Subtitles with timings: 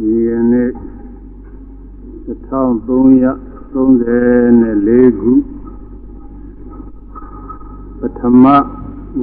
[0.00, 0.70] ဒီကနေ့
[2.26, 5.32] 1334ခု
[7.98, 8.44] ပထမ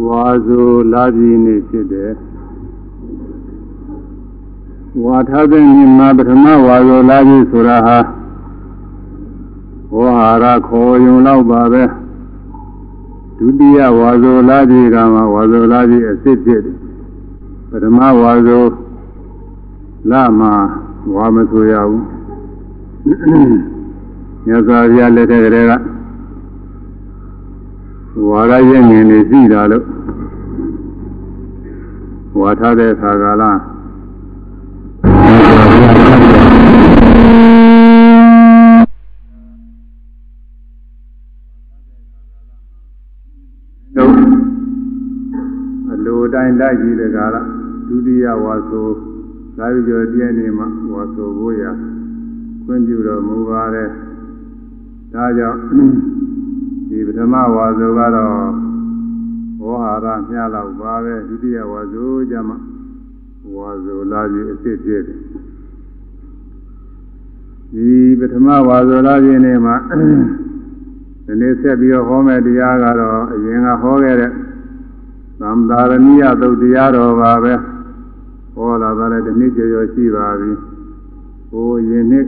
[0.05, 2.11] ဝါဆိုလာပြီနေ့ဖြစ်တယ်
[5.03, 7.97] ဝါထတဲ့နေ့မှာပထမဝါဆိုလာပြီဆိုတာဟာ
[9.93, 11.83] ဝဟာရခေါ်ယုံတော့ပါပဲ
[13.37, 16.75] ဒုတိယဝါဆိုလာပြီကမှဝါဆိုလာပြီအစ်စ်ဖြစ်တယ်
[17.69, 18.63] ပထမဝါဆို
[20.09, 20.53] လာမှာ
[21.13, 22.03] ဝါမဆိုရဘူး
[24.45, 25.71] မြတ်စွာဘုရားလက်ထက်ကလေးက
[28.27, 29.85] ဝါရရဲ့ငင်နေရှိတာလို့
[32.39, 33.43] ဝါထားတဲ့ခါကာလ
[43.95, 44.13] တို့
[45.91, 47.35] အလိုတိုင်းလိုက်ကြည့်တဲ့ကာလ
[47.87, 49.10] ဒုတိယဝါဆို
[49.57, 51.63] သာဝိကျော်တည့်နေမှာဝါဆိုဖို့ရ
[52.63, 53.89] ခွင့်ပြုတော်မူပါတယ်
[55.13, 55.59] ဒါကြောင့်
[56.89, 58.33] ဒီပထမဝါဆိုကတော့
[59.61, 62.57] ဝေါဟာရမျှလောက်ပါပဲဒုတိယဝါဆိုကြမှာ
[63.55, 65.19] ဝါဆိုလာပြီးအစ်စ်ဖြစ်တယ်
[67.73, 69.75] ဒီပထမဝါဆိုလာခြင်းနေမှာ
[71.25, 74.31] ဒီနေ့ဆက်ပြီးတော့ဟောမယ့်တရားကတော့အရင်ကဟောခဲ့တဲ့
[75.39, 77.53] သံသာရဏိယသုတ်တရားတော်ပါပဲ
[78.61, 80.51] ဟောလာတာလည်းဒီနေ့ကျော်ကျော်ရှိပါပြီ
[81.49, 82.27] ဟိုယင်နှစ်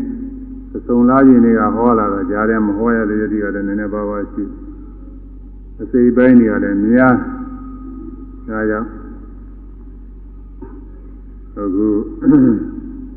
[0.76, 4.44] အစုံလားရင်တွေကဟောလာတာကြားတယ်မဟောရတဲ့ဒီကလည်းနည်းနည်းပါးပါးရှိ
[5.82, 7.16] အစိပိုင်းတွေကလည်းများ
[8.48, 8.90] ဒါကြောင့်
[11.58, 11.88] အခု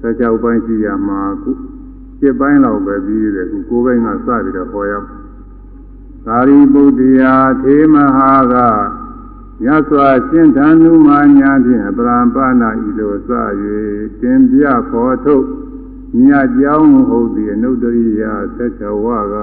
[0.00, 1.50] စကြဝဠာပိုင်းရှိရမှာခု
[2.20, 4.92] 7ပိုင်းလောက်ပဲပြီးတယ်ခု9ပိုင်းကစပြီးတော့ဟောရ
[6.26, 8.54] သာရိပုတ္တရာထေမဟာက
[9.62, 13.30] မြတ်စွာရှင်းသန္ဓုမာညာဖြင့်ပရံပနာဤလိုစ၍
[14.20, 15.46] တင်ပြဖော်ထုတ်
[16.18, 18.22] မြတ်ကြောင်းဟုတ်သည်အနုတ္တရိယ
[18.56, 19.34] သက်ချဝက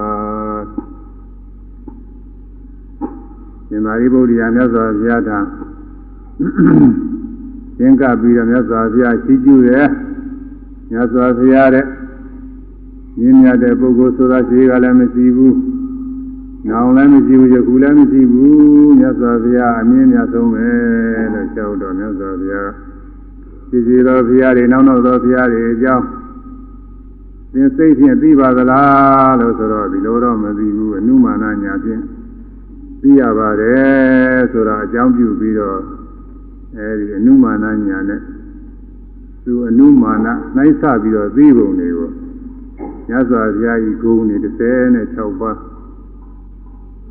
[3.68, 5.38] ရှင်သာရိပုတ္တရာမြတ်စွာဘုရားထံ
[7.78, 9.88] သင်္ကပ်ပြီးတော့မြတ်စွာဘုရားရှိကျူရဲ့
[10.90, 11.86] မြတ်စွာဘုရားတဲ့
[13.18, 15.54] မြင့်မြတ်တဲ့ပုဂ္ဂိုလ်ဆိုတာရှိကလည်းမရှိဘူး။
[16.68, 20.66] နောင်လည်းမရှိဘူးယခုလည်းမရှိဘူးမြတ်စွာဘုရားအမြင့်မြတ်ဆုံးပဲ
[21.34, 22.70] လို့ကြောက်တော်မြတ်စွာဘုရား
[23.68, 26.06] ရှိစီတော်ဘုရားတွေနောက်နောက်သောဘုရားတွေအကြောင်း
[27.52, 32.02] သင်စိတ်ဖြင့်သိပါသလားလို့ဆိုတော့ဒီလိုတော့မသိဘူးအနုမာနညာဖြင့်
[33.02, 35.78] သိရပါတယ်ဆိုတာအကြောင်းပြုပြီးတော့
[36.76, 38.20] အဲဒီအနုမာနညာနဲ့
[39.44, 40.26] သူအနုမာန
[40.56, 42.10] နှိုက်ဆပြီးတော့သိပုံတွေကို
[43.08, 44.36] ညစွာဘုရားကြီးဂုဏ်နေ
[44.88, 45.73] 36ပါး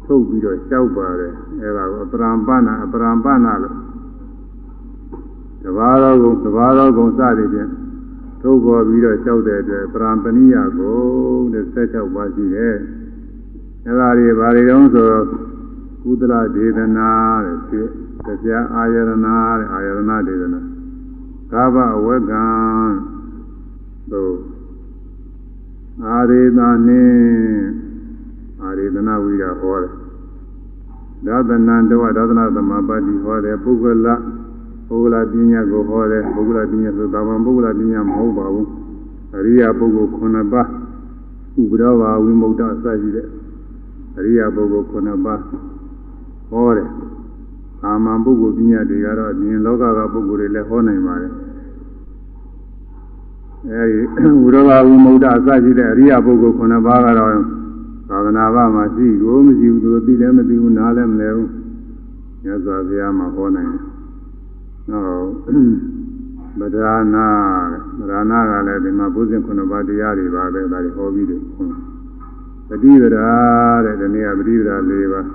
[0.05, 3.77] ထုတ်ပြီးတော့လျှောက်ပါတယ်အဲဒါကိုအပရံပနာအပရံပနာလို့
[5.63, 7.69] တဘာတော်ကုံတဘာတော်ကုံစသည်ဖြင့်
[8.41, 10.99] ထုတ်ပေါ်ပြီးတော့လျှောက်တဲ့အတွက်ပရံပဏိယကို
[11.53, 12.75] တဲ့16ပါးရှိတယ်။
[13.87, 15.09] အဲဒါတွေဘာတွေတုံးဆို
[16.03, 17.11] ကုသလဒေသနာ
[17.45, 17.89] တဲ့ဖြစ်
[18.43, 20.61] တရားအာယရဏတဲ့အာယရဏဒေသနာ
[21.51, 22.45] ကာဘအဝကံ
[24.11, 24.35] တို့
[26.05, 27.92] အာရေသာနှင့်အာ
[28.78, 29.92] ရေသနာဝိရဟောတယ်
[31.26, 34.08] ဒါသနံတဝဒါသနာသမပါတိဟောတယ်ပုဂ္ဂလ
[34.88, 38.68] ပုဂ္ဂလပညာကိုဟောတယ်ပုဂ္ဂလပညာဆိုတာဘာမှပုဂ္ဂလပညာမဟုတ်ပါဘူး
[39.36, 40.10] အရိယာပုဂ္ဂိုလ်
[40.46, 40.68] 9ပါး
[41.60, 43.26] ဥပဒေဘာဝိမု ക്ത အစရှိတဲ့
[44.18, 45.40] အရိယာပုဂ္ဂိုလ်9ပါး
[46.50, 46.88] ဟောတယ်
[47.84, 51.32] အာမန်ပုဂ္ဂိုလ်ပညာတွေကတော့အမြင်လောကကပုဂ္ဂိုလ်တွေလည်းဟောနိုင်ပါတယ်
[53.70, 57.51] အဲဒီဥရဘာဝိမု ക്ത အစရှိတဲ့အရိယာပုဂ္ဂိုလ်9ပါးကတော့
[58.08, 61.50] သာသနာ့ဘာမှာရှိကိုမရှိဘူးသူသိလည်းမသိဘူးနားလည်းမလဲဘူး
[62.42, 63.82] မြတ်စွာဘုရားမှာဟောနိုင်တယ်
[65.04, 65.28] ဟုတ်
[66.60, 67.26] ဗဒာနာ
[67.98, 71.40] ဗဒာနာကလည်းဒီမှာဘုဇင်9ပါးတရားတွေပါပဲဒါတွေဟောပြီးတယ်
[72.68, 73.28] ပฏิပဒါ
[73.84, 75.26] တဲ့ဒီနေ့ကပฏิပဒါ၄ပါး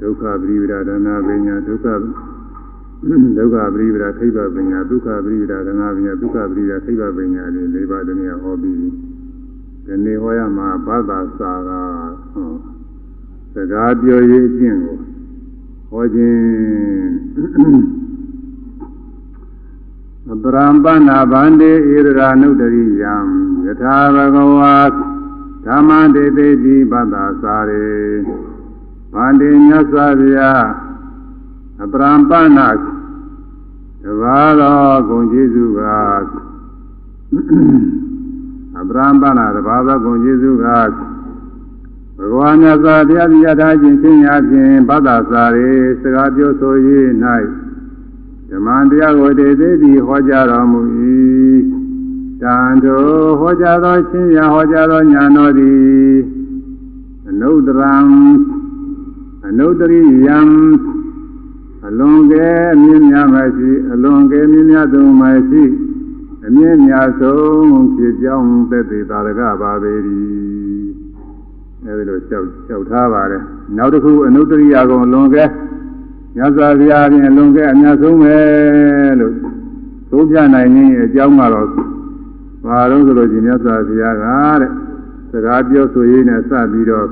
[0.00, 1.86] ဒုက္ခပฏิပဒါဒနာပညာဒုက္ခ
[3.38, 8.76] ဒုက္ခပရိပဒါခိဗ္ဗပညာဒုက္ခပရိပဒါဒနာပညာဒုက္ခပရိပဒါခိဗ္ဗပညာဒီ၄ပါးတနည်းဟောပြီး
[9.93, 11.69] ဒီနေ့ဟောရမှာဘာသာစာက
[13.53, 14.97] စကားပြောရေးအကျင့်ကို
[15.89, 16.41] ဟောခြင်း
[20.31, 23.15] အပရံပဏဗန္တိဣရရာနုတရိယံ
[23.65, 24.77] ယထာဘဂဝါ
[25.65, 27.89] ဓမ္မတေတိတိပတ္တာစာရေ
[29.13, 30.65] ဗန္တိမြတ်စွာဘုရား
[31.83, 32.59] အပရံပဏ
[34.03, 35.79] တဘာတော်ဂုံကျေးဇူးက
[38.81, 40.65] အပရံပဏတဘာတော်ဂုံကျေးဇူးက
[42.17, 47.05] ဘဂဝါမြတ်စွာဘုရားတရားခြင်းချင်းရာဖြင့်ပတ္တာစာရေစကားပြောဆိုရေး၌
[48.49, 50.81] ဓမ္မတရားကိုတေသေးသည်ဟောကြားတော်မူ၏
[52.41, 53.03] တန်ထို
[53.39, 56.15] ဟောကြားသောချင်းရာဟောကြားသောညာတော်သည်
[57.29, 57.95] အနုတ္တရံ
[59.47, 60.39] အနုတ္တရိယံ
[61.85, 62.49] အလွန်ကဲ
[62.81, 65.63] မြင့်မြတ်မရှိအလွန်ကဲမြင့်မြတ်သူမရှိ
[66.45, 69.93] အမြင့်မြတ်ဆုံးဖြစ်ကြောင်းသက်သေသာရကပါပေ၏
[71.85, 73.43] အဲဒီလိုလျှောက်လျှောက်ထားပါတယ်
[73.77, 75.45] နောက်တစ်ခုအနုတ္တရိယကုံအလွန်ကဲ
[76.35, 78.37] မြတ်စွာဘုရားဖြင့်အလွန်ကဲအမြတ်ဆုံးပဲ
[79.19, 79.33] လို့
[80.11, 81.67] သုံးပြနိုင်ခြင်းအကြောင်းကတော့
[82.65, 84.25] ဘာလို့ဆိုလို့ရှင်မြတ်စွာဘုရားက
[84.61, 84.71] တဲ့
[85.31, 87.07] စကားပြောဆိုရင်းနဲ့စပြီးတော့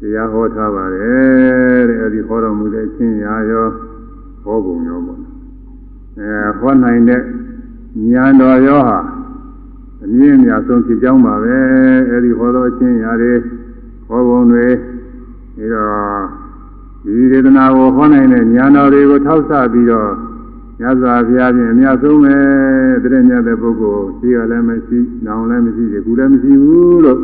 [0.00, 3.66] တရားဟောထားပါတယ်တဲ့အဲဒီဟောတော်မူတဲ့အချင်းရာရော
[4.44, 5.20] ဟောပုံရောပေါ့
[6.18, 7.22] အဲဟောနိုင်တဲ့
[7.94, 8.98] ဉာဏ်တော်ရောဟာ
[10.04, 11.56] အမြင့်အမြတ်ဆုံးဖြစ်ကြောင်းပါပဲ
[12.10, 13.32] အဲဒီဟောတော်အချင်းရာတွေ
[14.06, 14.66] ဟောပုံတွေ
[15.54, 16.22] ပြီးတော့
[17.04, 20.10] ဒီဒေသနာကိုဟောနိုင်တဲ့ဉာဏ်တော်တွေကိုထောက်ဆပြီးတော့
[20.80, 22.36] ညဇာဘုရားဖြင့်အမြတ်ဆုံးပဲ
[23.12, 27.18] တည်းမြတ်တဲ့ပုဂ္ဂိုလ်ရှိရလည်းမရှိ၊နောင်လည်းမရှိ၊ဒီကူလည်းမရှိဘူးလို့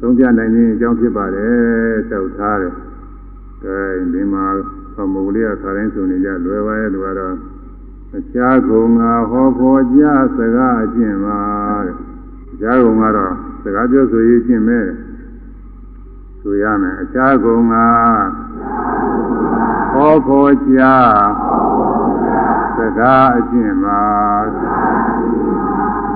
[0.00, 2.72] သုံးပြနိုင်ခြင်းအကြောင်းဖြစ်ပါတယ်တောက်ထားတယ်။
[3.62, 3.76] ကဲ
[4.12, 4.44] ဒီမှာ
[4.94, 7.34] သမုတ်လေးကခါတိုင်းဆိုနေကြလွယ်ပါရဲ့လူကတော့
[8.18, 10.02] အခြားကုံငါဟောဖို့ကြ
[10.36, 11.40] စကားအကျင့်ပါ
[11.86, 11.96] တဲ့။
[12.52, 13.32] အခြားကုံကတော့
[13.62, 14.86] စကားပြောဆိုရေးကျင့်မဲ့
[16.40, 17.86] ဆိုရမယ်အခြားကုံငါ
[19.92, 20.80] ဟောဖို့ကြ
[22.78, 24.02] စကားအကျင့်ပါ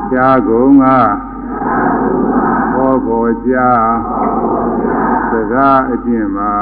[0.02, 0.96] အခြားကုံငါ
[2.74, 3.54] ဟောပေါ်ကြ
[5.32, 6.54] စကားအကျင့်မှာ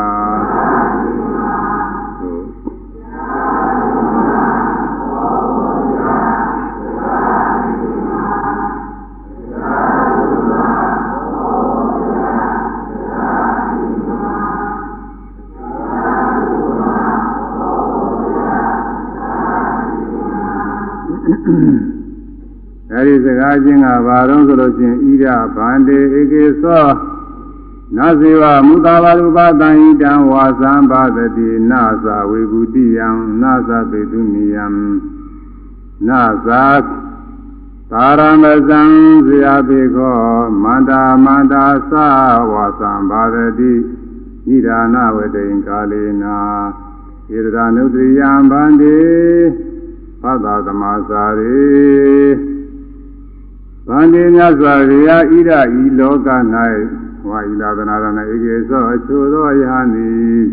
[22.92, 26.86] အဲဒီစကားချင်းကဘာတော့ဆိုလို့ချင်းဣရဗန္တေဧကေသော
[27.96, 33.08] နဇေဝမုသာဘာလူပတံဣတံဝါသံဘာသတိနာဇာဝေကုတိယံ
[33.42, 34.66] နာဇာပေတုနိယံ
[36.08, 36.64] နာဇာ
[37.90, 38.80] သာရမဇံ
[39.26, 40.18] ဇေယပေခော
[40.62, 41.92] မန္တာမန္တာသ
[42.52, 43.72] ဝါသံဘာသတိ
[44.46, 46.36] ဣဒာနဝတိံကာလေနာ
[47.30, 48.98] ဣဒရာနုတ္တိယံဗန္တေ
[50.22, 51.58] သတ္တသမာစာရေ
[53.88, 55.50] ဗန္တိမြတ်စွာဘုရားဣဒ
[55.82, 56.28] ဤလောက၌
[57.28, 60.46] ဝါဤလာသနာရဏဧကေသောအချိုသောယဟန်သည်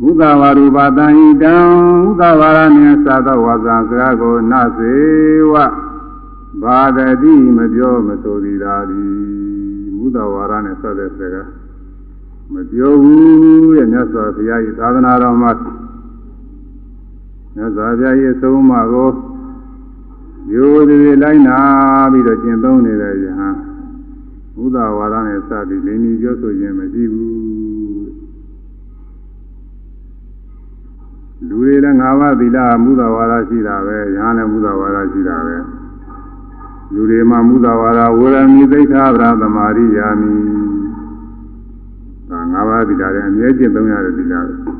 [0.00, 1.54] မုသဝရူပတံဣတံ
[2.02, 4.94] မုသဝရနှင့်သာသောဝါစာစကားကိုနစေ
[5.52, 5.54] ဝ
[6.62, 9.10] ဘာဒတိမပြောမဆိုသည်သာသည်
[9.96, 11.48] မုသဝရနဲ့ဆက်တဲ့စကား
[12.52, 15.52] မပြောဘူးတဲ့မြတ်စွာဘုရားဤသာသနာတော်မှာ
[17.54, 19.10] မြတ်စွာဘုရားဤအဆုံးအမကို
[20.52, 21.58] ရိုးသေးသေးလိုက်နာ
[22.12, 23.54] ပြီးတော့ကျင့်သုံးနေတဲ့ယဟန်
[24.54, 27.30] ဘုဒ္ဓဝါဒနဲ့စပြီးလင်းပြီးပြောဆိုခြင်းမရှိဘူး
[31.48, 35.56] လူတွေလည်းငါးပါးသီလမုဒ္ဒဝါဒရှိတာပဲယဟန်လည်းမုဒ္ဒဝါဒရှိတာပဲ
[36.94, 40.32] လူတွေမှာမုဒ္ဒဝါဒဝေရမိသိက္ခာပရသမာရိယာမိ
[42.30, 44.79] ဒါငါးပါးသီလလည်းအမြဲကျင့်သုံးရတဲ့သီလပဲ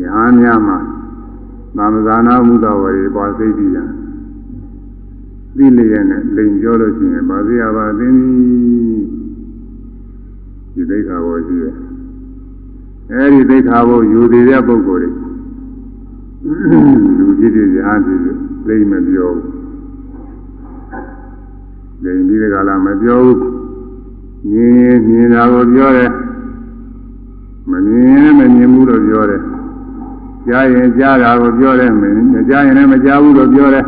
[0.00, 0.78] ယဟန်များမှာ
[1.76, 3.78] နာမဇာနာမှုတော်ဝေပွားစိတ်တည်ရ
[5.56, 8.16] သိလျက်နဲ့လိန်ပြောလို့ရှိရင်ဗာစီရပါသင်း
[10.72, 11.74] ဒီဒိဋ္ဌာဘောရှိတယ်
[13.12, 15.12] အဲဒီဒိဋ္ဌာဘောယူတည်တဲ့ပုဂ္ဂိုလ်
[16.42, 16.80] တွေ
[17.18, 18.32] လူကြီးတွေရားကြီးတွေ
[18.68, 19.50] လိန်မပြောဘူး
[22.02, 23.38] လိန်ပြီးတဲ့ကလာမပြောဘူး
[24.50, 26.10] မြင်မြင်တာကိုပြောတယ်
[27.70, 29.42] မမြင်မမြင်ဘူးလို့ပြောတယ်
[30.46, 32.02] ကြားရင်ကြားတာကိုပြောတယ်မ
[32.48, 33.84] ကြားရင်လည်းမကြားဘူးလို့ပြောတယ်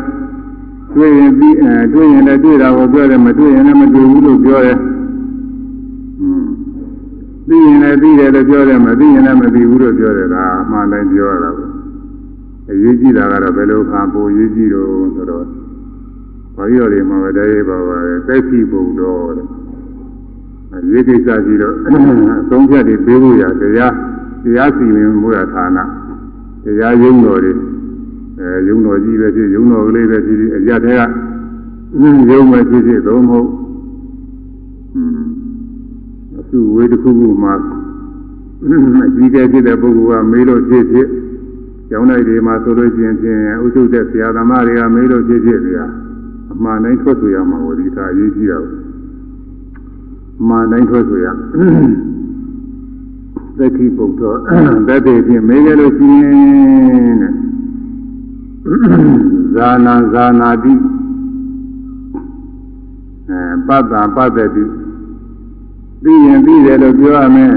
[0.94, 4.78] တွေ့ရင်ပြီးအဲတွေ့ရင်လည်းတွေ့တာကိုပြောတယ်မတွေ့ရင်လည်းမတွေ့ဘူးလို့ပြောတယ်
[7.48, 11.64] သိရင်လည်းသိတယ်လို့ပြောတယ်မသိရင်လည်းမသိဘူးလို့ပြောတယ်ဒါအမှန်တိုင်းပြောရတာပဲ
[12.70, 15.44] အရေးကြီးတာကတော့ဘယ်လိုခါပိုရေးကြည့်တော့ဆိုတော့
[16.56, 17.96] ဘာကြီးတော်တွေမှာပဲတည်းပါပါ
[18.26, 19.46] သက်ရှိပုံတော်တဲ့
[20.74, 21.88] အရေးကိစ္စကြီးတော့အ
[22.48, 23.94] ဆုံးဖြတ်တွေပေးဖို့ရတရား
[24.44, 25.78] တရားစီရင်မှုရဌာန
[26.64, 27.52] တရားယုံတော်တွေ
[28.38, 31.02] အဲယုံတော်ကြီးပဲဖြစ်ယုံတော်ကလေးပဲဖြစ်အရတဲ့က
[32.30, 33.48] ယုံပဲဖြစ်ဖြစ်သုံးမဟုတ်
[36.38, 37.54] အစုဝေးတစ်ခုခုမှာ
[39.06, 41.08] အကြီးကျယ်ဖြစ်တဲ့ပုဂ္ဂိုလ်ကမေးလို့ဖြစ်ဖြစ်
[41.88, 45.84] ကျောင်းလိုက်တွေမှာဆိုလို့ရှိရင်ဖြင့်ဥစုတဲ့ဆရာသမားတွေကမေးလို့ဖြစ်ဖြစ်ဗျာ
[46.52, 48.66] အမှန်တိုင်းထွက်ဆိုရမှာဝိသအရေးကြီးတော့
[50.40, 51.26] အမှန်တိုင်းထွက်ဆိုရ
[53.58, 54.38] သက်ခိပုဒ်တော်
[54.88, 57.32] သက်သေးဖြင့်မေးကြလို့ရှိရင်တဲ့
[59.54, 60.74] ဇာနာဇာနာတိ
[63.28, 64.64] အဲပတ္တပတ္တတိ
[66.04, 67.54] သိရင်သိတယ်လို့ပြောရမယ်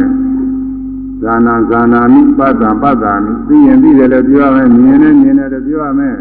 [1.22, 6.16] ဇာနာဇာနာမိပတ္တပတ္တာမိသိရင်သိတယ်လို့ပြောရမယ်မြင်တယ်မြင်တယ်လို့ပြောရမယ်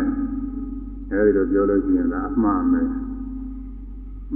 [1.11, 2.88] အဲဒီလိုပြောလို့ရှိရင်ဒါအမှားမယ်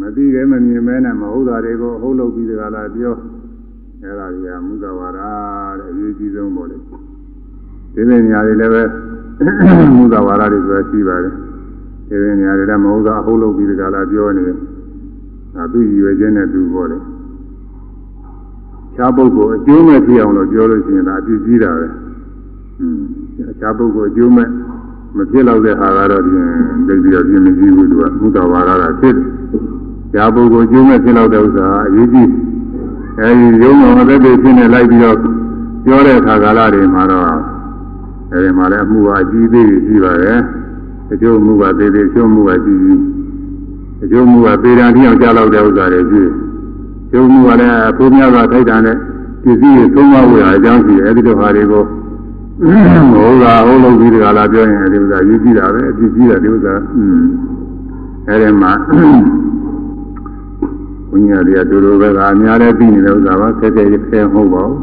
[0.01, 3.15] မသိတယ်မမြင်မဲနဲ့မဟုတ်တာတွေကိုဟုတ်လို့ပြီးတကလားပြော
[4.03, 6.77] အဲဒါကြီးကမုဒဝါဒတဲ့အရေးကြီးဆုံးပေါ့လေ
[7.95, 8.83] ဒီနေ့နေရာတွေလည်းပဲ
[9.97, 11.35] မုဒဝါဒတွေဆိုတာရှိပါတယ်
[12.09, 14.57] ဒီနေ့နေရာတွေလည်းမဟုတ်တာဟုတ်လို့ပြီးတကလားပြောနေတယ်
[15.55, 16.99] ဒါသူ့ရည်ရွယ်ချက်နဲ့သူပေါ့လေ
[18.95, 21.87] ခြားပုဂ္ဂိုလ်အကျိုးမဲ့ဖြစ်အောင်လို့ပြောလို့ရှိရင်ဒါအပြည့်ကြီးတာပဲ
[22.81, 23.01] อืม
[23.61, 24.49] ခြားပုဂ္ဂိုလ်အကျိုးမဲ့
[25.17, 26.49] မဖြစ်တော့တဲ့ဟာကတော့ပြင်
[26.87, 29.27] သိပြီးတော့ပြင်မကြည့်ဘူးသူကမုဒဝါဒကဖြစ်တယ်
[30.13, 32.29] ခြားပုဂ္ဂိုလ်အကျိုးမဲ့ဖြစ်တော့တဲ့ဥစ္စာအရေးကြီး
[33.23, 35.17] အဲဒီရုံးတော်အသက်တွေဖြစ်နေလိုက်ပြီးတော့
[35.85, 37.27] ပြောတဲ့အခါကာလတွေမှာတော့
[38.33, 40.39] အဲဒီမှာလည်းအမှုအကြီးသေးကြီးရှိပါတယ်
[41.13, 43.01] အကျိုးမှုကသေးသေးအကျိုးမှုကကြီးကြီး
[44.03, 46.31] အကျိုးမှုကပေရန်တိအောင်ကြားလောက်တဲ့ဥစ္စာတွေကြီး
[47.13, 48.97] ကျိုးမှုကလည်းဘုရားကထိုက်တာနဲ့
[49.43, 51.85] ပစ္စည်းတွေသုံးပါးဝယ်အကြောင်းရှိတယ်အဲဒီလိုဟာတွေကို
[53.13, 57.23] ဟုတ်လားဟုတ်လို့ပြီးတကလားပြောရင်ဒီဥစ္စာရေးကြည့်တာပဲအပြည့်ကြီးတာဒီဥစ္စာอืม
[58.29, 58.73] အဲဒီမှာ
[61.11, 64.79] ဘုညာတွေကတူတူပဲကအများလည်းပြီးနေတဲ့ဥစ္စာပါဆက်ဆက်ရခဲမဟုတ်ပါဘူး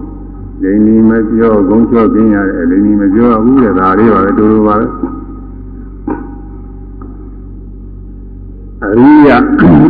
[0.61, 4.85] ။လိန်နီမပြောဂုံချော့ပြင်းရတယ်လိန်နီမပြောဘူးတဲ့ဒါလေးပါပဲတူတူပါပဲ။
[8.85, 9.29] အရိယ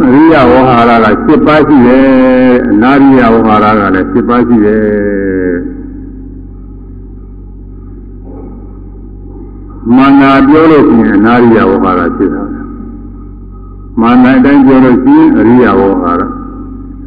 [0.06, 2.06] အရိယဝဟာရက7ပါးရှိတယ်
[2.70, 4.86] အနာရိယဝဟာရကလည်း7ပါးရှိတယ်
[9.96, 12.44] မန္နာပြောလို့ရှိရင်အနာရိယဝဟာရဖြစ်တာ
[14.01, 16.21] မာနအတိုင်းပြောလို့ရှိရင်အရိယဝဟာရ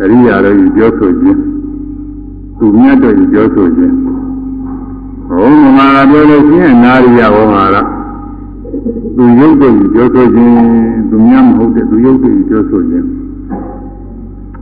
[0.03, 1.41] အရိယာတို့ပြောဆိုခြင်း
[2.59, 3.95] သူမြတ်တို့ပြောဆိုခြင်း
[5.29, 7.77] ဘုံမာနပြောလို့ရှိရင်နာရိယဝဟာရ
[9.17, 10.55] သူရုပ်တို့ပြောဆိုခြင်း
[11.11, 13.07] သူမြတ်မဟုတ်တဲ့သူရုပ်တို့ပြောဆိုခြင်း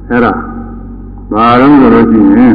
[0.09, 0.33] အဲ့ဒါ
[1.33, 2.55] ဘာလို့ဆိုလို့ရှိရင်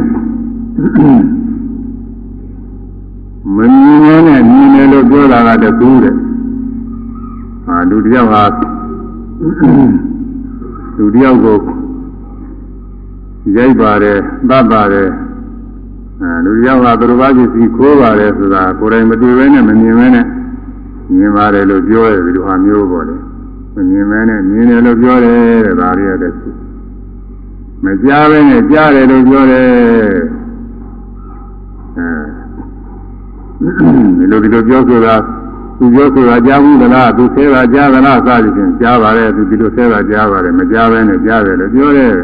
[3.56, 3.58] မ
[4.02, 6.14] မြင်နဲ့မြင်တယ်လို့ပြောတာကတကူတဲ့
[7.64, 8.42] ဟာလူတယောက်ဟာ
[10.96, 11.58] လူတယောက်ကို
[13.56, 15.08] ရိုက်ပါတယ်သတ်ပါတယ်
[16.20, 20.26] အဲလူတယောက်ကသူတော်ဘာပစ္စည်းခိုးပါတယ်ဆိုတာကိုယ်တိုင်မတွေ့ဘဲနဲ့မမြင်ဘဲနဲ့
[21.16, 23.16] မြင်ပါတယ်လို့ပြောရတယ်ဒီလိုဟာမျိုးပေါ့လေ
[23.74, 26.32] မမြင်ဘဲနဲ့မြင်တယ်လို့ပြောတယ်တဲ့ဒါရီရတဲ့
[27.84, 29.66] မကြားဘဲနဲ့ကြားတယ်လို့ပြောတယ်
[31.96, 33.70] အဲ
[34.18, 35.16] ဒီလိုဒီလိုပြောဆိုတာ
[35.78, 42.14] သူပြောဆိုတာကြားဘူးသလားသူဆဲတာကြားသလားစသည်ဖြင့်ကြားပါတယ်သူဒီလိုဆဲတာကြားပါတယ်မကြားဘဲနဲ့ကြားတယ်လို့ပြောတယ်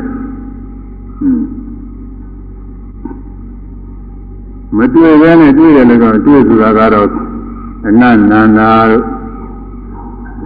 [4.76, 7.09] မတွေ့ဘဲနဲ့တွေ့တယ်လည်းတော့တွေ့ဆိုတာကတော့
[7.87, 9.04] အနန္နာနာတို့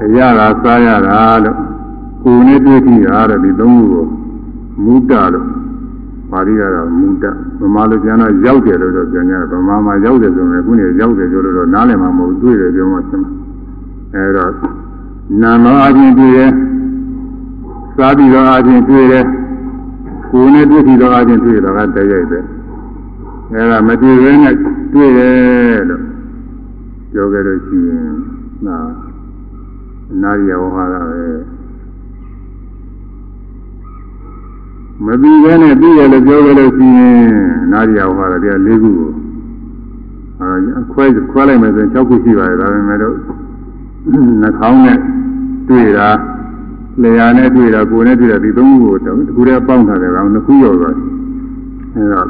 [0.03, 1.57] အရာကစားရတာလို့
[2.23, 4.07] ကိုယ်နဲ့တွေ့ကြည့်တာတဲ့ဒီသုံးခုကို
[4.85, 5.49] မူတလို့
[6.35, 7.25] ပါဠိကတော့မူတ
[7.61, 13.31] ဗမာလိုကျန်တော့ရောက်တယ်လို့တော့ပြန်ကြတယ်ဗမာမှာရောက်တယ်ဆိုရင်ခုနေရောက်တယ်ပြောလို့တော့နားလည်မှာမဟုတ်တွေ့တယ်ပြောမှဆင်းမှာ
[14.15, 14.53] အဲတော့
[15.43, 16.51] နာမောအချင်းတွေ့တယ်
[17.97, 19.25] စားပြီးတော့အချင်းတွေ့တယ်
[20.31, 22.45] ကိုယ်နဲ့တွေ့ပြီးတော့အချင်းတွေ့တော့ကတည်းရိုက်တယ်
[23.53, 24.55] အဲဒါမတွေ့ဘဲနဲ့
[24.93, 26.03] တွေ့တယ်လို့
[27.13, 28.13] ပြောကြလို့ရှိရင်
[28.67, 28.77] နာ
[30.13, 31.23] အနာရီယဝဟာရပဲ
[35.07, 37.17] မပြီးဘဲနဲ့ပြီးရလို့ပြောကြလို့ရှိရင်
[37.65, 39.11] အနာရီယဝဟာရတရား၄ခုကို
[40.41, 43.15] အဲခွဲခွဲလိုက်မယ်ဆိုရင်6ခုရှိပါတယ်ဒါပေမဲ့တော့
[44.43, 44.99] နှာခေါင်းနဲ့
[45.69, 46.09] တွေ့တာ
[47.03, 49.07] လျှာနဲ့တွေ့တာကိုယ်နဲ့တွေ့တာဒီသုံးခုကိုတ
[49.37, 51.07] ခုတည်းပေါင်းထားတယ်ကောင်နှစ်ခုရောက်သွားတယ်
[51.95, 52.29] အဲတော့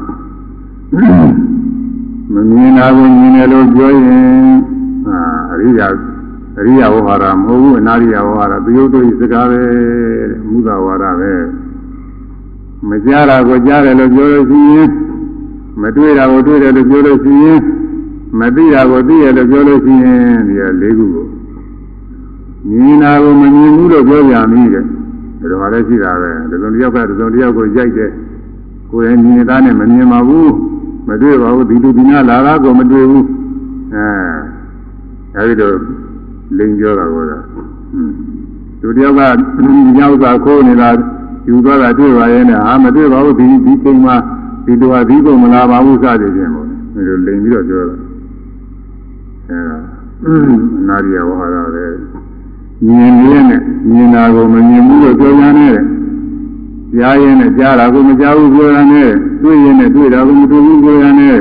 [2.32, 4.24] မမြင်တာကိုမြင်တယ်လို့ပြောရင်
[5.08, 5.18] အာ
[5.52, 5.86] အရိယာ
[6.58, 9.62] အရိယာဝဟာရမဟုတ်ဘူးအနာရိယာဝဟာရသယုတ်တို့ဤစကားပဲ
[10.48, 11.32] မူသာဝါဒပဲ
[12.88, 14.90] မကြားတာကိုကြားတယ်လို့ပြောလို့ရှိရင်
[15.82, 17.60] မတွေ့တာကိုတွေ့တယ်လို့ပြောလို့ရှိရင်
[18.38, 21.26] မသိတာကိုသိတယ်လို့ပြောလို့ရှိရင်ဒီလေးခုကို
[22.68, 28.10] မြင်တာကိုမမြင်ဘူးလို့ပြောကြမည်တဲ့ဒါတော့လည်းရှိတာပဲဒီလိုတယောက်ကဒီလိုတယောက်ကိုရိုက်တယ်
[28.90, 30.52] ကိုယ်ရင်မြင်သားနဲ့မမြင်ပါဘူး
[31.08, 33.26] မတွေ့ပါဘူးဒီလူဒီနာလာတာကိုမတွေ့ဘူး
[33.94, 34.06] အဲ
[35.36, 35.74] အဲဒီတော့
[36.58, 37.38] လိန်ပြောတာကောတာ
[38.80, 39.20] သူတယောက်က
[39.96, 40.90] ညောက်စာခိုးနေတာ
[41.48, 44.16] ယူသွားတာတွေ့ပါရဲ့နဲ့အာမတွေ့ပါဘူးဒီဒီချိန်မှာ
[44.64, 47.96] ဒီလိုဟာဒီကုန်မလာပါဘူးစသည်ဖြင့်ပေါ့ဒီလိုလိန်ပြီးတော့ပြောတာ
[49.48, 49.78] အဲဒါ
[50.88, 51.86] နာရီယဝဟာရပဲ
[52.86, 53.60] မြင်ရင်းနဲ့
[53.90, 55.78] မြင်တာကိုမမြင်ဘူးလို့ပြောကြတယ်
[56.94, 59.10] ကြားရင်နဲ့ကြားတာကိုမကြားဘူးပြောရနဲ့
[59.42, 61.38] တွေ့ရင်နဲ့တွေ့တာကိုမတွေ့ဘူးပြောရနဲ့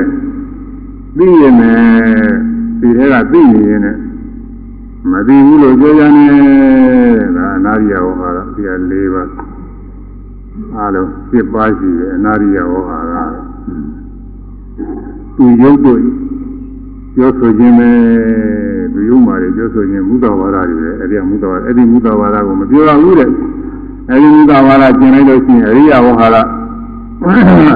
[1.18, 1.78] သိရင်နဲ့
[2.80, 3.96] ဒီထဲကသိနေရင်နဲ့
[5.10, 6.32] မသိဘူးလို့ပြောရနဲ့
[7.36, 9.53] ဒါအနာရိယဝဟာရဒီဟာ၄ပါး
[10.78, 13.14] အားလုံး7ပါးရှိတယ်အနာရိယဝဟာရ
[15.36, 16.00] သူရုပ်တို့
[17.14, 17.88] ပြောဆိုခြင်းပဲ
[18.92, 23.30] သူရုပ်မှာပြောဆိုခြင်းမူတဝါဒတွေပဲအဲ့ဒီမူတဝါဒအဲ့ဒီမူတဝါဒကိုမပြောရဘူးတဲ့
[24.10, 26.36] အဲဒီမူတဝါဒကျင်လိုက်လို့ရှိရင်အရိယဝဟာရ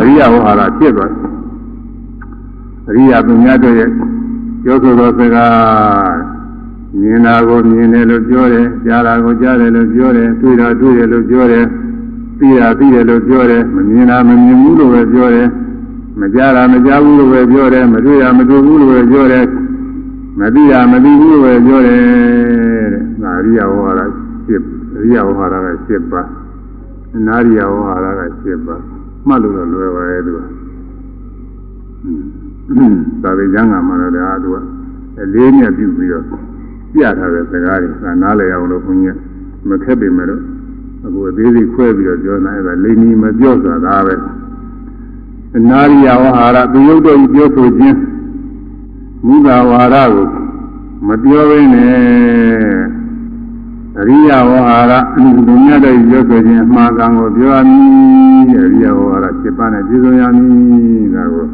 [0.03, 1.29] အရိယဝဟာရဖြစ်သွားတယ်
[2.89, 3.91] အရိယသူများတို့ရဲ့
[4.63, 6.39] ပြောဆိုသောစကား
[7.01, 11.65] မြင်တာကိုမြင်တယ်လို့ပြောတယ်ကြားတာကိုကြားတယ်လို့ပြောတယ်တွေ့တာတွေ့တယ်လို့ပြောတယ်
[12.39, 15.49] သိတာသိတယ်လို့ပြောတယ်မမြင်တာမမြင်ဘူးလို့ပဲပြောတယ်
[16.21, 19.45] မကြားတာမကြားဘူးလို့ပဲပြောတယ်မတွေ့တာမတွေ့ဘူးလို့ပဲပြောတယ်
[20.41, 22.01] မသိတာမသိဘူးလို့ပဲပြောတယ်
[22.93, 24.01] တဲ့ဒါအရိယဝဟာရ
[24.47, 24.63] ဖြစ်
[24.97, 26.29] အရိယဝဟာရက7ပါး
[27.17, 28.81] အနာရိယဝဟာရက7ပါး
[29.27, 30.39] မှတ်လို့တော့လွယ်ပါရဲ့သူက
[33.23, 34.57] သာဝေကျမ်းကမှလည်းဒါသူက
[35.23, 36.25] အလေးမြတ်ပြုပြီးတော့
[36.93, 39.17] ပြထားတဲ့စကားတွေကနားလည်အောင်လို့ဘုန်းကြီး
[39.69, 40.43] မခက်ပေမဲ့လို့
[41.05, 44.15] အခုအသေးစိတ်ခွဲပြီးတော့ပြောနေအဲ့ဒါလိမ္မီမပြောဆိုတာပဲ
[45.57, 47.99] အနာရိယဝဟာရသူရုပ်တော်ကြီးပြောဆိုခြင်း
[49.27, 50.27] မူသာဝါရကို
[51.07, 51.89] မပြောဘဲနဲ့
[54.01, 54.93] အရိယဝဟာရ
[55.47, 57.87] ဒုညတဲ့ရွတ်ဆိုခြင်းအမှားကံကိုပြောရမည်
[58.51, 61.47] အရိယဝဟာရ7ပါးနဲ့ပြည့်စုံရမည်ဒါကို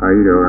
[0.00, 0.46] အာရိတော်က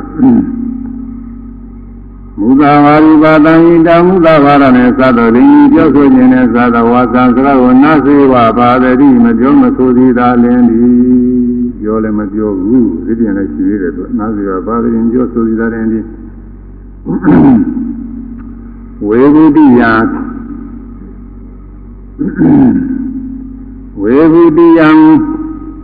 [2.40, 10.90] မူသာဝါရိပါတံဣတမူသာဝါရနဲ့သတ္တရင်းပြောဆိုခြင်းနဲ့သတ္တဝါသံစကားကိုနာစေဝပါဒတိမပြောမဆိုသည်သာလင်းသည်
[11.80, 16.06] ပြောလည်းမပြောဘူးဒီပြန်လည်းရှိသေးတယ်သူနာစေဝပါဒတိပြောဆိုသည်သာလင်းသည်
[19.08, 19.82] ဝေဘုဒ္ဓယ
[24.02, 24.90] ဝေဘုတိယံ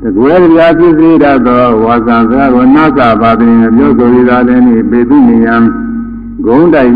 [0.02, 5.56] တကွယ်တရားဖြစ်စေတတ်သောဝါစာစကားကိုနာသာပါတိနဲ့ပြောဆိုရတာလည်းနိပေတုနိယံ
[6.46, 6.94] ဂုံးတိုက်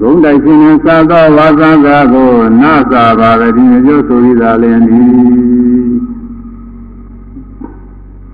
[0.00, 2.30] ဂုံးတိုက်ခြင်းနဲ့သာသောဝါစာစကားကို
[2.62, 5.00] နာသာပါတိနဲ့ပြောဆိုရတာလည်းနိ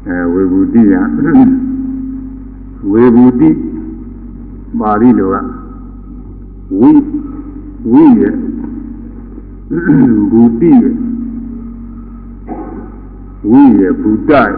[0.06, 1.00] အဲဝေဘုတိယံ
[2.90, 3.50] ဝေဘုတိ
[4.80, 5.36] ပါဠိလိုက
[6.80, 6.90] ဝိ
[7.92, 8.34] ဝိရဲ့
[10.30, 10.94] ဘူတိရဲ့
[13.50, 14.52] ဝိရဲ့ဘူတရဲ့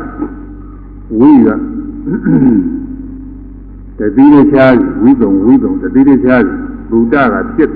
[1.18, 1.48] ဝိက
[3.98, 4.66] တတိရချာ
[5.02, 6.36] ဝိတုံဝိတုံတတိရချာ
[6.90, 7.70] ဘူတကဖြစ်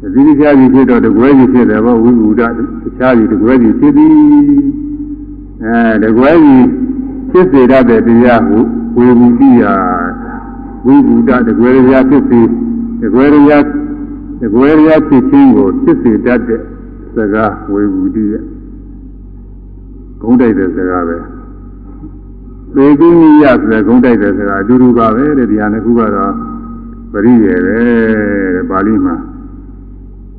[0.00, 2.42] တတိရချာကြီးဖြစ်တော့တကွဲကြီးဖြစ်တယ်ဗောဝိဘူတ
[2.82, 4.12] တခြားကြီးတကွဲကြီးဖြစ်သည်
[5.64, 6.66] အဲတကွဲကြီး
[7.30, 8.62] ဖြစ်စေတတ်တဲ့တရားကို
[8.96, 9.64] ဝေဘူတိယ
[10.86, 12.40] ဝိဘူတတကွဲရဖြစ်စေ
[13.02, 13.52] တကွဲရ
[14.42, 16.60] တကွယ်ရဖြစ်ခြင်းကိုဖြစ်စေတတ်တဲ့
[17.14, 18.44] စကားဝေဘူးတိရဲ့
[20.20, 21.16] ဂုံးတိုက်တဲ့စကားပဲ
[22.74, 26.32] သေကုနိယဆိုတဲ့ဂုံးတိုက်တဲ့စကားအတူတူပါပဲတဲ့ဒီဟာနှစ်ခုကတော့
[27.12, 27.78] ပရိယေပဲ
[28.56, 29.14] တဲ့ပါဠိမှာ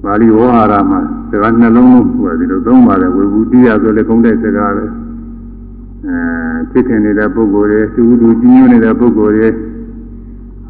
[0.04, 4.86] ပါဠိဝေါဟာရမှာစကားနှလုံးလုံးဟိုဒီလိုသုံးပါတယ်ဝေဘူးတိယဆိုတဲ့ဂုံးတိုက်စကားပဲ
[6.06, 9.50] အဲဖြစ်ခင်နေတဲ့ပုဂ္ဂိုလ်တွေသူသူကြီးညွတ်နေတဲ့ပုဂ္ဂိုလ်တွေ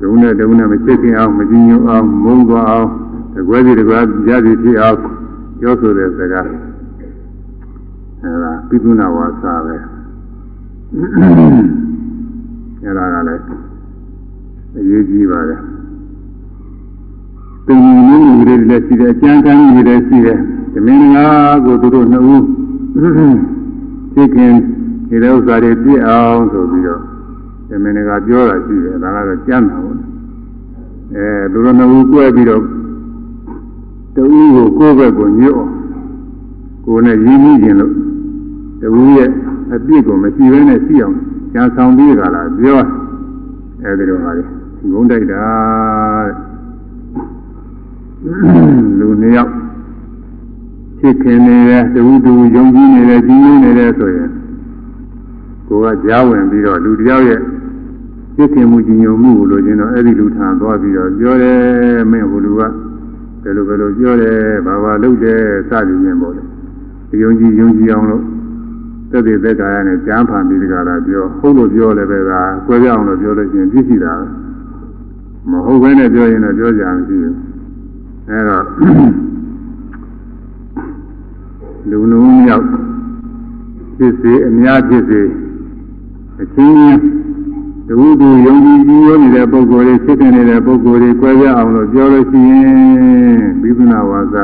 [0.01, 2.87] ဒုံနဲ့ဒုံနဲ့မဖြစ်ခင်အောင်မကြီးညွတ်အောင်မုန်းသွားအောင်
[3.35, 3.97] တကွဲစီတကွဲ
[4.27, 4.97] ရစီဖြစ်အောင်
[5.59, 6.47] ပြောဆိုတဲ့စကား
[8.23, 9.75] အဲဒါပိသုနာဝါစာပဲ
[10.93, 13.43] အဲဒါကလည်း
[14.75, 15.59] အရေးကြီးပါတယ်
[17.65, 20.37] သင်္ကြန်မျိုးတွေလည်းရှိတယ်အကျဉ်းချမ်းတွေလည်းရှိတယ်
[20.73, 21.27] ဓမင်းငါ
[21.65, 22.43] ကိုသူတို့နှစ်ဦး
[24.13, 24.53] သိခင်
[25.09, 27.01] ဒီဥစ္စာတွေပြည့်အောင်ဆိုပြီးတော့
[27.69, 29.97] ဓမင်းငါပြောတာရှိတယ်ဒါကတော့ကျမ်းတာပေါ့
[31.15, 32.63] အဲသူတို့နှစ်ဦးကြွယ်ပြီးတော့
[34.15, 34.23] တူ
[34.55, 35.61] ကိုကိုယ့်ဘက်ကိုညှို့
[36.85, 37.93] ကိုယ်နဲ့ရင်းနှီးခြင်းလို့
[38.81, 39.29] တူရဲ့
[39.73, 41.15] အပြစ်ကိုမရှိဘဲနဲ့ရှိအောင်
[41.53, 42.79] ကြံဆောင်ပြီးကြလားပြော
[43.83, 44.43] အဲဒီလိုပါလေ
[44.91, 45.45] ဂုံးတိုက်တာ
[48.99, 49.51] လူနှစ်ယောက်
[50.99, 54.29] ဖြစ်ခင်နေတဲ့တူတူယုံကြည်နေတဲ့ကြီးကြီးနေတဲ့ဆိုရင်
[55.67, 57.39] ကိုကကြားဝင်ပြီးတော့လူတယောက်ရဲ့
[58.35, 61.59] ဖြစ်ခင်မှုကြီးညိုမှုကိုလိုချင်တော့အဲ့ဒီလူထံသွားပြီးတော့ပြောတယ်
[62.11, 62.61] မင်းဟိုလူက
[63.43, 66.43] ဘယ်လိုဘယ်လိုပြောတယ်ဘာဘာလုပ်တယ်စသည်ဖြင့်ပေါ့လေ
[67.23, 68.23] ယုံကြည်ယုံကြည်အောင်လို့
[69.11, 72.31] သက်သေသက်ကာယနဲ့ကြမ်းဖန်ပြီးတကလားပြောဟုတ်လို့ပြောလည်းပဲက
[72.67, 74.13] ကွဲပြားအောင်လို့ပြောလို့ရှိရင်ပြည့်စုံတာ
[75.49, 77.35] မဟုတ်ဘဲနဲ့ပြောရင်တော့ပြောကြမရှိဘူး
[78.29, 78.65] အဲတော့
[81.89, 82.65] လူလုံးမြောက်
[83.97, 85.21] ဖြစ်စေအများဖြစ်စေ
[86.41, 86.75] အချင်း
[87.87, 94.43] တူတူယုံကြည်ကြည်ရောနေတဲ့ပုဂ္ဂိုလ်တွေဖြစ်နေတဲ့ပုဂ္ဂိုလ်တွေကြွယ်ပြအောင်လို့ပြောလို့ရှိရင်ဘိသုနာဝါစာ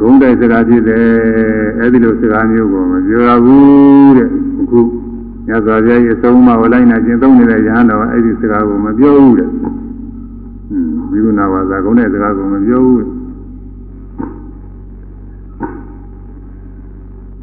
[0.00, 1.04] ဂုံးတိုက်စကားဖြစ်တယ်
[1.78, 4.28] အဲ့ဒီလိုစကားမျိုးကိုမပြောရဘူးတဲ့
[4.60, 4.80] အခု
[5.48, 9.74] ညဇာပြရဲ့အဆုံးအမဝလိုက်နာကျင့်သုံးနေတဲ့ယဟန်တော်အဲ့ဒီစကားကိုမပြောဘူးတဲ့ဟွန်း
[11.10, 13.04] ဝိကုဏဝါစာဂုံးတဲ့စကားကိုမပြောဘူး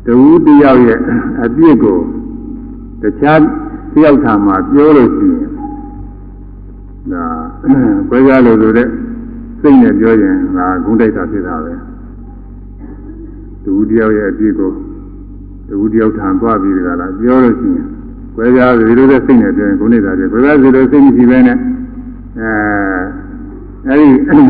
[0.05, 0.99] တူတယောက်ရဲ့
[1.43, 1.97] အပြစ်ကို
[3.01, 3.39] တခြား
[3.93, 5.49] တယောက်ထာမှာပြောလို့ရှိရင်
[7.11, 7.25] ဒါ
[8.09, 8.87] ဘယ်ကြလို့ဆိုတဲ့
[9.61, 11.90] စိတ်နဲ့ပြောရင်ဒါဂုဏ်တိုက်တာဖြစ်တာပဲ
[13.65, 14.71] တူတယောက်ရဲ့အပြစ်ကို
[15.69, 17.87] တူတယောက်ထံသွားပြီးတကလားပြောလို့ရှိရင်
[18.37, 21.57] ဘယ်ကြဒီလိုတဲ့စိတ်နဲ့ပြောရင်ဂုဏ်တိုက်တာဖြစ်ဘယ်ကြဒီလိုစိတ်မရှိဘဲနဲ့
[22.39, 22.49] အဲ
[23.87, 23.95] အဲ
[24.29, 24.45] ဒီ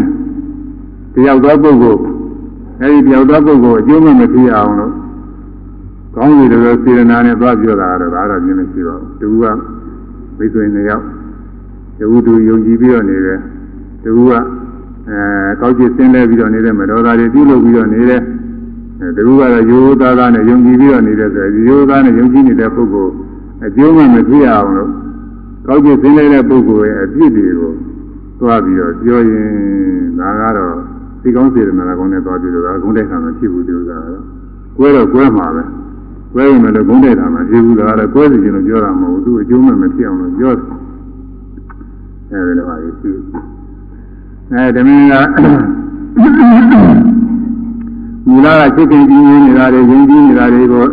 [1.15, 2.02] တယောက်သောပုဂ္ဂိုလ်
[2.82, 4.93] အဲဒီတယောက်သောပုဂ္ဂိုလ်အကျိုးမမဖြစ်အောင်လို့
[6.15, 9.43] ကောင်းပြီလို့စေရနာနဲ့သွားပြောတာတော့ဒါတော့ပြင်းမရှိပါဘူးတူက
[10.38, 11.04] မိတ်ဆွေနှစ်ယောက်
[12.00, 13.39] တူတူယုံကြည်ပြီးတော့နေတယ်
[14.04, 14.32] တူက
[15.10, 15.19] အဲ
[15.62, 18.21] ကောက်ကျစ်ဆင်းလဲပြီးတော့နေတဲ့မတော်သားတွေပြုလုပ်ပြီးတော့နေတယ်
[19.18, 23.14] တူကတော့ရိုးသားသားနဲ့ယုံကြည်ပြီးတော့နေတယ်ဆိုရင်ရိုးသားနဲ့ယုံကြည်နေတဲ့ပုဂ္ဂိုလ်
[23.66, 24.92] အကျိုးမှမဖြစ်အောင်လို့
[25.68, 27.72] ကောက်ကျစ်ဆင်းလဲတဲ့ပုဂ္ဂိုလ်ရဲ့အပြစ်တွေကို
[28.40, 29.48] သွားပြီးတော့ပြောရင်
[30.20, 30.76] ဒါကတော့
[31.22, 34.22] ဒီကောင်းစေရနာကောင်းနဲ့သွားပြီးတော့ဂုဏ်တိုက်တာမဖြစ်ဘူးဒီဥစ္စာကတော့
[34.78, 35.64] ကွဲတော့ကွဲမှာပဲ
[36.34, 40.66] ကွဲရင်လည်းဂုံးတိုက်တာမှပြေဘူးလားလည်းကွဲစီခြင်းလို့ပြောတာမဟုတ်ဘူးသူအကျိုးမဲ့မဖြစ်အောင်လို့ပြောတယ်
[42.32, 43.12] အဲဒီလိုပါလေသူ
[44.52, 45.08] အဲဒီမင်း
[47.08, 47.11] က
[48.28, 50.86] မူလကစိတ်ကင်ကြီးနေတာတွေယဉ်ကျေးနေတာတွေကို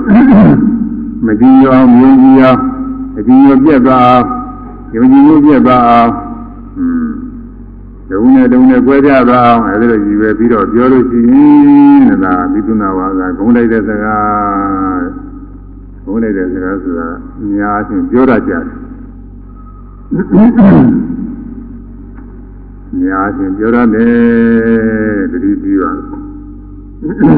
[1.24, 2.60] မကြည့်ရအောင်မြင်ကြည့်အောင်
[3.18, 4.26] အကြည့်ရပြက်သွားအောင်
[4.94, 6.10] ယုံကြည်မှုပြက်သွားအောင်
[6.78, 7.08] อืม
[8.10, 11.32] ဒုံနဲ့ဒုံနဲ့ကြွဲကြသွားအောင်အဲဒီလိုရည်ပဲပြီးတော့ပြောလို့ရှိရ
[12.12, 15.02] င်ဒါဘိသုနာဝါကဂုံးလိုက်တဲ့စကား
[16.04, 17.08] ဘုန်းနေတဲ့စကားဆိုတာ
[17.40, 18.64] အများချင်းပြောတတ်ကြတယ်။
[22.92, 25.90] အများချင်းပြောတတ်တယ်တတိပြီးပါ
[27.06, 27.30] အခု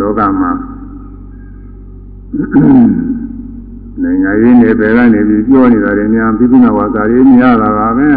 [0.00, 0.50] လောကမှာ
[4.02, 8.08] နိုင်ငံရေးနယ်ပယ်ကနေပြီးပြောနေတာတွေများပြည်သူ့ဝါစာရေးများလာတာပဲ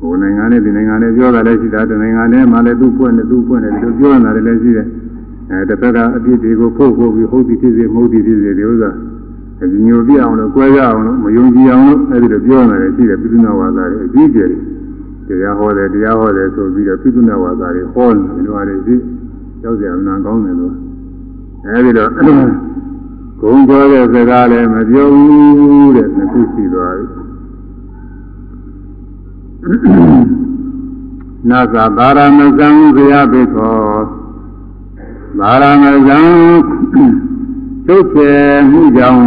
[0.00, 4.86] ဟိုနိုင်ငံနဲ့ဒီနိုင်ငံနဲ့ပြောတာလည်းရှိတာဒီနိုင်ငံနဲ့မှလည်းသူ့ဖွင့်တယ်သူ့ဖွင့်တယ်ဒီလိုပြောနေတာလည်းရှိတယ်
[5.50, 8.90] အဲတစ်ဖက်ကအပြစ်တွေကိုဖုတ်ဖို့ပြီးဟုတ်သည်ဖြစ်စေမဟုတ်သည်ဖြစ်စေဒီဥစ္စာ
[9.62, 14.50] အညိုပြအောင်လို့ကြွဲရအောင်လို့မယုံကြည်အောင်လို့အဲဒီလိုပြောနေတယ်ရှိတယ်ပိဿနာဝါစာတွေအကြီးကျယ်
[15.28, 19.00] တရားဟောတယ်တရားဟောတယ်ဆိုပြီးတော့ပိဿနာဝါစာတွေဟောနေတယ်လို့ရတယ်
[19.60, 20.74] ရှိကြောက်စရာမနာကောင်းတယ်လို့
[21.66, 22.10] အဲဒီတော့
[23.40, 27.06] ဂုံကြောတဲ့စကားလည်းမပြောဘူးတဲ့နှစ်ခုရှိသွားပြီ
[31.48, 33.78] နာသာဘာရမဇံဇယပိခော
[35.38, 36.18] ဘာရမဇံ
[37.86, 39.22] ချုပ်ချယ်မှုကြောင့်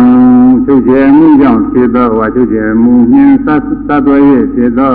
[0.65, 4.17] ချုပ်ချယ်မှုကြောင့်ဖြစ်သောဝါချုပ်ချယ်မှုနှင်းသတ်သတ်သွဲ၍
[4.53, 4.93] ဖြစ်သော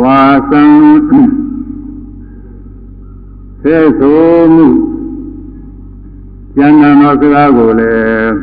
[0.00, 0.62] ဝါသံ
[3.62, 4.20] ဆဲဆို
[4.54, 4.66] မှု
[6.58, 8.34] ဉာဏ်သောစကားကိုလည်း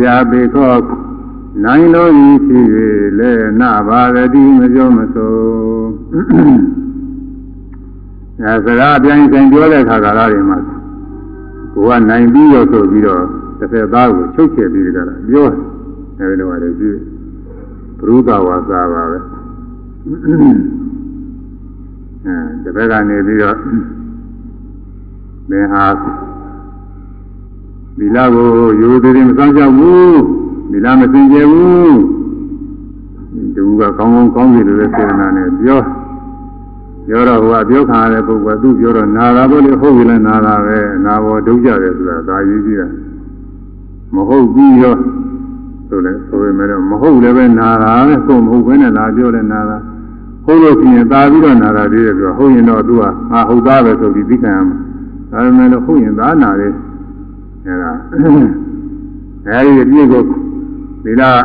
[0.00, 0.74] ဇာပေခော
[1.64, 2.66] နိုင်လို့ဤဖြစ်၍
[3.18, 5.34] လည်းနဘာရတိမပြောမဆို
[8.42, 10.58] အဲစကားအပြိုင်ဆိုင်ပြောတဲ့ခါကာလတွေမှာ
[11.74, 13.22] ကိုကနိုင်ပြီးတော့ဆိုပြီးတော့
[13.58, 15.58] တစ်ဖက်သားကိုချုပ်ချယ်ပြီးကြတာပြောတယ်
[16.18, 16.98] အဲဒီလိုပါလေကြည့်
[17.98, 19.18] ဘုရုဒဝါစာပါပဲ
[22.26, 23.56] အဲတစ်ဖက်ကနေပြီးတော့
[25.50, 25.86] မင်းဟာ
[27.98, 28.48] ဒီလာကို
[28.80, 30.20] ရိုးသေးသေးမစောင့်ကြဘူး
[30.70, 31.98] ဒီလာမစင်ကြဘူး
[33.56, 35.80] တူကကောင်းကောင်းကောင်းပြီလို့စေတနာနဲ့ပြော
[37.06, 42.88] ပြောတော့ဟိုကပြောခံရတဲ့ပုဂ္ဂိုလ်ကသူ့ပြောတော့နာတာပေါ့လေဟုတ်ပြီလဲနာတာပဲနာဘောဒုက္ခတယ်ဆိုတာဒါရေးကြည့်တာ
[44.14, 44.96] မဟုတ်ပြီးရော
[45.88, 49.76] ဆိုလဲဆိုပေမဲ့တော့မဟုတ်လည်းပဲနာတာပဲကိုမဟုတ်ဘဲနဲ့လာပြောလဲနာတာ
[50.44, 54.76] ဟုတ်လို့ရှိရင်ตาပြီးတော့နာတာသေးတယ်ပြောဟုတ်ရင်တော့သူကငါဟုတ်သားပဲဆိုပြီးသိခံရမှာ
[55.30, 56.72] ဒါပေမဲ့လို့ဟုတ်ရင်သာနာတယ်
[57.64, 60.22] အဲဒါအဲဒီအပြည့်ကို
[61.04, 61.40] ဒီလား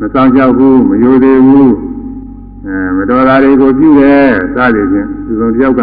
[0.00, 1.72] မဆောင်ကြောက်ဘူးမယိုသေးဘူး
[2.66, 5.80] အဲမတော်တာတွေကိုပြုတယ်စသည်ဖြင့်သူဆုံးတယောက်က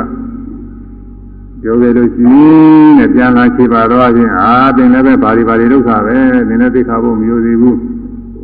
[1.62, 2.38] ပြောကြလို့ရှိရ
[2.84, 7.78] င်နဲ့ပြန်လာခြေပါတော့ချင်းအာသင်လည်းပဲဘာတွေဘာတွေဒုက္ခပဲသင်လည်းသိခါဖို့မယိုသေးဘူး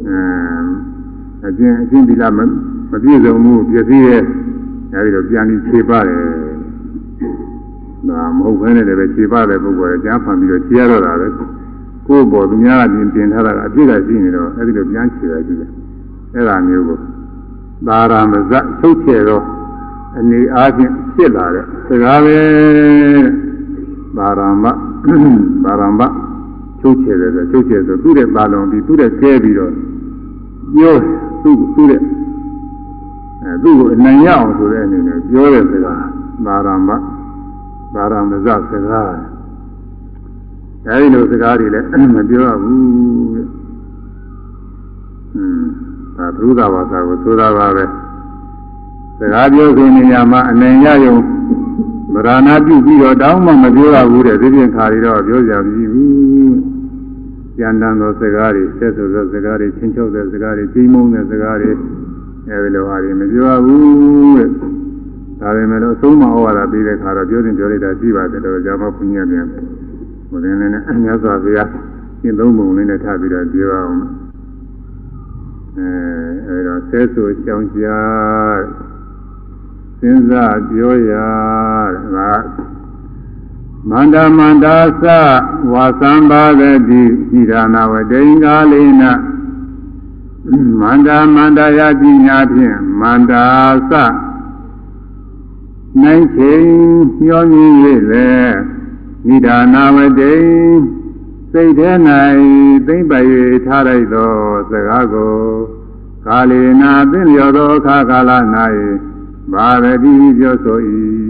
[0.07, 2.33] အဲအကျင့်အကျင့်ဒီလား
[2.91, 4.23] မပြည့်စုံဘူးပြည့်စည်ရဲ့
[4.93, 6.21] အဲဒီတော့ပြန်ပြီးခြေပါတယ်
[8.07, 15.71] ဒါမဟုတ်ဘဲနဲ့လည်းပဲခြေပါတဲ့ပုဂ္ဂိုလ်ကကြားဖန်ပြီးတော့ခြေရတော့တာပဲကိုယ့်ဘောသူများကပြင်တင်ထားတာအပြည့်ကရှိနေတော့အဲဒီလိုပြန်ခြေရကြည့်တယ်
[16.35, 16.97] အဲဒါမျိုးကို
[17.87, 19.43] သာရမဇချုပ်ချယ်တော့
[20.17, 22.39] အနေအားဖြင့်ဖြစ်လာတဲ့စကားပဲ
[24.17, 24.65] သာရမ
[25.63, 26.01] သာရမ
[26.79, 29.71] ချုပ်ချယ်တယ်ဆိုချုပ်ချယ်ဆိုသူ့ရဲ့ပါလုံးပြီးသူ့ရဲ့ကျဲပြီးတော့
[30.75, 30.95] ပြော
[31.43, 32.01] သူ့သူ့ရဲ့
[33.43, 36.03] အဲသူ့ကိုအနိုင်ရအောင်ဆိုတဲ့အနေနဲ့ပြောတဲ့စကား
[36.45, 36.89] သာရမ
[37.93, 38.35] သာရမဇ
[38.71, 39.09] စကား
[40.87, 43.47] အဲဒီလိုစကားတွေလည်းမပြောရဘူးတဲ့
[45.35, 45.63] อืม
[46.17, 47.85] ဒါသုဒ္ဓဘာသာကိုဆိုတာပါပဲ
[49.19, 51.15] စကားပြောခြင်းနေရာမှာအနေရယုံ
[52.13, 56.55] မရဏပြုပြီးတော့တောင်းမှမပြောရဘူးတဲ့ဒီပြင်ခါတွေတော့ပြောကြပြီဘူး
[57.57, 61.71] ကျန်တန်သောစကားတွေဆက်ဆိုသောစကားတွေချင်းချုပ်တဲ့စကားတွေကြီးမုန်းတဲ့စကားတွေ
[62.49, 64.49] အဲဒီလိုဟာတွေမပြောရဘူးတဲ့
[65.39, 69.45] ဒါပေမဲ့လို့အဆုံးမဩဝါဒပေးတဲ့ခါတော့ပြောတင်ပြောလိုက်တာရှိပါတယ်တော့ကြာမှဘုညာပြန်
[70.29, 71.69] ဘုရင်လည်းနဲ့မြတ်စွာဘုရား
[72.21, 73.95] ရှင်းသုံးပုံလေးနဲ့ထားပြီးတော့ပြောအောင်
[75.77, 75.89] အဲ
[76.47, 78.59] အဲတော့ဆဲဆိုကြောင်းကြား
[79.99, 81.11] စဉ်းစားပြောရ
[82.15, 82.31] တာ
[83.89, 85.05] မန္တမန္တာသ
[85.71, 89.03] ဝါသံပါဒတိဣဒာနာဝတိင်္ဂလိန
[90.79, 93.45] မန္တမန္တယာပညာဖြင့်မန္တာ
[93.91, 93.93] သ
[96.01, 96.65] နိုင်ချိန်
[97.23, 97.73] ညှောမြင်၍
[98.11, 98.29] လေ
[99.27, 100.79] ဣဒာနာဝတိင်
[101.51, 101.91] စိတ်ထဲ၌
[102.87, 103.23] သိမ့်ပို၍
[103.65, 104.33] ထားလိုက်သော
[104.69, 105.37] စကားကို
[106.25, 108.31] ကာလေနာသင်လျော်သောအခါကာလ၌
[109.51, 110.79] ဘာဝတိပြောဆို၏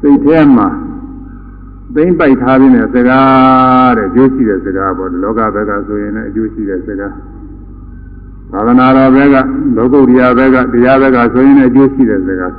[0.00, 0.68] စိတ်ထဲမှာ
[1.94, 7.14] သိမ့်ပိုက်ထားခြင်းနဲ့စကားတဲ့ကျိုးရှိတဲ့စကားပေါ့လောကဘက်ကဆိုရင်လည်းအကျိုးရှိတဲ့စကား
[8.52, 9.36] သာသနာတော်ဘက်က
[9.76, 12.52] လောကုတ္တရာဘက်ကတရားဘက်ကဆိုရင်လည်းအကျိုးရှိတဲ့စကား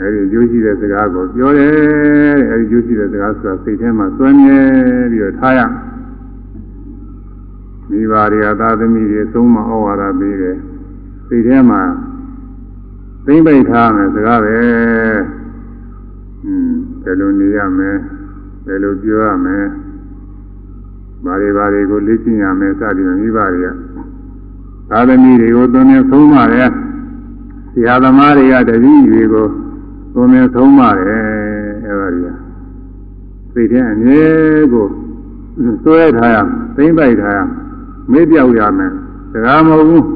[0.00, 4.58] အဲဒီအကျိုးရှိတဲ့စကားကိုပြောတယ်အဲဒီအကျိုးရှိတဲ့စကားဆိုတာစိတ်ထဲမှာစွန့်မြဲ
[5.10, 5.90] ပြီးတော့ထားရမယ်
[7.90, 10.56] မိဘတွေကသာသမီတွေသုံးမဩဝါဒပေးတယ်
[11.28, 11.82] စိတ်ထဲမှာ
[13.26, 14.58] သိမ့်ပိတ်ထားမယ်စကားပဲ
[16.44, 17.92] อืมဘယ်လိုနေရမလဲ
[18.66, 19.60] ဘယ်လိုပြောရမလဲ
[21.24, 23.66] ဘာတွေဘာတွေကိုလေ့ကျင့်ရမယ်စသည်မိဘတွေက
[24.90, 26.70] သာသမီတွေကိုသွန်နေသုံးပါတယ်
[27.72, 29.46] ဆရာသမားတွေကတပည့်တွေကို
[30.14, 31.22] သွန်နေသုံးပါတယ်
[31.84, 32.36] အဲဒါတွေက
[33.52, 34.24] စိတ်ထဲအမြဲ
[34.72, 34.86] ကို
[35.84, 36.36] စွဲထားရ
[36.76, 37.38] သိမ့်ပိုက်ထားရ
[38.12, 38.92] မေ့ပြောက်ရမယ်
[39.32, 40.06] စကားမဟုတ်ဘူး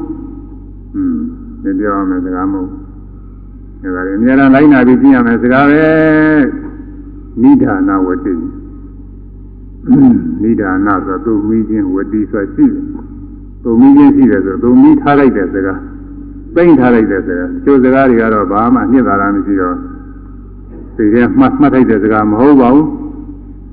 [0.95, 1.17] อืม
[1.63, 6.64] မေ့ပြောက်ရမယ်စကားမဟုတ်ဘူးဒါကြရင်အများအားလိုက်နာပြီးကြည့်ရမယ်စကားပဲ
[7.41, 8.33] နိဒာနာဝတိ
[10.41, 12.83] နိဒာနာဆိုသူမိချင်းဝတိဆိုရှိတယ်
[13.63, 15.79] သူမိချင်းရှိတယ်ဆိုသူမိထားလိုက်တဲ့စကား
[16.55, 19.75] ပိမ့်ထားလိုက်တဲ့စကားကျိုးစကားတွေကတော့ဘာမှညှစ်တာမရှိတော့
[20.97, 22.87] ဒီကမှတ်မှတ်ထိုက်တဲ့စကားမဟုတ်ပါဘူး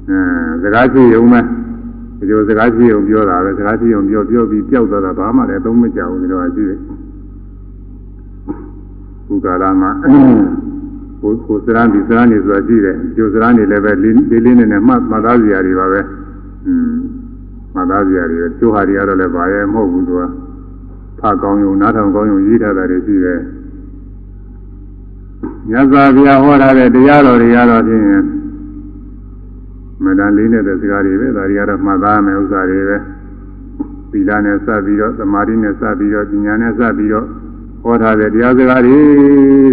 [0.08, 0.18] အဲ
[0.62, 1.40] စကားရှိရုံပဲ
[2.18, 6.74] ဒီလိုစကားကြည့်အောင်ပြောတာပဲစကားကြည့်အောင်ပြောပြောပြီးပျောက်သွားတာဘာမှလည်းသုံးမကြဘူးဒီလိုအကြည့်
[9.26, 9.90] ဘုရားလာမှာ
[11.22, 16.00] ဟိုဟိုစရမ်းဒီစရမ်းနေဆိုတာကြည့်တယ်ဒီစရမ်းနေလည်းပဲလေးလေးနဲ့နဲ့မှတ်မှတ်သားစရာတွေပါပဲ
[16.66, 16.92] อืม
[17.74, 20.22] မှတ်သားစရာတွေကျိုးဟာတွေကတော့လည်းဘာရဲ့မဟုတ်ဘူးသူက
[21.20, 23.40] ဖကောင်းယုံနားထောင်ကောင်းယုံရေးထားတာတွေရှိတယ်
[25.68, 28.04] မြတ်စွာဘုရားဟောထားတဲ့တရားတော်တွေရတော့ဖြင့်
[30.04, 32.96] မတန်လေးနေတဲ့စကားတွေပဲဒါတွေကတော့မှတ်သားမယ်ဥစ္စာတွေပဲ
[34.10, 37.26] သီလနဲ့စပ်ပြီးတော့သမာဓိနဲ့စပ်ပြီးတော့ဉာဏ်နဲ့စပ်ပြီးတော့
[37.82, 38.96] ဟောထားတဲ့တရားစကားတွေ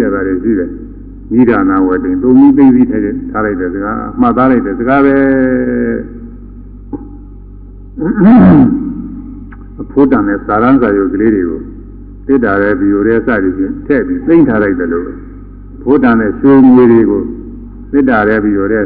[0.00, 0.70] တဲ့ဒါတွေရှိတယ်
[1.32, 5.16] နိဒာနာဝတ္တိသုံးပြီးသိသိထဲထားလိုက်တဲ့စကားမှတ်သားလိုက်တဲ့စကားပဲ
[9.80, 11.60] အဖို့တန်တဲ့စာရန်စာရုပ်ကလေးတွေကို
[12.26, 15.06] တိတာတဲ့ဗီယိုရဲစသည်ဖြင့်ထည့်ပြီးသိမ့်ထားလိုက်တယ်လို့
[15.82, 17.22] ဖို့တန်တဲ့ရွှေငွေတွေကို
[17.92, 18.82] တိတာတဲ့ဗီယိုရဲ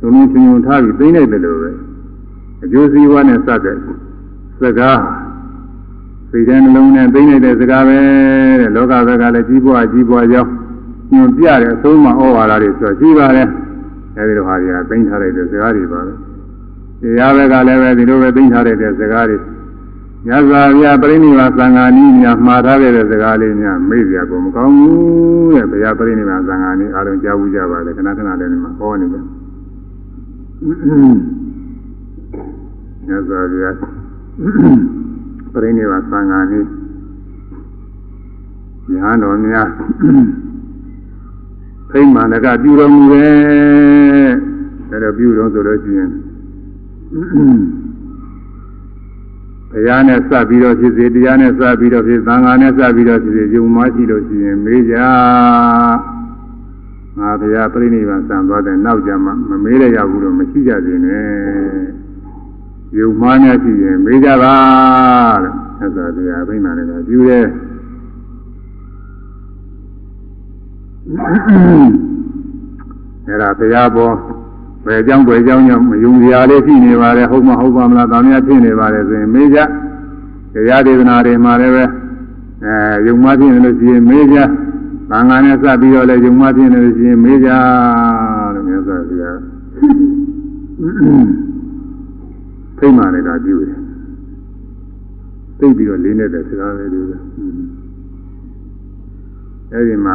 [0.00, 1.70] သုံးလုံးချင်းချင်းထားပြီးသိနေတယ်လို့ပဲ
[2.64, 3.76] အကျိုးစီးပွားနဲ့စတဲ့
[4.60, 5.00] စကား
[6.30, 7.98] စိတ်ထဲနှလုံးနဲ့သိနေတဲ့စကားပဲ
[8.60, 10.52] တဲ့လောကဘက်ကလည်းကြီးပွားကြီးပွားကြောင်း
[11.14, 13.48] ညွန်ပြတဲ့အဆုံးမဩဝါဒတွေဆိုရှိပါတယ်
[14.16, 16.12] အဲဒီလိုဟာတွေကသိထားတဲ့စကားတွေပါပဲ
[17.02, 19.38] တရားဘက်ကလည်းပဲဒီလိုပဲသိထားတဲ့စကားတွေ
[20.28, 29.24] ညဇာဗျာပြိဋိဘာသံဃာနည်းများမှားထားတဲ့စကားလေးများမေ့ပြကုန်မကောင်းဘူးတဲ့ဘုရားပြိဋိဘာသံဃာနည်းအားလုံးကြားဘူးကြပါလေခဏခဏလေးမှာဟောနေတယ်
[33.06, 36.68] မြတ်စွာဘုရားပြိဋိဘာသံဃာနည်း
[38.92, 39.68] ညာတော်များ
[41.94, 44.32] ဖိမှန်ကပြုတော်မူတယ်
[44.90, 46.10] ဒါတော့ပြုတော်ဆိုလို့ရှိရင်
[49.70, 54.96] တရားနဲ့စပ်ပြီးတော့ဖြစ်စေတရားနဲ့စပ်ပြီးတော့ဖြစ်သံဃာနဲ့စပ်ပြီးတော့ဖြစ်စေယုံမရှိလို့ရှိရင်မေးကြ
[57.18, 61.28] ငါတရားပြိဋိဘံစံသွားတဲ့နောက်ကြမှာမမေးရရဘူးလို့မရှိကြသေးနဲ့
[62.98, 64.56] ယုံမှားများရှိရင်မေးကြပါ
[65.42, 67.46] တဲ့ဆက်စွာတရားပြိဋိဘံလည်းပြုရဲ့
[73.26, 74.14] အဲ့ဒါတရားပေါ်
[74.86, 79.58] ဘယ်ကြောင့်ဘယ်ကြောင့်ကြောင့်မယုံစရာလေးဖြစ်နေပါလေဟုတ်မဟုတ်ပါမလား။ဒါများဖြစ်နေပါလေဆိုရင်မေးကြ
[80.54, 81.84] တရားဒေသနာတွေမှာလည်းပဲ
[82.64, 84.38] အဲယုံမှဖြစ်နေလို့ရှိရင်မေးကြ
[85.10, 87.50] သံဃာနဲ့စပ်ပြီးတော့လည်းယုံမှဖြစ်နေလို့ရှိရင်မေးကြ
[88.54, 89.38] လို့မြတ်စွာဘုရား
[92.78, 93.78] ဖိမှန်လည်းကပြုတယ်
[95.58, 97.02] သိပြီးတော့လေးနေတဲ့စကားလေးတွေ
[99.72, 100.14] အဲဒီမှာ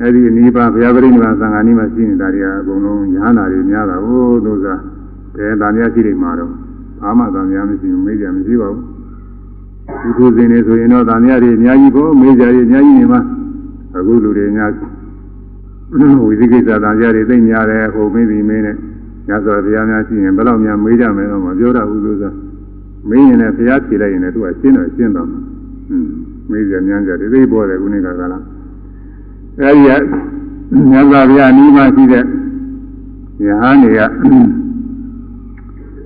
[0.00, 4.80] အဲဒီအနိဗ္ဗာန်ဘုရားပရိနိဗ္ဗာန်သံဃာနိမရှိနေတာတွေကအကုန်လုံးညာနာတွေများတာဟိုးလို့စား
[5.36, 6.50] ဘယ်တန်များရှိနေမှာတော့
[7.00, 8.84] ဘာမှတန်များမရှိဘူးမေးကြမရှိပါဘူး
[10.16, 13.20] ဒီလိုစင်နေဆိုရင်တော့တန်များတွေအများကြီးပေါ့မေးကြတွေအများကြီးနေမှာ
[13.96, 14.70] အခုလူတွေများ
[16.24, 18.76] ဝိသိကိစ္စတန်များတွေသိများတယ်ဟိုမေးပြီးမင်းနဲ့
[19.28, 22.32] ညဆိုဘုရားများရှိရင်ဘယ်တော့မှမေးကြမယ်တော့မပြောတတ်ဘူးလို့ဆို
[23.08, 25.40] မေးရင်လည်းဘုရားဖြေလိုက်ရင်လည်းသူကရှင်းတော့ရှင်းတော့မှာ
[25.90, 26.06] อืม
[26.50, 28.42] မေးကြညံကြတွေသိပေါ်တယ်ခုနေ့ကကလား
[29.60, 29.90] အဲဒီက
[30.90, 32.24] မြတ်စွာဘုရားနီးမှရှိတဲ့
[33.44, 34.00] ယဟန်တွေက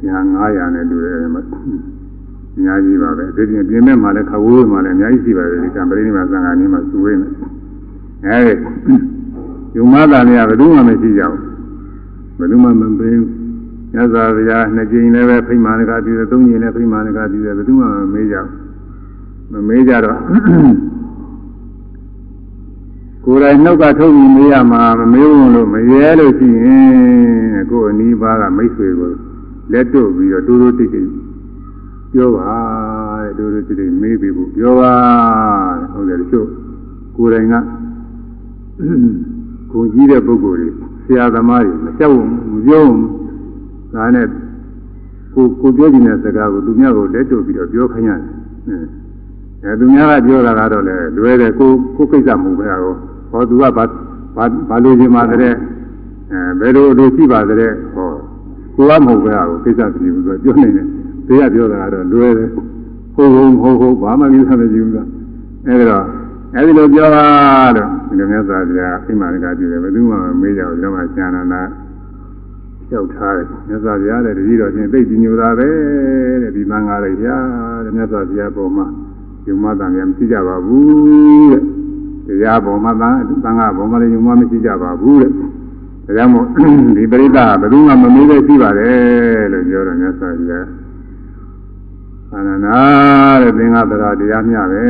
[0.06, 1.42] ညာ900နဲ့တူတယ်မှာ
[2.56, 7.28] အများကြီးပါပဲဒီပြင်ပြင်မဲ့မှာလည်းခဝိုးမှာလည်းအများကြီးရှိပါတယ်ဒီကံပရိနိဗ္ဗာန်သံဃာနီးမှာစုဝေးနေ
[8.26, 8.52] အဲ
[8.84, 8.94] ဒီ
[9.76, 11.40] ယုံမသာနေရဘယ်သူမှမရှိကြဘူး
[12.38, 13.28] ဘယ်သူမှမပေးဘူး
[13.92, 20.18] မြတ်စွာဘုရားနှစ်ကြိမ်လည်းပဲဖိမာနကပြုတယ်သုံးကြိမ်လည်းဖိမာနကပြုတယ်ဘယ်သူမှမမေးကြဘူးမမေးကြတော့
[23.24, 29.10] ကိုယ်တိုင်နှုတ်ကထုတ်ပြီးမေးရမှာမမေးဘူးလို့မရဲလို့ရှိရင်ကိုယ်အနီးပါးကမိတ်ဆွေကို
[29.72, 31.10] လက်တို့ပြီးတော့တိုးတိုးတိတ်တိတ်
[32.12, 32.52] ပြောပါ
[33.22, 34.94] တဲ့တိုးတိုးတိတ်တိတ်မေးပြီးဖို့ပြောပါ
[35.78, 36.48] တဲ့ဟုတ်တယ်တချို့
[37.16, 37.54] ကိုယ်တိုင်က
[39.72, 40.68] ကိုကြီးတဲ့ပုဂ္ဂိုလ်တွေ
[41.04, 43.06] ဆရာသမားတွေမကြောက်ဘူးမပြောဘူး
[43.94, 44.26] ဒါနဲ့
[45.34, 48.22] ကိုကိုပြောချင်တဲ့စကားကိုသူများကိုလက်တို့ပြီးတော့ပြောခိုင်းရတယ်
[49.64, 53.84] အဲသူများကပြောတာကတော့လေလွယ်တယ်ကိုကိုကိစ္စမဟုတ်ပဲတော့ ဟောသူကဘာ
[54.36, 55.54] ဘာဘာလို့ဒီမှာတဲ့
[56.32, 58.08] အဲဘယ်လိုလိုရှိပါတဲ့ဟော
[58.76, 60.86] ကိုကမဟုတ်ပဲဟာကိုကိစ္စကြည့်ဘူးဆိုပြောနေတယ်
[61.26, 62.48] ဘေးကပြောတာကတော့လွယ်တယ်
[63.14, 64.98] ဟုတ်ဟုတ်ဟုတ်ဟုတ်ဘာမှကိစ္စမကြည့်ဘူးက
[65.66, 66.04] အဲဒီတော့
[66.54, 67.24] အဲဒီလိုပြောတာ
[67.76, 75.68] တော့ဒီလိုမျိုးသာပြာအိမာရကကြည့်တယ်ဘယ်သူမှမေးကြဘူးကျွန်မရှာနန္ဒလျှောက်ထားတယ်မြတ်စွာဘုရားတဲ့တတိတော်ချင်းသိကြည်ညိုတာပဲ
[76.42, 77.36] တဲ့ဒီသံဃာတွေရာ
[77.84, 78.86] တဲ့မြတ်စွာဘုရားပေါ်မှာ
[79.46, 81.62] ယုံမတန်ရမရှိကြပါဘူးတဲ့
[82.32, 83.10] တရားပေါ်မှာသံ
[83.44, 86.46] သံဃာပေါ်မှာလည်းယုံမမရှိကြပါဘူးတဲ့ဒါကြောင့်မို့
[86.96, 90.66] ဒီပရိသတ်ဘယ်သူမှမမေးသေးရှိပါတယ်လို့ပြောတယ်မြတ်စွာဘုရား
[92.32, 92.80] အာနန္ဒာ
[93.42, 94.86] တဲ့သင်္ဃတရားတရားမျှပဲ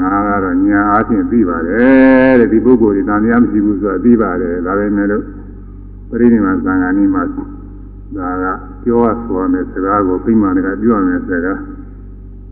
[0.00, 5.24] ငါကတော့ညာအားဖြင့်သိပါတယ်တဲ့ဒီပုဂ္ဂိုလ်ဒီတန်တရားမရှိဘူးဆိုတာသိပါတယ်ဒါပဲမဲ့လို့
[6.10, 7.22] ပရိနိဗ္ဗာန်သံဃာနိမှာ
[8.16, 8.44] ဒါက
[8.84, 11.58] ပြောရဆိုရမယ်စကားကိုပြိမာနကပြောရမယ်စကား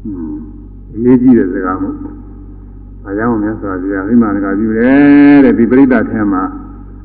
[0.04, 0.34] อืม
[0.94, 1.96] အရေးကြီးတဲ့စကားမို့
[3.06, 6.42] အဲကြောင့်မြတ်စွာဘုရားပြိမာနကပြုတယ်တဲ့ဒီပရိသတ်ထဲမှာ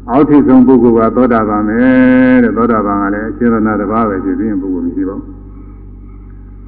[0.09, 1.77] အောက်ထိပ်ဆုံးပုဂ္ဂိုလ်ကသောတာပန်ပဲ
[2.43, 5.35] တဲ့သောတာပန်ကလည်းအရှင်ရဏတစ်ပါးပဲဖြစ်ပြီးပုဂ္ဂိုလ်မရှိပါဘူး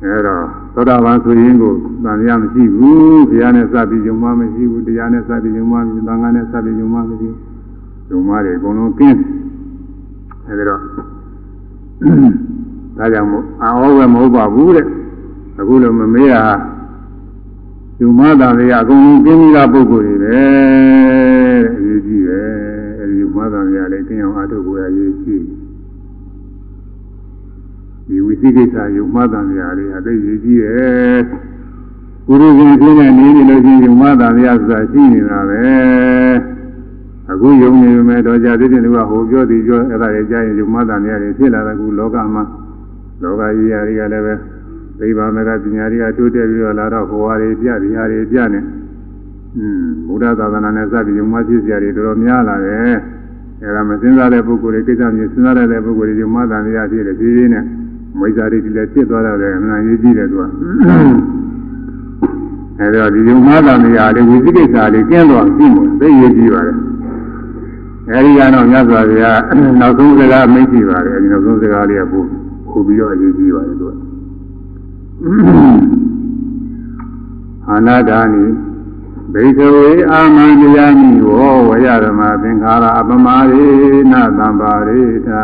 [0.01, 7.29] အဲတော့သောတာပန်ဆိုရင်ကိုတန်ရမရှိဘူးဘုရားနဲ့စပ်ပြီးယုံမှမရှိဘူးတရားနဲ့စပ်ပြီးယုံမှမရှိသံဃာနဲ့စပ်ပြီးယုံမှမရှိ
[8.09, 9.19] ယုံမှတွေအကုန်လုံးကင်း
[10.47, 10.81] အဲဒီတော့
[12.97, 14.85] ဒါကြောင့်မို့အာဟောပဲမဟုတ်ပါဘူးတဲ့
[15.59, 16.41] အခုလိုမမေးတာ
[18.01, 22.41] ယုံမှတာတွေအကုန်လုံးကင်းပြီးသားပုဂ္ဂိုလ်တွေပဲတဲ့အရေးကြီးပဲ
[22.99, 25.43] အဲဒီယုံမှတာတွေလည်းကင်းအောင်အားထုတ်ကိုရရေးကြီး
[28.07, 31.19] ဒီဝိသိကိစ္စယုံမှတာတွေလည်းအသိရေးကြီးရဲ့
[32.27, 35.61] ကုရုရှင်ဖြစ်နေနေလို့ချင်းယုံမှတာတွေဆိုတာရှိနေတာပဲ
[37.31, 42.43] အခုယုံနေမယ်တော့ကြာသေးတယ်လူကဟိုပြောသည်ပြောအဲ့ဒါတွေကြားရင်ယုံမှတာနေရတယ်ဖြစ်လာတဲ့အခုလောကမှာ
[43.21, 44.33] လောကကြီးရာတွေကလည်းပဲ
[44.99, 48.59] သိဗ္ဗာမကပညာတွေကတိုးတက်ပြီးတော့လာတော့ဟိုဟာတွေပြဒီဟာတွေပြနေ
[49.57, 52.95] อืมဘုရားသာသနာနဲ့စပြီးယုံမှဖြစ်စရာတွေတော်တော်များလာတယ်
[53.61, 57.63] အဲ့ဒါမစင်စားတဲ့ပုဂ္ဂိုလ်တွေကိစ္စမျိုးစဉ်းစားရတဲ့ပုဂ္ဂိုလ်တွေယုံမှတာနေရဖြစ်တယ်ဖြည်းဖြည်းနဲ့
[58.19, 60.43] မိစ္ဆာတွေဒီလည်းဖြစ်သွားတယ်အမှန်ရေးကြည့်တယ်သူက
[62.79, 66.77] အဲ့တော့ဒီယုံမှတာနေရလေးဝိသိကိစ္စလေးကျင်းတော့ကြည့်လို့သိရေးကြည့်ပါတယ်
[68.11, 69.39] အဲဒီကတော့မြတ်စွာဘုရား
[69.79, 72.25] နောက်ဆုံးစကားမိတ်ကြည့်ပါတယ်အဲဒီနောက်ဆုံးစကားလေးကပို့
[72.71, 74.08] ပို့ပြီးတော့အရေးကြီးပါတယ်သူက
[75.19, 78.45] အာနာဒာနိ
[79.33, 83.67] ဘိကဝေအာမန္တယာမိဝောဝရဓမ္မသင်္ခါရအပမရေ
[84.11, 85.43] နသံပါရိတာ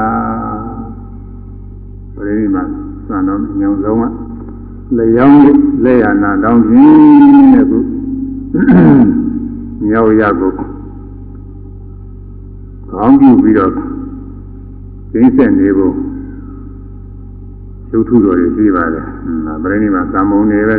[2.15, 2.55] ပရိမ
[3.07, 4.03] သံတော်ညောင်ဆုံးက
[4.97, 5.39] လျောင်း
[5.83, 7.79] လက်ရနာတောင်းခြင်းတဲ့ခု
[9.87, 10.51] မြောက်ရကို
[12.91, 13.71] ကောင်းပြုပြီးတော့
[15.11, 16.14] သိဆက်နေဖို့ရုပ်
[17.91, 19.05] ထုတော်တွေရှိပါတယ်။
[19.63, 20.77] ဗရဏိမှာသံမုံတွေပဲ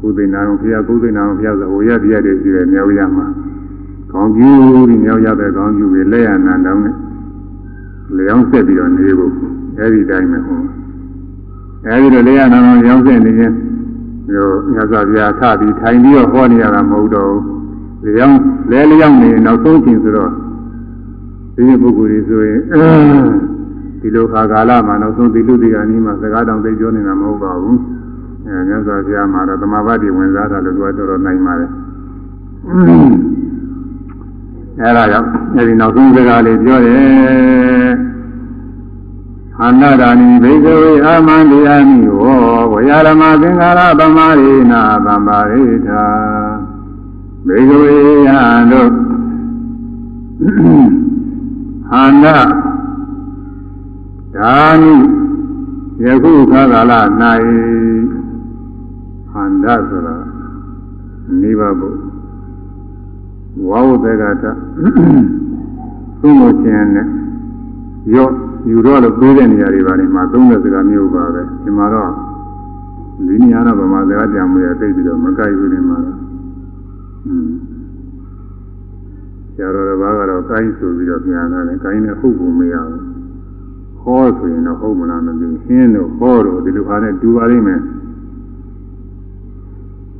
[0.00, 3.26] ကုသိနာတော်ဘုရားကုသိနာတော်ဘုရားဆိုဟိုရတရားတွေရှိတယ်မြောက်ရမှာ
[4.12, 4.50] ကောင်းပြု
[4.88, 6.94] ပြီးမြောက်ရတဲ့ကောင်းပြုပြီးလက်ရနံတောင်းနဲ့
[8.16, 9.32] လျောင်းဆက်ပြီးတော့နေဖို့
[9.78, 10.60] အဲဒီတိုင်းပဲဟော
[11.86, 13.52] အဲဒီတော့လက်ရနံတောင်းလျောင်းဆက်နေရင်
[14.34, 17.30] တို့မြတ်စွာဘုရားထပြီးထိုင်ပြီးတော့ဟောနေရတာမဟုတ်တော့
[18.02, 18.38] ဘူးလျောင်း
[18.70, 20.30] လဲလျောင်းနေနောက်ဆုံးချိန်ဆိုတော့
[21.54, 22.60] ဒီပုဂ္ဂိုလ်တွေဆိုရင်
[24.06, 27.78] ဒီလိုခါကာလမှာနောက်ဆုံးဒီလူဒီကနီးမှာစကားတောင်သိပြောနေတာမဟုတ်ပါဘူး
[28.46, 31.70] အဲမြတ်စွာဘုရားမှာတော့သမာဘတိဝင်စားတာလို့သူကတော်တော်နိုင်ပါတယ်
[34.80, 37.92] အဲဒါကြောင့်အဲဒီနောက်ဆုံးစကားလေးပြောတယ်
[39.62, 46.04] အနန္တနိဘိကဝေအာမန္တိယမိဝောဝေယရမသင်္ခါရပမာရိနာသံပါရိထာ
[47.46, 47.96] ဘေကဝေ
[48.26, 48.40] ယံ
[48.70, 48.92] တို့
[51.94, 52.65] အန္တ
[54.36, 54.94] ဒါနိ
[56.04, 56.92] ယခုခါကာလ၌
[59.32, 60.16] အန္တဆိုတာ
[61.40, 61.88] နိဗ္ဗာန်ဘု
[63.68, 64.44] ဝါဝတေကတ
[66.20, 67.06] သုံးလို့ခြင်းနဲ့
[68.14, 68.32] ရော့
[68.70, 72.10] ယူတော့လို့ပြေးတဲ့နေရာတွေပါနေမှာသုံးတဲ့စကားမျိုးပါပဲဒီမှာတော့
[73.26, 76.18] ဒီနေရာတော့ဗမာစကားကြံမှုရသိပြီးတော့မကြိုက်ဘူးနေမှာတော့
[77.26, 77.48] อืม
[79.54, 83.05] ဆရာတော်တစ်ပါးကတော့ကိုင်းဆိုပြီးတော့ပြန်လာတယ်ကိုင်းနဲ့ဟုတ်ဖို့မရဘူး
[84.06, 87.80] ဟောဆိုရင်တော့ဟုတ်မလားမသိဘူးဟင်းတို့ဟောတို့ဒီလိုဟာနဲ့တူပါလိမ့်မယ်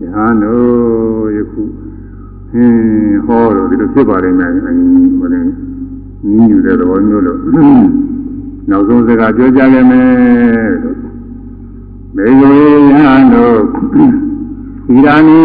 [0.00, 1.62] ညာတို့ယခု
[2.50, 5.50] ဟင်းဟောတို့ဒီလိုဖြစ်ပါလိမ့်မယ်အင်းဟိုလည်း
[6.28, 7.38] ညီးယူတဲ့သဘောမျိုးလို့
[8.70, 10.98] နောက်ဆုံးစကားပြောကြခဲ့မယ်လို့
[12.16, 12.52] မေယဝေ
[12.90, 13.60] ယံတို့
[14.88, 15.42] ဒီရာနီ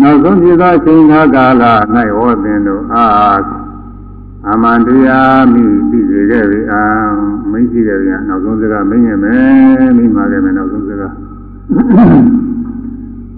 [0.00, 1.62] နောက်ဆုံးပြသောချိန်ခါကာလ၌
[2.16, 3.40] ဟောသင်တို့အား
[4.50, 6.84] အမှန်တရားမိသိစေခဲ့ပြီအာ
[7.52, 11.14] မိရှိခဲ့ပြီနောက်ဆုံးစကားမင်းရမယ်မိမှာခဲ့မယ်နောက်ဆုံးစကား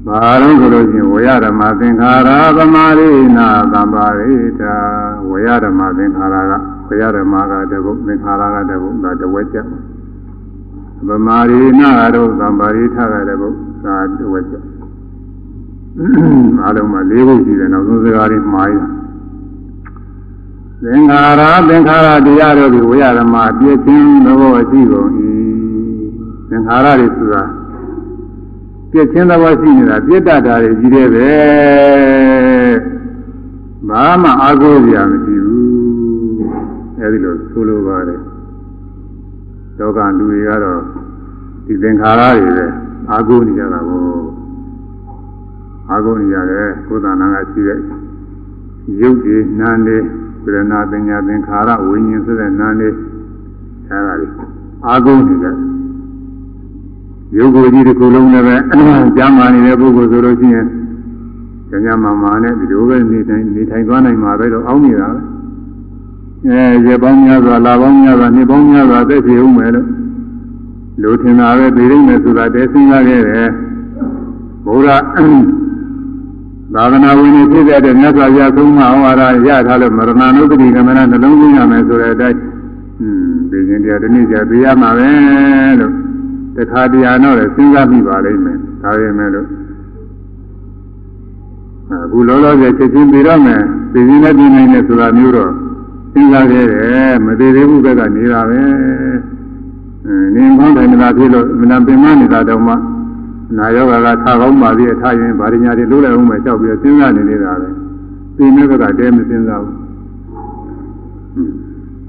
[0.06, 4.74] ဘာလို့ဆိုလို့ချင်းဝေယဓမ္မသင်္ခါရသမာရိနာသံပါရိတာ
[5.30, 6.52] ဝေယဓမ္မသင်္ခါရက
[6.86, 9.58] ဘုရားဓမ္မကတဘုသင်္ခါရကတဘုဒါတဝက်ကြ
[11.08, 13.48] ဗမာရိနာတို့သံပါရိထကတဘု
[13.84, 14.56] သာတဝက်ကြ
[16.62, 18.76] အားလုံးမှာ၄ဘုရှိတယ်နောက်ဆုံးစကားလေးမှားရ
[20.84, 25.08] သင်္ခါရသင်္ခါရတရားတို့ဒီဝိရဓမ္မပြည့်ချင်းသဘောရှိကုန်၏
[26.48, 27.42] သင်္ခါရတွေဆိုတာ
[28.90, 31.30] ပြည့်ချင်းသဘောရှိနေတာပြည့်တတ်တာတွေကြီးတယ်ပဲ
[33.88, 35.68] ဘာမှအားကိုးစရာမရှိဘူး
[36.98, 38.20] အဲဒီလိုဆိုလိုပါတယ်
[39.78, 40.80] လောကလူတွေကတော့
[41.66, 42.66] ဒီသင်္ခါရတွေပဲ
[43.10, 44.06] အာဟုနေကြတာကို
[45.90, 47.78] အာဟုနေရတယ်ကိုယ်တဏ္ဍာကရှိတဲ့
[49.00, 49.98] ရုပ်တွေနာမ်တွေ
[50.48, 52.88] ပြရဏပညာသင်္ခါရဝိညာဉ်ဆိုတဲ့နာမ်တွေ
[53.88, 54.28] အဲဒါတွေ
[54.86, 55.46] အာဟုနေကြ
[57.36, 58.56] ရုပ်ကိုယ်ကြီးတစ်ခုလုံးလည်းပဲ
[59.16, 60.66] ကျမ်းမာနေတဲ့ပုဂ္ဂိုလ်ဆိုလို့ရှိရင်
[61.68, 65.20] ကျမ်းမာမာနဲ့ဒီလိုပဲနေထိုင်နေထိုင်သွားနိုင်မှာပဲတော့အောင်းနေတာပဲ
[66.46, 69.88] အဲရေပေါင်းများစွာလာပေါင်းများစွာနှစ်ပေါင်းများစွာသက်ဖြစ်ဦးမယ်လို့
[71.02, 73.48] လူထင်တာပဲသိရင်းမယ်ဆိုတာတည်းစဉ်းစားခဲ့တယ်
[74.64, 75.02] ဘုရား
[76.74, 82.38] သာသနာဝင်ဖြစ်တဲ့မြတ်စွာဘုရားသုံးမဟောရရထားလို့မရဏနုပတိကမနနှလုံးသွင်းရမယ်ဆိုတဲ့အတိုင်း
[82.98, 85.10] ဟွန်းသိရင်တရားဒီနေ့ကျသိရမှာပဲ
[85.80, 85.92] လို့
[86.56, 89.46] တခါတရားတော့လည်းစဉ်းစားမိပါလိမ့်မယ်ဒါပေမဲ့လို့
[92.04, 93.62] အခုလောလောဆယ်ချက်ချင်းပြီးတော့မယ်
[93.92, 95.52] သိရင်လည်းပြင်နိုင်တယ်ဆိုတာမျိုးတော့
[96.12, 98.60] စဉ်းစားခဲ့တယ်မသေးသေးဘူးဘက်ကနေနေတာပဲ
[100.34, 102.74] နင်းကောင်းတယ်မလားဖြစ်လို့မနာပင်မနေတာတော့မှ
[103.56, 107.68] နာယောဂကထားကောင်းပါသေးအထားရင်ဗာရညာတွေလို့လည်းအောင်မယ်ကြောက်ပြီးစဉ်းစားနေနေတာပဲ
[108.36, 109.76] သိနေဘက်ကတဲမစဉ်းစားဘူး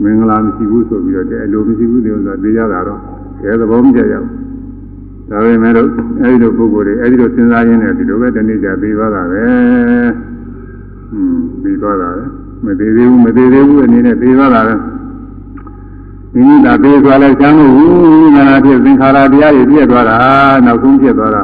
[0.04, 3.00] မင်္ဂလာမရှိဘူးဆိုပြီးတော့တဲအလိုမရှိဘူးတဲ့ဥစ္စာသိရတာတော့
[3.42, 4.28] တဲသဘောမကျရောက်
[5.30, 5.90] ဒါပေမဲ့လို့
[6.22, 9.44] အဲဒီလိုပုဂ္ဂိုလ်တွေအဲဒီလိုစဉ်းစားရင်းနဲ့ဒီလိုပဲတနေ့ကျပြီးသွားတာပဲ
[11.10, 12.24] ဟွန်းပြီးသွားတာပဲ
[12.66, 14.74] မသေးသေးဘူးမသေးသေးဘူးအနေနဲ့သေးသွားတာပဲ
[16.34, 20.18] ဒီနည်းသာသေးသွားလဲချမ်းလို့ဘူးနာနာဖြစ်သင်္ခါရတရားတွေပြည့်သွားတာ
[20.66, 21.44] နောက်ဆုံးပြည့်သွားတာ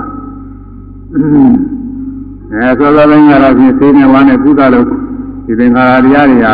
[2.53, 4.85] အဲဆိုတော့လည်းငါတော့ဖြင့်သိနေဝါနဲ့ကုသလို့
[5.45, 6.53] ဒီသင်္ခါရတရားတွေဟာ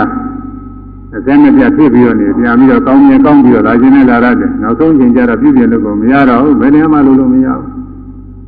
[1.16, 7.68] အစမ်းမပြတ်ဖြစ်ပြီးတော့နေပြန်ပြီးတော့ကောင်းမြင်ကောင်းပြီးတော့လာခြင်းနဲ့လာရတယ်နောက်ဆုံးချိန်ကျတော့ပြုပြင်လို့ကိုမရတော့ဘူးဘယ်နေမှလုပ်လို့မရဘူး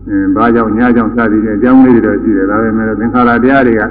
[0.07, 3.81] အင်းဘာကြောင့်ညာကြောင့်စသည်ဖြင့်အကြောင်းလေးတွေတော့ရှိတယ်ဒါပေမဲ့သင်္ခါရတရားတွေက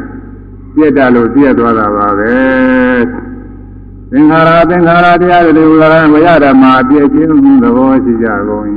[0.75, 2.33] ပြည့်တယ်လို့ပြည့်သွားတာပါပဲ
[4.13, 7.31] သင်္ခါရသင်္ခါရတရားတွေဝရဝရဓမ္မပြည့်ခြင်း
[7.63, 8.65] သဘောရှိကြကုန်၏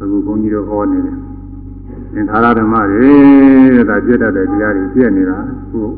[0.00, 1.16] အခုဘုန်းကြီးတို့ဟောနေတယ်
[2.12, 3.10] သင်္ခါရဓမ္မတွေ
[3.74, 5.38] တဲ့ဒါပြည့်တတ်တဲ့တရားတွေပြည့်နေတာ
[5.70, 5.94] ဟုတ်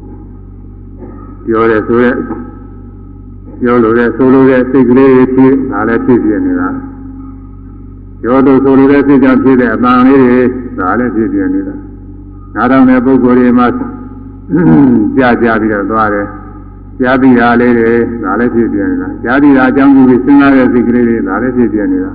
[1.45, 2.17] ပြောတယ်ဆိုရက်
[3.61, 6.69] ပြောလို့တဲ့ဆိုလို့တဲ့စိတ်ကလေးတွေဖြစ်ဒါလည်းဖြစ်ပြနေတာ
[8.21, 10.41] ပြောလို့ဆိုလို့တဲ့စိတ်ကြောင့်ဖြစ်တဲ့အပန်းလေးတွေ
[10.79, 11.75] ဒါလည်းဖြစ်ပြနေတာ
[12.55, 13.67] နားထောင်တဲ့ပုဂ္ဂိုလ်တွေမှာ
[15.17, 16.29] ကြားကြပြီးတော့သွားတယ်
[17.01, 22.13] ကြားပြီးတာလေးတွေဒါလည်းဖြစ်ပြနေတာကြားပြီးတာအကြောင်းပြုပြီးစဉ်းစားတဲ့စိတ်ကလေးတွေဒါလည်းဖြစ်ပြနေတာ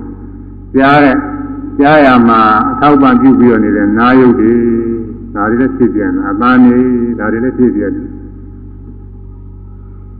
[0.76, 1.16] ကြားတဲ့
[1.80, 4.54] ကြားရမှာအထောက်ပံ့ပြုပြီးတော့နေတဲ့နာယုတ်တွေ
[5.34, 6.78] ဒါတွေလည်းဖြစ်ပြန်တာအပန်းနေ
[7.18, 8.08] ဒါတွေလည်းဖြစ်ပြန်တယ်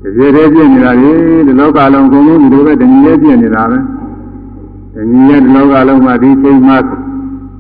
[0.02, 1.12] တကယ်တည်းပြည့်နေတာလေ
[1.46, 3.78] ဒီလောကလုံးအကုန်လုံးဒီလိုပဲတဏှီလေးပြည့်နေတာပဲ
[4.94, 6.76] တဏှီရဲ့ဒီလောကလုံးမှာဒီချိန်မှာ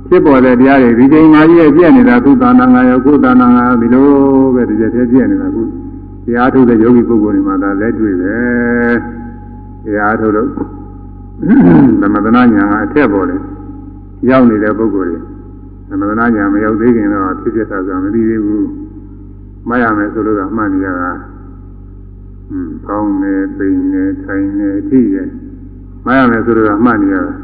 [0.08, 4.06] ဖြစ်ပေါ်တဲ့တရားတွေဒီချိန်မှာကြီးပြည့်နေတာသူသာနာငါရောကိုယ်သာနာငါရောဒီလို
[4.54, 5.62] ပဲတကယ်တည်းပြည့်နေတာခု
[6.28, 8.36] တရားထုတ်တဲ့ယောဂီပုဂ္ဂိုလ်တွေမှာဒါလက်တွေ့ပဲ
[9.84, 10.48] တရားထုတ်လို့
[12.00, 13.40] သမထနာညာကအထက်ပေါ်တယ်
[14.28, 15.18] ရောက်နေတဲ့ပုဂ္ဂိုလ်တွေ
[15.88, 18.68] သမထနာညာမရောက်သေးခင်တော့ဖြစ်ဖြစ်သာသာမသိသေးဘူး
[19.68, 21.12] မရမယ်ဆိုလို့ကမှတ်နေရတာ
[22.50, 25.16] อืมကောင်းနေပိန်နေထိုင်နေထိရ
[26.06, 27.34] မရမယ်ဆိုတော့မှတ်နေရတာ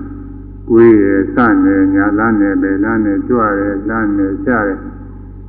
[0.69, 1.05] ကိုယ်ရ
[1.35, 4.75] စနေညာလန်းနေပဲလန်းနေကြွရဲလန်းနေချရဲ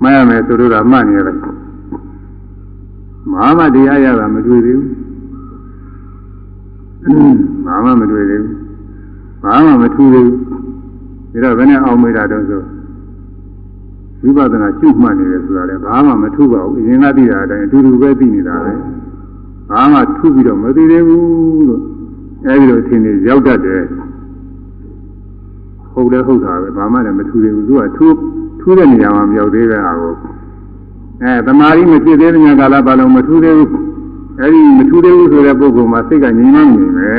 [0.02, 1.65] မရမယ်ဆိုတော့မှတ်နေရတယ်
[3.32, 4.90] မဟာမတရားရတာမတွေ့သေးဘူး
[7.66, 8.56] ဘာမှမတွေ့သေးဘူး
[9.44, 12.62] ဘာမှမထူးသေးဘူးဒါတော့ဘယ်နဲ့အောင်မေးတာတုံးဆို
[14.22, 18.74] ဝိပဿနာရှုမှတ်နေတယ်ဆိုတာလည်းဘာမှမထူးပါဘူးအရင်ကသိတာအတိုင်းအတူတူပဲသိနေတာပဲ
[19.72, 21.82] ဘာမှထူးပြီးတော့မသိသေးဘူးလို့
[22.46, 23.82] အဲဒီလိုအထင်ကြီးရောက်တတ်တယ်
[25.94, 28.18] ဟုတ်တယ်ဟုတ်တာပဲဘာမှလည်းမထူးသေးဘူးသူကထူး
[28.60, 30.14] ထူးတဲ့နေရာမှာမရောက်သေးတဲ့ဟာကို
[31.24, 33.70] အဲတမာရီမဖြစ်သေးတဲ့ညကာလဘာလို့မထူးသေးဘူး
[34.42, 37.14] အဲဒီမထူးသေးဘူးဆိုတဲ့ပုဂ္ဂိုလ်မှာစိတ်ကငြိမ်မငြိမ်ပဲ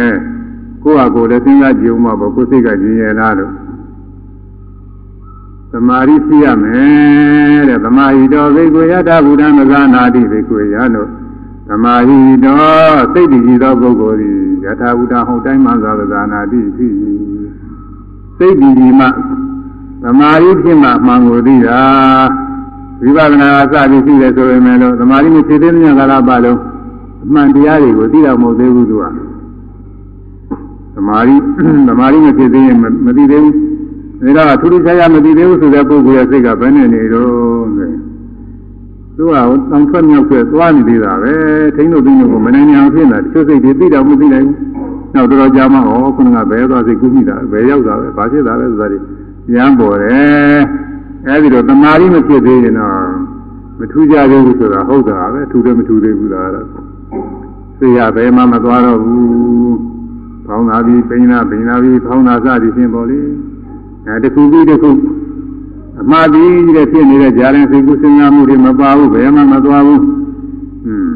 [0.82, 3.52] ကိုယ့်ဟာကိုယ်လည်းစဉ်းစားကြည့်ဦးမှာပေါ့ကိုယ်စိတ်ကငြိမ်ရလားလို့
[5.72, 11.08] သမာဓိဖြစ်ရမယ်တဲ့သမာဟိတောဘိက္ခုယတဗုဒ္ဓမဇာနာတိဘိက္ခုယလို့
[11.68, 12.60] သမာဟိတော
[13.12, 16.94] စိတ်တည်ကြည်သောပုဂ္ဂိုလ်သည်ယထာဘုဒ္ဓဟုတ်တိုင်းမှသာဇာနာတိဖြစ်
[18.36, 19.06] စိတ်တည်ကြည်မှ
[20.02, 21.80] သမာဓိဖြစ်မှမှန်ကိုသိတာ
[23.02, 26.60] ဝိပဿနာအစပြီးရှိတယ်ဆိုပေမဲ့လို့သမာဓိမဖြစ်သေးတဲ့ကာလပတ်လုံး
[27.24, 29.04] အမှန်တရားတွေကိုသိတော့မဟုတ်သေးဘူးသူက
[30.94, 31.36] သမာဓိ
[31.88, 37.90] သမာဓိမဖြစ်သေးရင်မသိသေးဘူးဒါတော့ထူးထူးခြားခြားမသိသေးဘူးဆိုတဲ့ပုဂ္ဂိုလ်ရဲ့စိတ်ကဘယ်နဲ့နေတော့ဆို
[39.16, 41.34] သူကတောင်ထွက်မြောက်ဆွဲသွားနေသေးတာပဲ
[41.76, 44.56] ထိန်းလို့သိလို့ကိုမနိုင်အောင်ဖြစ်နေတာတချို့စိတ်တွေသိတော့မသိနိုင်ဘူး
[45.14, 45.82] နောက်တော့ကြာမှဩ
[46.16, 48.98] ခုနကဘယ်သွားစိတ်ကူးမိတာဘယ်ရောက်တာပဲဘာဖြစ်တာလဲဆိုတာဒီ
[49.48, 50.58] ပြန်ပေါ်တယ်
[51.26, 53.08] အဲဒီတော့သမာဓိမဖြစ်သေးရင်တော့
[53.78, 56.50] မထူးကြသေးဘူးဆိုတာဟုတ်တာပဲထူတယ်မထူသေးဘူးလား
[57.78, 59.76] သိရဘယ်မှမသွားတော့ဘူး
[60.46, 63.20] ဖောင်းတာပြီးပိန်းတာပိန်းတာပြီးဖောင်းတာစသည်ဖြင့်ပေါ့လေ
[64.06, 64.90] အဲတခုပြီးတခု
[66.00, 70.02] အမှားပြီးတဲ့ဖြစ်နေတဲ့ဂျာရင်စိတ်ကူးစဉ်းစားမှုတွေမပါဘူးဘယ်မှမသွားဘူး
[70.86, 71.10] อืม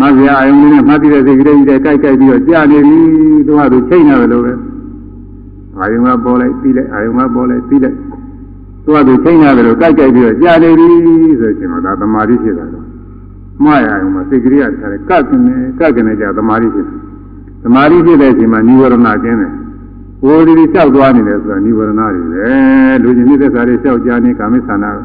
[0.00, 2.98] မဇ္ဇာအယုံလေးနဲ့မှတ်ပြီးတဲ့စိတ်ကလေးကြီးတဲ့ကြိုက်ကြိုက်ပြီးတော့ကြာနေပြီ
[3.46, 4.52] သူကသူချိန်နေတယ်လို့ပဲ
[5.78, 7.96] အာယုံကပေါ်လိုက်ပြီးလိုက်အာယုံကပေါ်လိုက်ပြီးလိုက်
[8.86, 10.86] သူကသူထိန်းရတယ်လို့ကြိုက်ကြိုက်ပြီးတော့ကြာနေပြီ
[11.40, 12.84] ဆိုရင်တော့ဒါသမာဓိဖြစ်တာတော့
[13.64, 16.98] မှားရအောင်မစိတ်ကလေးကထားတယ်ကပ်ကနေကပ်ကနေကြာသမာဓိဖြစ်တယ်
[17.64, 19.52] သမာဓိဖြစ်တဲ့အချိန်မှာနိဝရဏကျင်းတယ်
[20.24, 25.00] ဝိုဒီလျှောက်သွားနေတယ်ဆိုတာနိဝရဏတွေပဲလူကြီးနေတဲ့စာတွေလျှောက်ကြနေကာမိဆန္ဒပဲ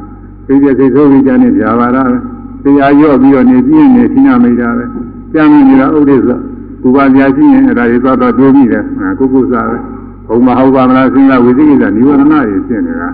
[0.48, 2.18] သိပြစိတ်ဆိုးပြီးကြနေကြာပါလားပဲ
[2.64, 4.86] တရားရော့ပြီးတော့နေပြင်းနေသိနာမိတာပဲ
[5.34, 6.30] ကြံနေတာဥဒိစ္စ
[6.82, 8.84] ဘူပါပြာရှိရင်အဲ့ဒါတွေသွားတော့တွေးမိတယ်
[9.20, 9.78] ကုက္ကုစပဲ
[10.28, 13.10] ဘုံမဟုတ်ပါမလားစဉ်းစားဝိသိကိစ္စနိဝရဏတွေဖြစ်နေတာ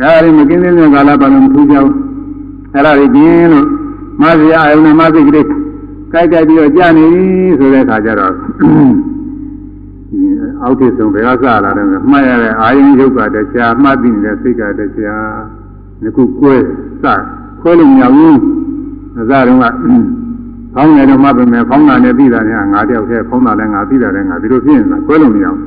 [0.00, 1.92] ဒါတွေမကင်းတဲ့ကာလပတ်လုံးထူးကြောင်း
[2.72, 3.66] အဲ့ဒါတွေကျင်းလို့
[4.20, 5.46] မဇ္ဇာအယုံနဲ့မသိကလေး
[6.12, 7.06] ကြိုက်ကြိုက်ပြီးတော့ကြာနေ
[7.58, 8.34] ဆိုတဲ့အခါကျတော့
[10.62, 15.28] အောက်ထစ်ဆုံးဘယ်ကစလာတယ်မှတ်ရတဲ့အာယုံယုတ်ကတရားမှတ်သိနေတဲ့စိတ်ကတရား
[16.02, 16.54] ငခုကွဲ
[17.02, 17.04] စ
[17.60, 18.38] ခွဲလို့မရဘူး
[19.18, 19.64] အစတုန်းက
[20.74, 25.60] ဖောင်းနေတော့မှပဲမယ်ဖောင်းတာနဲ့ပြီးတာနဲ့ငါတယောက်တည်းဖောင်းတာလည်းငါပြီးတာလည်းငါဒီလိုဖြစ်နေတာကွဲလို့မရဘူး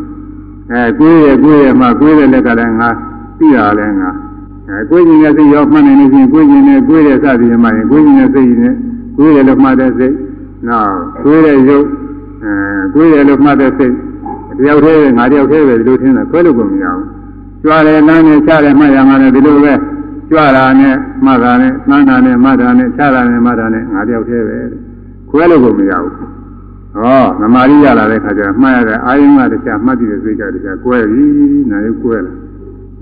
[0.72, 2.90] အဲကွေးရကွေးရမှကွေးတဲ့လက်ကလည်းငါ
[3.38, 4.12] ပြီးတာလည်းငါ
[4.70, 8.76] အဲကွေးခြင်းနဲ့စိတ်ရောမှတ်နေနေချင်းကွေးခြင်းနဲ့ကွေးတဲ့စသည်မှရင်ကွေးခြင်းနဲ့စိတ်နဲ့
[9.18, 10.16] ကွေးတယ်လို့မှတ်တဲ့စိတ်
[10.68, 11.86] နောက်ကွေးတဲ့ရုပ်
[12.44, 12.54] အဲ
[12.94, 13.94] ကွေးတယ်လို့မှတ်တဲ့စိတ်
[14.58, 17.06] တယောက်တည်းငါတယောက်တည်းပဲဒီလိုထင်တာခွဲလို့ကိုမရဘူး
[17.64, 19.74] ကြွားတယ်လမ်းနဲ့ချတယ်မှတ်ရမှာလည်းဒီလိုပဲ
[20.30, 24.58] ကြွားတာနဲ့မှတ်တာနဲ့နှမ်းတာနဲ့မှတ်တာနဲ့ချတာနဲ့မှတ်တာနဲ့ငါတယောက်တည်းပဲ
[25.30, 26.14] ခွဲလို့ကိုမရဘူး
[26.96, 31.26] ဟောနမာရီရလာတဲ့ခါကျမှတ်ရတဲ့အာယုံကတခြားမှတ်ကြည့်တဲ့စိတ်ကတခြားကွဲပြီ
[31.72, 32.34] နာရုပ်ကွဲလာ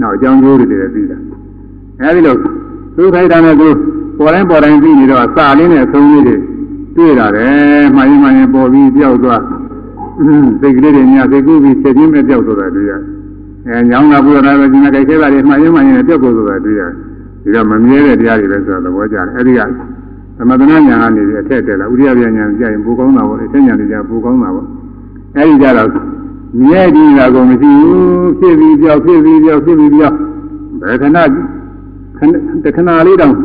[0.02, 1.18] နောက်အကြောင်းကျိုးတွေတည်းပြီးတာ
[2.02, 2.36] အဲဒီလို
[2.96, 3.70] သူခိုက်တာနဲ့သူ
[4.18, 6.36] ပေါ်တိုင်းပေါ်တိုင်းပြီးနေတော့စာလေးနဲ့အဆုံးလေးတွေ
[6.96, 9.44] တွေ့လာတယ်မှန်ရင်မှန်ရင်ပေါ်ပြီးပြောက်သွား
[10.62, 13.02] စိတ်ကလေးတွေညာစိတ်ကူးပြီးချက်ချင်းပဲပြောက်သွားတာတွေ့ရတယ်
[13.68, 16.92] အဲညောင်းလာပြီးတော့လည်းဒီမှာကြိုက်သေးတာတွေမှန်ရင်မှန်ရင်ပြောက်သွားတာတွေ့ရတယ်
[17.44, 19.62] ဒီတော့မမြဲတဲ့တရားတွေပဲဆိုတော့သဘောကျတယ်အဲဒီက
[20.38, 24.68] သမထနာညာကနေအထက်တက်လာဥရိယပြညာကြာရင်ပိုကောင်းတာပေါ့အထက်ညာတွေကြာပိုကောင်းတာပေါ့
[25.38, 25.90] အဲဒီကြတော့
[26.62, 30.16] မြဲဒီတာကိုမရှိဘူးဖြစ်ပြီးပြောက်ဖြစ်ပြီးပြောက်ဖြစ်ပြီးပြောက်
[30.82, 31.18] ဘယ်ခဏ
[32.64, 33.36] တခဏလေးတောင်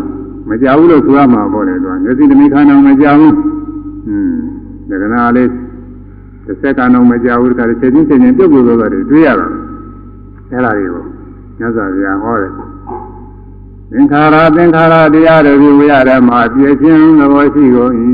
[0.48, 3.36] မကြဘူးလို့ဆိုရမှာပေါ့လေသူကမျက်စိတမိခါတော့မကြဘူး
[4.08, 4.32] อืม
[4.88, 5.48] ဒါကနာလေး
[6.46, 9.46] တစ်စက္ကန့်တော့မကြဘူးတခါချက်ချင်းချက်ချင်းပြုတ်ပြုတ်သွားတယ်တွေ့ရတာ
[10.50, 11.04] အဲ့ဒါတွေကို
[11.58, 12.52] မြတ်စွာဘုရားဟောတယ်
[13.92, 17.92] သင်္ခါရသင်္ခါရတရားတို့ဒီဝိရဓမ္မပြည့်ခြင်းသဘောရှိကုန်၏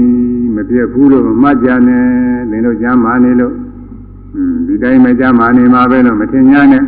[0.55, 2.05] မပြည့်ဘူးလို့မမှတ်ကြနဲ့
[2.51, 3.55] သင်တို့ကြမ်းမာနေလို့
[4.67, 6.83] ဒီတိုင်းမကြမ်းမာနေမှာပဲလို့မထင်ညာနဲ့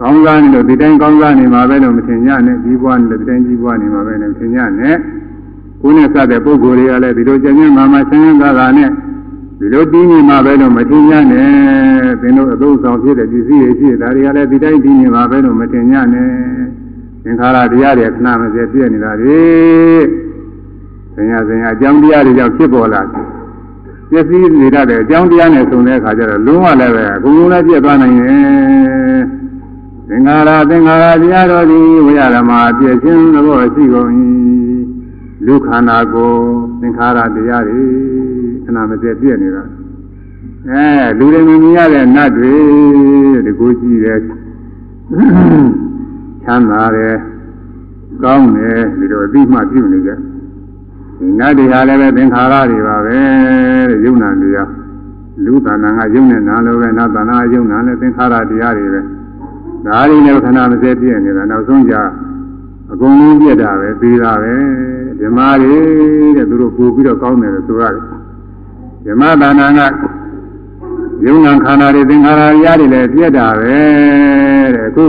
[0.00, 4.96] ကောင်းစားနေလို့ဒီတိုင်းကောင်းစားနေမှာပဲလို့မထင်ညာနဲ့ကြီးပွားနေလို့ဒီတိုင်းကြီးပွားနေမှာပဲလို့မထင်ညာနဲ့
[5.82, 8.90] ကိုယ်နဲ့စတဲ့ပုဂ္ဂိုလ်တွေကလည်းဒီလိုကျဉ်းကျဉ်းမာမာဆင်းရဲသာသာနဲ့
[9.58, 11.48] ဒီလိုပြီးနေမှာပဲလို့မထင်ညာနဲ့
[12.20, 16.28] သင်တို့အသုံးဆောင်ဖြစ်တဲ့ပစ္စည်းတွေရှိတယ်ဒါတွေကလည်းဒီတိုင်းပြီးနေမှာပဲလို့မထင်ညာနဲ့
[17.24, 19.40] သင်္ခါရတရားတွေခဏမစဲပြည့်နေတာလေ
[21.14, 23.31] ဆင်ညာဆင်ညာအကြောင်းတရားတွေကြောင့်ဖြစ်ပေါ်လာတယ်
[24.12, 29.20] ပျက်စီးနေတတ်တဲ့အကြောင်းတရားနဲ့ဆုံတဲ့အခါကျတော့လုံးဝလည်းပဲအကုန်လုံးလည်းပြည့်သွားနိုင်ရဲ့
[30.08, 34.10] သင်္ခါရသင်္ခါရတရားတော်သည်ဝိရဓမ္မာပြည့်ခြင်းသဘောရှိကုန်၏
[35.46, 36.32] လူခန္ဓာကို
[36.80, 37.82] သင်္ခါရတရားတွေ
[38.64, 39.62] ခဏမစဲပြည့်နေတာ
[40.68, 40.86] အဲ
[41.18, 42.54] လူတွေမြင်ရတဲ့နတ်တွေ
[43.44, 44.18] ဒီကိုကြည့်တယ်
[46.44, 47.14] ချမ်းသာတယ်
[48.22, 50.31] ကောင်းတယ်ဒီလိုအသိမှပြုနေကြဒီ
[51.38, 53.18] နတ်တွေဟာလည်းပဲသင်္ခါရတွေပါပဲ
[53.88, 54.70] တဲ့ယုံနာတရား
[55.44, 59.00] လူတဏ္ဍာကယုံနဲ့နာလို့ပဲနတ်တဏ္ဍာယုံနာနဲ့သင်္ခါရတရားတွေပဲ
[59.86, 61.94] ဒါတွေလည်းခဏမစဲပြည့်နေတာနောက်ဆုံးကြ
[62.92, 64.54] အကုန်လုံးပြည့်တာပဲပြီးတာပဲ
[65.20, 65.76] ဓမ္မတွေ
[66.36, 68.04] တဲ့သူတို့ပို့ပြီးတော့ကောင်းတယ်လို့ဆိုရတယ်
[69.06, 69.80] ဓမ္မတဏ္ဍာက
[71.24, 73.76] ယုံနာခန္ဓာတွေသင်္ခါရတရားတွေလည်းပြည့်တာပဲ
[74.74, 75.06] တဲ့အခု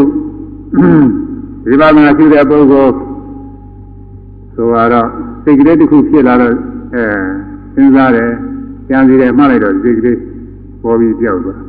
[1.66, 2.94] ဝိပဿနာရှိတဲ့ပုဂ္ဂိုလ်
[4.56, 5.10] ဆိုတော့
[5.44, 6.54] စိတ်ကလေးတစ်ခုဖြစ်လာတော့
[6.96, 7.04] အဲ
[7.76, 8.30] စဉ်းစားတယ်
[8.90, 10.20] ကြံစီတယ်မှတ်လိုက်တော့စိတ်ကလေး
[10.84, 11.60] ပေါ်ပြီးပြောက်သွား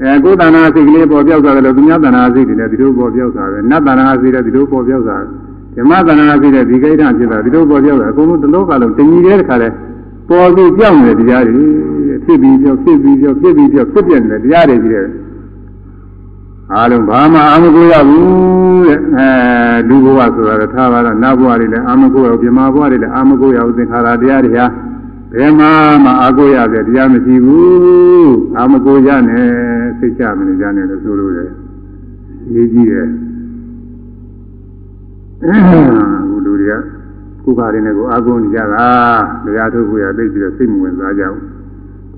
[0.00, 9.68] အဲကိုယ်တဏ္ဍာစိတ်ကလေးပေါ်ပြောက်သွားတယ်လို့သူများတဏ္ဍာစိတ်တွေလည်းဒီလိုပေါ်ပြောက်သွားတယ်နတ်တဏ္ဍာစိတ်လည်းဒီလိုပေါ်ပြောက်သွားတယ်ဓမ္မတဏ္ဍာစိတ်လည်းဒီကိဋ္ဌဖြစ်တာဒီလိုပေါ်ပြောက်တာအကုန်လုံးတစ်လောကလုံးတညီတဲ့ခါလဲ
[10.28, 11.64] ပေါ်ပြီးပြောက်နေတဲ့တရားတွေ
[12.24, 15.06] ဖြစ်ပြီးပြောက်ဖြစ်ပြီးပြောက်ဖြစ်ပြီးပြောက်ဖြစ်ပြနေတဲ့တရားတွေကြီးတယ်
[16.74, 19.28] အားလုံးဘာမှအာမကိုရဘူးတဲ့အဲ
[19.88, 24.66] လူဘဝဆိုတာထားပါတော့နတ်ဘဝတွေလည်းအာမကိုရဘူးပြမဘဝတွေလည်းအာမကိုရဘူးသင်္ခါရတရားတွေဟာ
[25.34, 25.66] ဘယ်မှ
[26.04, 29.46] မအာကိုရတဲ့တရားမရှိဘူးအာမကိုရနဲ့
[29.98, 31.50] စိတ်ချမနေကြနဲ့လို့ဆိုလို့ရတယ်
[32.54, 33.08] ရေးကြည့်တယ်
[35.42, 35.52] အ
[36.28, 36.74] ခုလူတွေက
[37.42, 38.88] ခုခါရင်းနဲ့ကိုအာကိုနေကြတာ
[39.44, 41.42] တရားထုတ်ဖို့ရသိပြီးတော့စိတ်မဝင်စားကြဘူး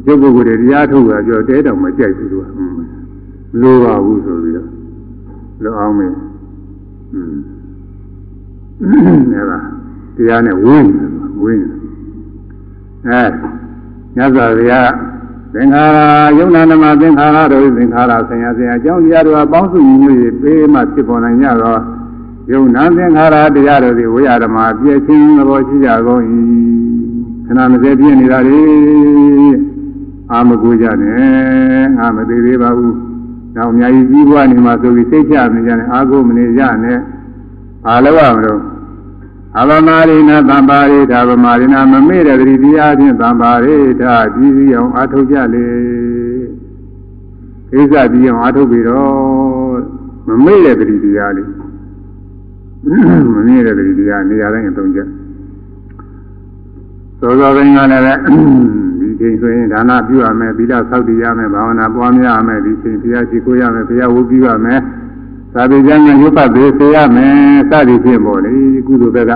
[0.04, 2.97] ကျုပ်ပုဂ္ဂိုလ်တွေတရားထုတ်ရကြောတဲတောင်မကြိုက်ဘူးသူက
[3.60, 4.68] လိုပါဘူးဆိုပြီးတော့
[5.62, 6.14] လောအောင်မင်း
[7.12, 7.36] อืม
[9.32, 9.58] အဲ့ဒါ
[10.16, 10.90] တရားနဲ့ဝင်း
[11.42, 11.66] ဝင်း
[13.06, 13.22] အဲ
[14.16, 14.80] ညဇာဗျာ
[15.54, 21.76] သင်္ခါရယုံနာနမသင်္ခါရတို့သင်္ခါရဆင်ရဆင်အကြောင်းတရားတို့အပေါင်းစုညီညွတ်၍ပေးမှဖြစ်ပေါ်နိုင်ကြသော
[22.52, 26.22] ယုံနာသင်္ခါရတရားတို့သည်ဝိရဓမ္မပြည့်ချင်းသဘောရှိကြကုန်၏
[27.46, 28.60] ခဏမစဲပြည့်နေတာလေ
[30.32, 33.07] အာမကူကြနဲ့အာမသေးသေးပါဘူး
[33.56, 36.98] နောက်အများကြီးကြီးပွားနေမှာဆိုပြီးစိတ်ချနေကြတယ်အာကိုမနေကြနဲ့
[37.84, 38.60] ဘာလို့ရမလို့
[39.60, 45.66] အဗမာရိနာသံပါရိဓာဗမာရိနာမမေ့တဲ့တတိတရားဖြင့်သံပါရိဓာကြီးကြီးအောင်အာထုတ်ကြလေ
[47.70, 49.78] ကိစ္စပြီးအောင်အာထုတ်ပြီးတော့
[50.28, 51.50] မမေ့တဲ့တတိတရားလေး
[53.34, 55.00] မမေ့တဲ့တတိတရားနေရာတိုင်းအသုံးကျ
[57.20, 58.87] သောသောတိုင်းကလည်း
[59.18, 64.80] ချိန်ဆိုရင်ဒါနပြုရမယ်သီလဆောက်တည်ရမယ်ဘာဝနာပွားများရမယ်ဒီချိန်ဘုရားရှိခိုးရမယ်ဘုရားဝတ်ပြုရမယ်
[65.54, 67.34] သာဝေကျမ်းကရုပ်ပတ်သေးစေရမယ်
[67.70, 68.54] စသည်ဖြင့်ပေါ့လေ
[68.86, 69.32] ကုသိုလ်ဘက်က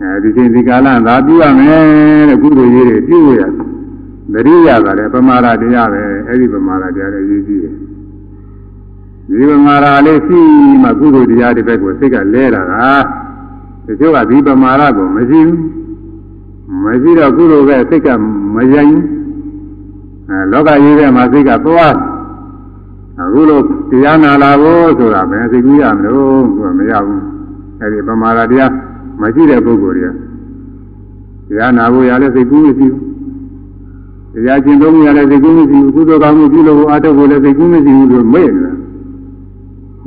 [0.00, 3.40] အဲဒီချိန်ဒီကာလသာပြုရမယ်တဲ့ကုသိုလ်ရေးတွေပြုရ
[4.32, 7.74] သတိရတာလေပမာဒတရားပဲအဲ့ဒီပမာဒတရားတွေရေးကြည့်တယ်
[9.28, 10.40] ဒီပမာဒလေးရှိ
[10.82, 12.62] မှကုသိုလ်တရားတွေဘက်ကိုစိတ်ကလဲတာ
[13.86, 15.60] ကတချို့ကဒီပမာဒကိုမရှိဘူး
[16.84, 18.08] မရှိတော့ကုသိုလ်ပဲစိတ်က
[18.54, 18.94] မယိုင်
[20.28, 21.94] အဲလောကကြီးထဲမှာစိတ်ကသွား
[23.20, 27.22] အခုလိုတရားနာလာဖို့ဆိုတာပဲစိတ်ကူးရမလို့သူကမရဘူး
[27.80, 28.72] အဲဒီပမာဒတရား
[29.20, 30.12] မရှိတဲ့ပုဂ္ဂိုလ်တွေက
[31.48, 32.98] တရားနာဖို့ရလဲစိတ်ကူးမရှိဘူး
[34.34, 38.72] တရားကျင့်သုံးရလဲစိတ်ကူးမရှိဘူးကုသိုလ်ကောင်းမှုပြုလို့အားထုတ်ဖို့လည်းစိတ်ကူးမရှိဘူးလို့မေ့နေတာ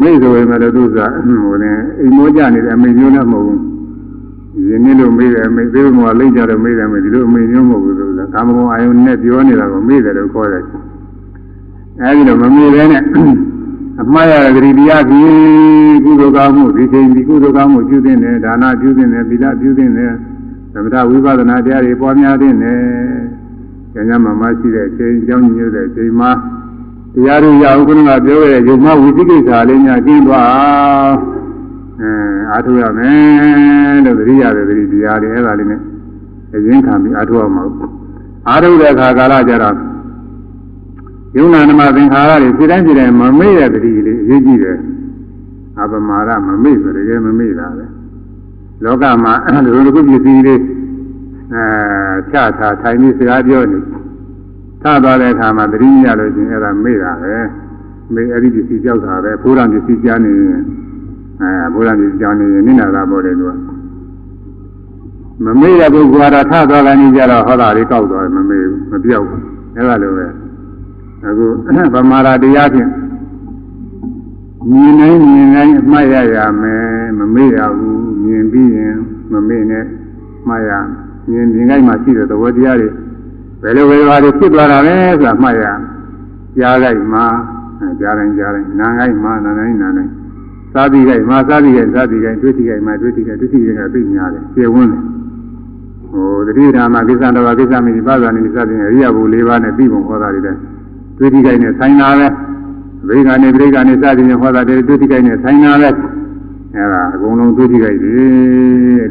[0.01, 3.74] မေ့ဆိုရင်လည်းသူကဟိုနေအိမ်မောကြနေတဲ့အမိမျိုးလည်းမဟုတ်ဘူး
[4.69, 10.63] ယင်းနည်းလို့မေးတယ်မေးသေးဘုံကလိမ့်ကြတော့မေးတယ်မေးဒီလိုအမေမျိုးမဟုတ်ဘူးဆိုတာကာမဂုဏ်အာယုန်နဲ့ပြောနေတာကိုမေးတယ်လို့ခေါ်တယ်
[12.01, 13.01] အဲဒီတော့မမေးဘဲနဲ့
[14.01, 20.13] အမှားရတဲ့ဂရိတရားကြီးကုသိုလ်ကောင်းမှုဒီချိန်ဒီကုသိုလ်ကောင်းမှုပြုသင့်တယ်ဒါနပြုသင့်တယ်သီလပြုသင့်တယ်
[20.73, 22.79] သမထဝိပဿနာတရားတွေပွားများသင့်တယ်
[24.09, 26.31] ဉာဏ်မှမရှိတဲ့အချိန်ကြောင်းညွှန်တဲ့အချိန်မှာ
[27.13, 31.11] တရားတွေရအောင်ခုနကပြောခဲ့တဲ့ယုံမဝိသိကိစ္စလေးများကျင်းသွား
[32.01, 32.11] အဲ
[32.51, 35.81] အားထုတ်ရမယ်လို့သတိရတယ်သတိတရားတွေအဲ့ဒါလေးနဲ့
[36.55, 37.63] အရင်ခံပြီးအားထုတ်ရမှာ
[38.47, 39.75] အားထုတ်တဲ့အခါကာလကျတော့
[41.37, 44.77] ယုံနာနမသင်္ခါရတွေစိတ်တိုင်းစိတ်တိုင်းမမေ့တဲ့တတိလေးအရေးကြီးတယ်
[45.79, 47.85] အပမာဒမမေ့ဆိုတကယ်မမေ့တာပဲ
[48.83, 49.33] လောကမှာ
[49.65, 50.61] လူလူပစ္စည်းလေး
[51.53, 51.65] အဲ
[52.31, 53.79] ချထားထိုင်ပြီးစကားပြောနေ
[54.81, 57.35] ထသွားတဲ့အခါမှာတတိယလို့ချင်းအဲ့ဒါမေ့တာပဲ
[58.13, 60.61] မေ့အဲ့ဒီပစ္စည်းကြောက်တာပဲဘိုးတော်ပစ္စည်းကြားနေရင်
[61.41, 63.51] အဲဘုရားကြီးကြောင်းနေရင်နိနာသာပေါ်တယ်သူက
[65.43, 69.41] မမေ့တဲ့ပုဂ္ဂိုလ်ကတော့ထသွားတယ်နေကြတော့ဟောတာလေးကောက်သွားတယ်မမေ့ဘူးမပြောက်ဘူး
[69.75, 70.25] အဲ့ဒါလိုပဲ
[71.25, 71.45] အခု
[71.93, 72.89] ဗမာရာတရားဖြင့်
[74.71, 76.83] မြင်နိုင်မြင်နိုင်အမှတ်ရရမယ်
[77.19, 78.95] မမေ့ရဘူးမြင်ပြီးရင်
[79.31, 79.85] မမေ့နဲ့
[80.47, 80.71] မှတ်ရ
[81.29, 82.89] မြင်မြင်တိုင်းမှာရှိတဲ့သဘောတရားတွေ
[83.61, 85.65] ဘယ်လိုပဲပါလို့ဖြစ်သွားတာလဲဆိုတာမှတ်ရ
[86.57, 87.25] ကြားလိုက်မှာ
[87.99, 90.11] ကြားတိုင်းကြားတိုင်းနားတိုင်းမှာနားတိုင်းနားတိုင်း
[90.75, 95.01] သာတိကိုက်မှာသာတိကိုက်သာတိကိုက်တွေ့တိကိုက်မှာတွေ့တိကိုက်တွေ့တိကိုက်ကသိများတယ်ကျေဝန်းတယ်
[96.11, 100.59] ဟိုတတိဓမ္မကိစ္စတော်ကိစ္စမိပါဇာနိစသည်အရိယဘု၄ပါးနဲ့ပြီးပုံဟောတာတွေလည်း
[101.17, 102.27] တွေ့တိကိုက်နဲ့ဆိုင်တာပဲ
[103.07, 105.89] ဗိက္ခာနေဗိက္ခာနေစသည်နဲ့ဟောတာတွေတွေ့တိကိုက်နဲ့ဆိုင်တာပဲ
[106.75, 108.11] အဲဒါအကုန်လုံးတွေ့တိကိုက်တွေ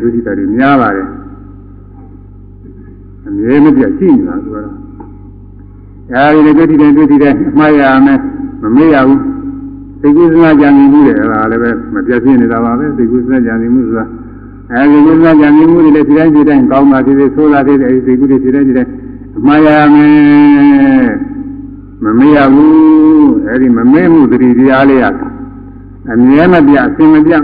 [0.01, 1.09] တွေ့တိကိုက်တွေများပါတယ်
[3.27, 4.75] အမြဲမပြတ်ရှိနေတာဆိုတော့
[6.12, 8.19] အဲဒီတွေ့တိကိုက်တွေ့တိကိုက်အမှားရမယ်
[8.62, 9.34] မမေ့ရဘူး
[10.05, 14.05] သိကုသနာကြံနေမှုတွေအဲ့ဒါလည်းပဲမပြတ်ပြနေတာပါပဲသိကုသနာကြံနေမှုဆိုတာ
[14.73, 18.91] အဲဒီကုသနာကြံနေမှုတွေလည်းဒီတိုင်းဒီတိုင်းကောင်းတာဖြစ်ဖြစ်ဆိုးတာဖြစ်ဖြစ်အဲဒီသိကုတွေဒီတိုင်းဒီတိုင်း
[19.39, 21.09] အမှားရမယ်
[22.05, 25.05] မမေ့ရဘူးအဲဒီမမေ့မှုတတိတရားလေးရ
[26.13, 27.43] အမြဲမပြတ်အစင်မပြတ်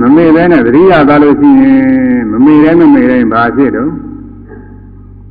[0.00, 3.90] မမေ့ပဲနဲ့တတိယသွားလို့ရှိရင်မမေ့တိုင်းမမေ့တိုင်းဘာဖြစ်တော့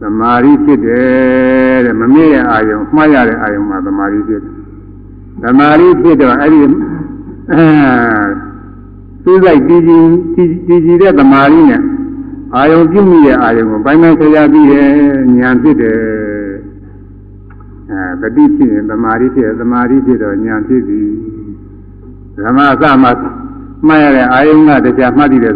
[0.02, 4.55] သမာဓိဖြစ်တယ်တဲ့မမေ့တဲ့အာယုံမှားရတဲ့အာယုံမှာသမာဓိဖြစ်တယ်
[5.44, 6.60] သမာဓိဖြစ်တော့အဲ့ဒီ
[7.52, 7.64] အဲ
[9.24, 10.04] စူးစိုက်တည်ကြည်
[10.68, 11.82] တည်ကြည်တဲ့သမာဓိနဲ့
[12.56, 14.88] အာယုံပြုမိတဲ့အာယုံကိုပိုင်းပိုင်းဆရာပြီးတယ်
[15.40, 15.98] ဉာဏ်ဖြစ်တယ်
[17.92, 21.02] အဲတတိဖြစ်ရင်သမာဓိဖြစ်သမာဓိဖြစ်တော့ဉာဏ်ဖြစ်ပြီ
[22.44, 23.12] ဓမ္မအစမှာ
[23.88, 25.56] မှတ်ရတဲ့အာယုံကတရားမှတ်တည်တဲ့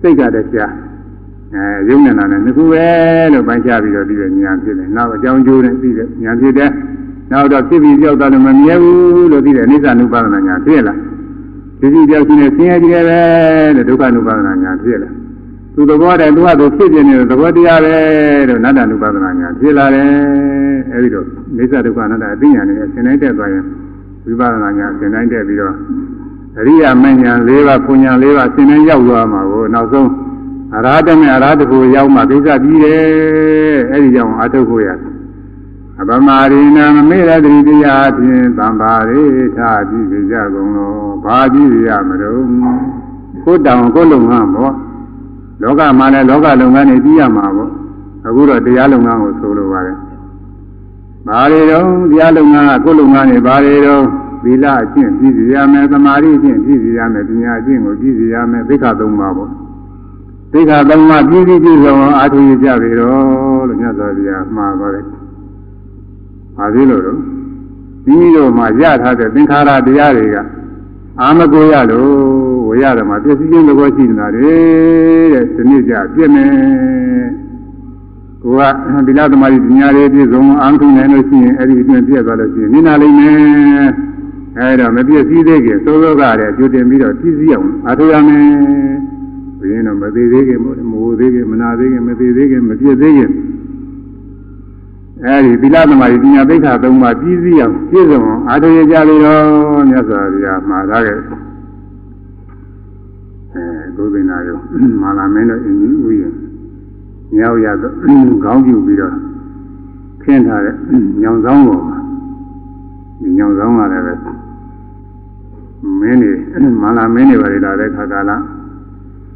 [0.00, 0.72] စိတ်ကတရား
[1.54, 2.86] အဲယုံနေတာနဲ့ငခုပဲ
[3.32, 6.70] လို့ပိုင်းခြားပြီးတော့ပြီးတဲ့ဉာဏ်ဖြစ်တယ်နောက်အကြောင်းကျိုးနဲ့ပြီးတဲ့ဉာဏ်ဖြစ်တဲ့
[7.32, 10.94] နောက်တော့ဖြစ်ပြီးပြောက်သွားလို့မမြဲဘူးလို့သိတယ်အိဋ္ဌနုပါဒနာညာဖြစ်လာ
[11.80, 13.20] ဖြစ်ပြီးပြောက်ခြင်းနဲ့ဆင်းရဲကြတယ်ပဲ
[13.76, 15.10] လို့ဒုက္ခနုပါဒနာညာဖြစ်လာ
[15.74, 17.94] သူသဘောတည်းသူကသူဖြစ်ပြနေတဲ့သဘောတရားပဲ
[18.48, 20.08] လို့နတ္တနုပါဒနာညာဖြစ်လာတယ်
[20.92, 21.26] အဲဒီတော့
[21.58, 23.64] အိဋ္ဌဒုက္ခနတ္တအသိဉာဏ်နဲ့ဆင်နိုင်တဲ့သွားရင်
[24.24, 25.74] ဝိပဿနာညာဆင်နိုင်တဲ့ပြီးတော့
[26.58, 30.08] အရိယာမဉ္ဇဉ်၄ပါးပူညာ၄ပါးဆင်နိုင်ရောက်သွားမှာကိုနောက်ဆုံး
[30.76, 33.02] အရာတမေအရာတခုရောက်မှသိစ္စာပြီးတယ်
[33.92, 34.98] အဲဒီကြောင့်အထုတ်ဖို့ရတယ်
[36.02, 39.22] အပမာရိနာမမေရတိတရားဖြင့်သံပါရိ
[39.56, 42.44] ထာကြည့်ကြကုန်လို့ဘာကြည့်ရမလို့
[43.44, 44.74] ကိုတောင်ကိုလုံငန်းပေါ့
[45.62, 47.70] လောကမှာလည်းလောကလုပ်ငန်းတွေကြည့်ရမှာပေါ့
[48.26, 49.96] အခုတော့တရားလုပ်ငန်းကိုဆိုလိုပါတယ်
[51.28, 54.04] ဘာတွေတော့တရားလုပ်ငန်းကကိုလုပ်ငန်းတွေဘာတွေတော့
[54.44, 59.50] သီလအကျင့်ပြည့်စည်ရမယ်သမာဓိအကျင့်ပြည့်စည်ရမယ်ပညာအကျင့်ကိုပြည့်စည်ရမယ်သိက္ခာသုံးပါးပေါ့
[60.52, 65.06] သိက္ခာသုံးပါးပြည့်စည်ပြည့်စုံအောင်အားထုတ်ကြပြီတော့လို့မြတ်စွာဘုရားမှားပါတယ်။
[66.56, 67.12] ဘာဖြစ်လို့လဲ။
[68.06, 70.36] မိမိတို့မှာရထားတဲ့သင်္ခါရတရားတွေက
[71.20, 72.10] အာမကိုရလို့
[72.68, 74.52] ဝရတယ်မှာပြည့်စည်ခြင်းသဘောရှိနေတာလေ
[75.32, 76.50] တဲ့ဒီနေ့ကျပြည့်မယ်။
[78.42, 78.60] ကိုက
[79.06, 83.36] ဗိလာသမารီပညာရေးပြည့်စုံအာမထုနိုင်လို့ရှိရင်အဲ့ဒီအတွင်းပြည့်သွားလို့ရှိရင်နိနာလိမ့်မယ်။
[84.58, 88.44] အဲ့တော့မပြည့်စည်သေးခင်သိုးသောကလည်းကြိုတင်ပြီးတော့ပြည့်စည်အောင်အားထုတ်ရမယ်။
[89.58, 90.72] ဘုရင်တော့မသေးသေးခင်မဟု
[91.08, 93.30] တ်သေးခင်မနာသေးခင်မသေးသေးခင်မပြည့်သေးခင်
[95.26, 101.24] အဲဒီသီလသမารီပညာသိက္ခာ၃ပါးပြည့်စည်အောင်ပြည့်စုံအောင်အားထုတ်ရကြပြီတော့မြတ်စွာဘုရားမှာထားခဲ့အဲ
[103.96, 104.58] ဂုသိနာရော
[105.02, 106.34] မာလာမင်းတို့အင်ကြီးဥယျာဉ်
[107.36, 107.94] ညောက်ရတော့
[108.44, 109.14] ခေါင်းပြူပြီးတော့
[110.22, 110.74] ခင်းထားတဲ့
[111.22, 111.98] ညောင်ဆောင်ပေါ်မှာ
[113.20, 114.14] ဒီညောင်ဆောင်ကလည်းပဲ
[116.00, 116.32] မင်းတွေ
[116.82, 118.30] မာလာမင်းတွေပါလေလာတဲ့ခါကာလ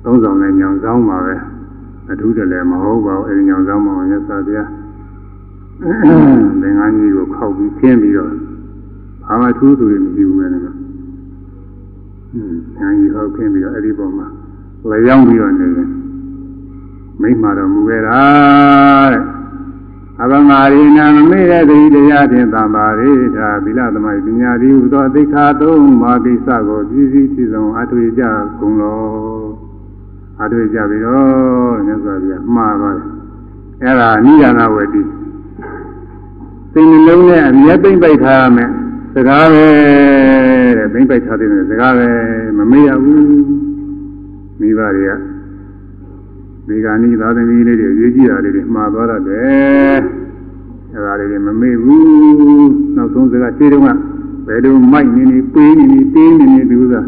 [0.05, 1.35] သုံးဆောင်တဲ့ညောင်ဆောင်ပါပဲ
[2.11, 4.69] အထူးတလည်းမဟုတ်ပါဘူးအဲဒီညောင်ဆောင်မှာမြတ်စွာဘုရား
[5.83, 8.31] သင်္ကန်းကြီးကိုခောက်ပြီးခင်းပြီးတော့
[9.27, 14.27] ဘာမှထူးသူတွေမရှိဘူးလေနော်။ဟင်းဆန်းကြီးဟောက်ခင်းပြီးတော့အဲ့ဒီပေါ်မှာ
[14.91, 15.89] လျောင်းပြီးတော့နေတယ်။
[17.21, 18.21] မိမှတော်မူခဲ့တာ
[19.13, 19.23] တဲ့
[20.23, 28.23] အဘမာရိနာမမေ့တဲ့တိတရားဖြင့်သံပါရိသာသီလသမားပညာတိဟူသောသိက္ခာသုံးပါးကိစ္စကိုပြည့်စည်ဖြစ်ဆုံးအထွေကြ
[28.61, 29.01] ကုန်လော
[30.43, 33.07] အထွေကြပြီးတော့မြတ်စွာဘုရားမှားပါတယ်။
[33.83, 35.03] အဲ့ဒါနိဒာနဝတိ
[36.79, 38.71] စိတ်နှလုံးနဲ့အမြဲသိမ့်ပိုက်ထားရမယ်
[39.15, 39.67] စကားပဲ
[40.79, 42.09] တဲ့သိမ့်ပိုက်ထားတဲ့စကားပဲ
[42.59, 43.27] မမေ့ရဘူး
[44.61, 45.13] မိဘတွေက
[46.69, 49.99] ဒီကနေ့သာသမီလေးတွေရေးကြည့်တာလေးတွေမှားသွားတယ်
[50.93, 52.07] အဲဒါလေးမမေ့ဘူး
[52.97, 53.89] နောက်ဆုံးစကားခြေတုံးက
[54.47, 57.03] ဘယ်လိုမိုက်နေနေပေးနေနေတင်းနေနေဒီဥစ္စာ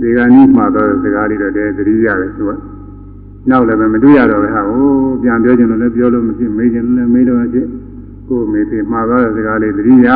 [0.00, 2.50] ဒီကနေ့မှတော့စကားလေးတော့တည်းသတိရတယ်သူက
[3.50, 4.84] နောက်လည်းမတွေ့ရတော့ပဲဟာဟို
[5.22, 7.62] ပြန်ပြောချင်လို့လည်းပြောလို့မရှိမေးချင်လည်းမေးလို့မရှိ
[8.32, 10.08] ကိုယ်မေးပြီးမှာတော့စကားလေးသတိရ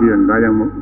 [0.00, 0.72] ပြီးတော့ဒါကြောင့်မို့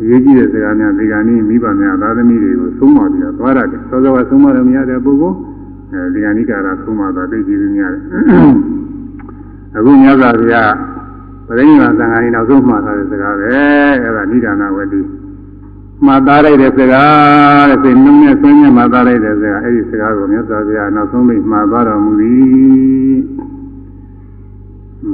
[0.00, 5.36] အရေးကြီးတဲ့စကားများဒီကနေ့မိဘများသာသမီတွေကိုသုံးပါပြီးတော့သွားရတယ်စောစောကသုံးပါလို့မရတဲ့ပုဂ္ဂိုလ်
[5.92, 8.02] အဲဒီကနေ့ကရာသုံးပါတော့သိကြည့်ပြီးများတယ်
[9.76, 10.72] အခုမြတ်စွာဘုရား
[11.46, 13.46] ပရိနိဗ္ဗာန်သံဃာကြီးနောက်ဆုံးမှာထားတဲ့စကားပဲ
[14.02, 15.00] အဲ့ဒါနိဒာနဝတိ
[16.06, 23.39] မှားသားလိုက်တဲ့စကားတဲ့စိတ်နှုံးနဲ့ဆွေးနွေးမှားသားလိုက်တဲ့စကားအဲ့ဒီစကားကိုမြတ်စွာဘုရားနောက်ဆုံးပြီးမှားသွားတော်မူသည်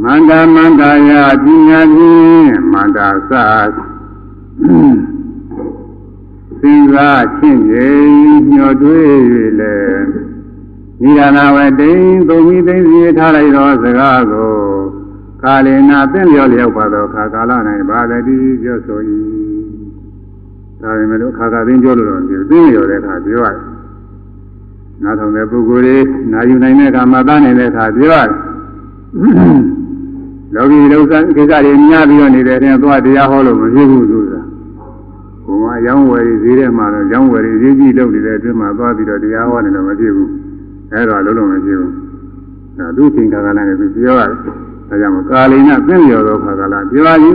[0.02, 3.32] မန္တမန္တယာပညာဖြင့်မန္တာသ
[6.60, 9.10] စဉ်းစားချင်းရင်ညှော်တွေး၍
[9.60, 10.06] လည်း
[11.02, 11.92] နိဒာနဝတိ
[12.28, 14.52] သုံးပြီးသိသိထားလိုက်သောစကားကို
[15.42, 17.52] ကာလေနာသင်လျော်လျောက်ပါသောခါကာလ၌
[17.88, 19.00] ဘာတတိပြောဆို၏
[20.80, 23.58] ဒါပေမဲ့လို့ခါကာသိပြောလို့တော့ဒီသိလျော်တဲ့အခါပြောရတယ်
[25.02, 25.98] နားထောင်တဲ့ပုဂ္ဂိုလ်တွေ
[26.32, 28.30] နာယူနိုင်တဲ့အခါမှာသားနေတဲ့အခါပြောရတယ်
[30.54, 34.40] လောကီဒုက္ခကိစ္စတွေများပြီးတော့နေတဲ့တဲ့သွားတရားဟောလို့မဖြစ်ဘူးဆိုတာ
[35.44, 40.30] ဘုံမှာရောင်းဝယ်ဈေးထဲမှာတော့ရောင်းဝယ်ရေးကြီးလုပ်နေတဲ့အတွင်းမှာသွားပြီးတော့တရားဟောနေလို့မဖြစ်ဘူး
[40.92, 41.92] အဲ့တော့လုံးလုံးမဖြစ်ဘူး
[42.78, 44.38] အဲသူသင်္ကာကလည်းသူပြောရတယ်
[44.88, 47.34] ဒါကြောင့်ကာလိနသင်လျော်သောခါကလာပြောရည်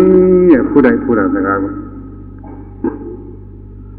[0.52, 1.72] တဲ့ဖုဒ္ဒိုက်ဖုဒ္ဒစကားကို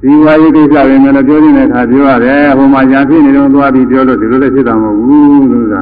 [0.02, 5.80] ဒီဝါယိကိစ္စပဲလည်းပြောနေတဲ့အခါပြောရတယ်ဟိုမှာညာဖြစ်နေတော့သွားပြီးပြောလို့ဒီလိုလည်းဖြစ်တာမဟုတ်ဘူးလို့ဆိုတာ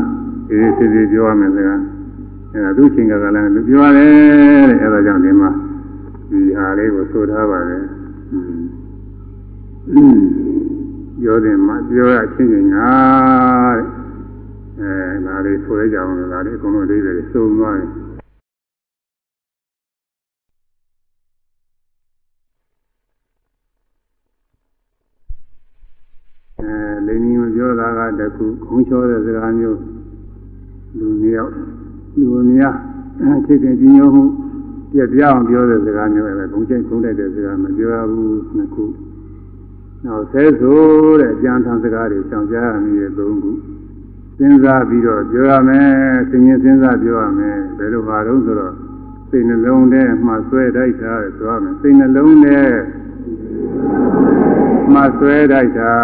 [0.48, 1.80] ဒီစီစီပြောရမယ်စကား
[2.52, 5.50] အဲဒါသူချင်းကလည်းသူပြောရတယ်တဲ့အဲဒါကြောင့်ဒီမှာ
[6.30, 7.84] ဒီဟာလေးကိုဆိုထားပါတယ်
[11.20, 12.92] ပြောတယ်မှာပြောရချင်းချင်းငါ
[13.76, 13.86] တဲ့
[14.80, 17.88] အဲဒါလေးဆိုရကြအောင်လို့ဒါလေးအကုန်လုံးလေးတွေစုံသွားတယ်
[26.60, 29.78] အဲလိန်ကြီးမပြောတာကတခုခုံးချောတဲ့စကားမျိုး
[30.98, 31.54] လူမျိုးယောက်
[32.18, 32.74] လူများ
[33.46, 34.24] ချစ်ခင်ကြီးညိုမှု
[34.92, 38.84] ပြပြအောင်ပြောတဲ့စကားမျိုးပဲခုံးချိတ်ခုံးလိုက်တဲ့စကားမပြောရဘူးနှစ်ခု
[40.04, 40.80] နောက်ဆဲဆို
[41.20, 43.50] တဲ့ကြံထံစကားတွေဆောင်ကြရမည်သုံးခု
[44.38, 45.88] စဉ်းစားပြီးတော့ပြောရမယ်
[46.30, 48.74] သင်ရင်စဉ်းစားပြောရမယ်ဘယ်လိုပါတော့ဆိုတော့
[49.30, 52.60] စိတ်နှလုံးထဲမှဆွဲတိုက်တာဆိုရမယ်စိတ်နှလုံးထဲ
[54.94, 55.94] မှဆွဲတိုက်တာ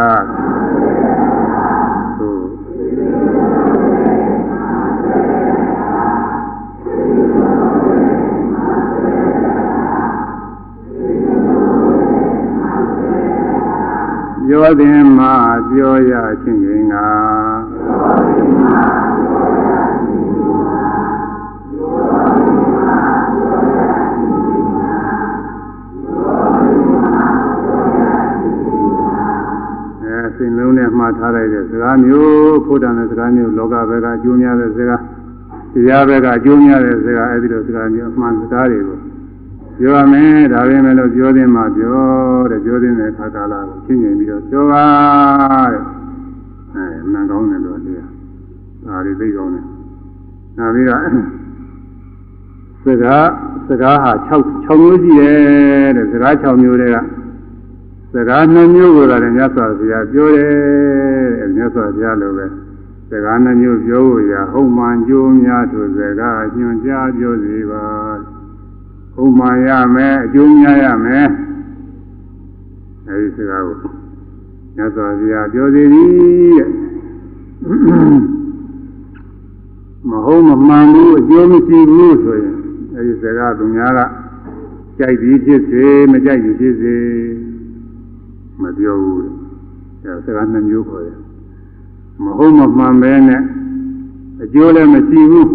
[14.48, 15.34] ပြောသည်မှာ
[15.70, 17.06] ပြောရခြင်းငါ
[30.36, 35.02] စိတ်လုံးနဲ့မှားထားလိုက်တဲ့စကားမျိုးဖုဒ္ဓံတဲ့စကားမျိုးလောကဘက်ကအကျိုးများတဲ့စကား
[35.74, 38.98] တရားဘက်ကအကျိုးများတဲ့စကားအဲဒီလိုစကားမျိုးအမှန်စကားတွေကို
[39.78, 41.98] ပြောရမယ်ဒါပဲမဲ့လို့ပြောတဲ့မှာပြော
[42.50, 44.84] တဲ့ပြောတဲ့ခါကာလကိုရှင်းရှင်းပြီးတော့ပြောပါ
[45.72, 45.82] တဲ့
[46.74, 48.10] အဲမှန်ကောင်းတယ်လို့တရား
[48.86, 49.64] ဒါတွေသိကောင်းတယ်
[50.58, 51.02] နောက်ပြီးတော့
[52.84, 53.28] စကား
[53.68, 54.32] စကားဟာ6
[54.64, 56.98] 6မျိုးရှိတယ်တဲ့စကား6မျိုးတွေက
[58.14, 60.52] စကား2မျိုးကိုလည်းမြတ်စွာဘုရားပြောတယ်
[61.38, 62.46] တဲ့မြတ်စွာဘုရားလိုပဲ
[63.10, 67.84] စကား2မျိုးပြောဖို့ရဟုတ်မှန်ကြိုးများသူစကားညွှန်ကြားပြောစီပါ
[69.16, 71.26] ဟုတ်မှန်ရမယ်အကျိုးများရမယ်
[73.08, 73.76] အဲဒီစကားကို
[74.76, 76.08] မြတ်စွာဘုရားပြောစီသည်
[76.58, 76.68] တဲ့
[80.10, 82.56] မဟုတ်မမှန်ဘူးအကျိုးမရှိဘူးဆိုရင်
[82.94, 84.00] အဲဒီစကားသူများက
[84.98, 86.96] ကြိုက်ပြီးဖြစ်စေမကြိုက်ပြီးဖြစ်စေ
[88.62, 89.18] မပြောဘူး
[90.02, 91.18] အဲစကားနှမျိုးခေါ်တယ်
[92.24, 93.42] မဟုတ်မမှန်ပဲနဲ့
[94.42, 95.50] အကျိုးလည်းမရှိဘူး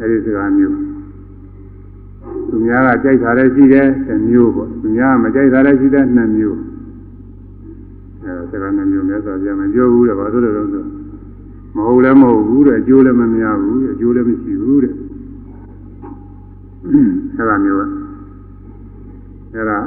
[0.00, 0.85] အဲဒီစကားမျိုး
[2.48, 6.58] သူများကကြိုက်တာလည်းရှိတယ်တစ်မျိုးပေါ့သူများကမကြိုက်တာလည်းရှိတယ်နှစ်မျိုး
[8.22, 10.84] အဲစကားနှမျိုးများဆိုပြန်မပြောဘူးတဲ့ဘာလို့လဲတော့ဆို
[11.76, 14.94] မဟုတ်လည်းမဟုတ်ဘူးတဲ့အကျိုးလည်းမများဘူးအကျိုးလည်းမရှိဘူးတဲ့
[17.36, 17.82] အဲဒါမျိုးက
[19.54, 19.78] အဲဒါ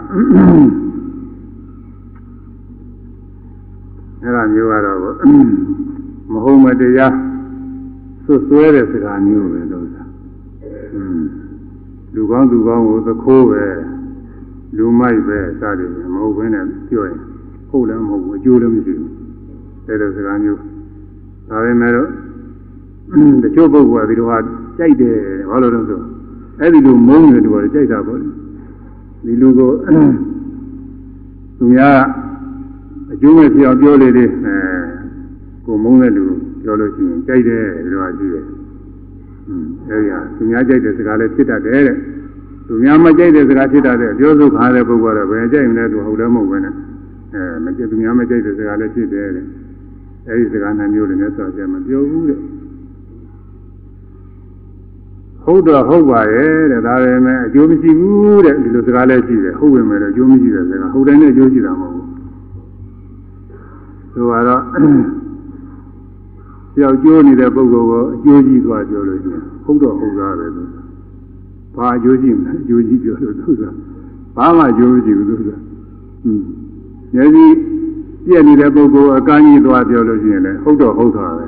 [4.23, 4.97] အဲ့ဒါမျိုးကတော့
[6.31, 7.13] မဟုတ်မတရား
[8.25, 10.03] ဆွဆွဲတဲ့စကားမျိုးပဲလို့ဆိုတာ
[10.95, 11.38] อืม
[12.19, 13.63] လူကောင်းသူကောင်းကိုသခိုးပဲ
[14.77, 17.19] လူမိုက်ပဲစတယ်မဟုတ်ဘဲနဲ့ပြောရင်
[17.69, 19.11] ဟုတ်လည်းမဟုတ်ဘူးအကျိုးလည်းမရှိဘူး
[19.87, 20.59] အဲ့ဒါစကားမျိုး
[21.49, 22.09] ဒါပေမဲ့လို့
[23.43, 24.37] တချို့ပုဂ္ဂိုလ်ကဒီလိုဟာ
[24.77, 25.17] ကြိုက်တယ်
[25.49, 25.99] ဘာလို့လဲဆို
[26.59, 29.71] အဲ့ဒီလိုမုန်းတယ်တူတယ်ကြိုက်တာပေါ့ဒီလူကို
[31.57, 31.97] သူများ
[33.11, 34.55] အကျိုးမဲ့ပြောပြောလေလေအဲ
[35.65, 36.23] ကိုမုန်းတဲ့လူ
[36.61, 38.45] ပြောလို့ရှိရင်ကြိုက်တယ်ဒီလိုရှိတယ်
[39.47, 41.97] อืมအဲ့ဒီဟာသူများကြိုက်တဲ့စကားလည်းဖြစ်တတ်တယ်တဲ့
[42.69, 46.73] သူများမကြိုက်တဲ့စကားဖြစ်တတ်တယ်ပြောဆိုခါတဲ့ပုဂ္ဂိုလ်ကတော့ဘယ်ကြိုက်မလဲသူဟုတ်လည်းမဟုတ်ပဲနဲ့
[47.33, 49.45] အဲမကြိုက်သူများမကြိုက်တဲ့စကားလည်းဖြစ်တယ်တဲ့
[50.27, 52.39] အဲ့ဒီစကားနှမျိုးလည်းနဲ့ဆိုကြမပြောဘူးတဲ့
[55.43, 62.07] ဟုတ်တော့ဟုတ်ပါရဲ့တဲ့ဒါပေမဲ့အကျိုးမရှိဘူးတဲ့ဒီလိုစကားလည်းရှိတယ်ဟုတ်ဝင်မယ်လို့အကျိုးမရှိတဲ့စကားဟုတ်တိုင်းနဲ့အကျိုးရှိတာမဟုတ်ဘူး
[64.13, 64.61] ဆိုတော့
[66.81, 70.88] ယောက်ကျိုးနေတဲ့ပုဂ္ဂိုလ်ကိုအကျိုးကြီးသွားပြောလို့ရှိရင်ဟုတ်တော့ဟုတ်သားပဲလို့
[71.75, 73.63] ဘာအကျိုးရှိမလဲအကျိုးကြီးပြောလို့သူက
[74.35, 75.61] ဘာမှအကျိုးမရှိဘူးသူကဟွန်း
[77.13, 77.45] မျက်စိ
[78.25, 81.45] ပြည့်နေတဲ့ပုဂ္ဂိုလ်အကန့်ကြီးသွားပြောလို့ရှိရင်လည်းဟုတ်တော့ဟုတ်သားပဲ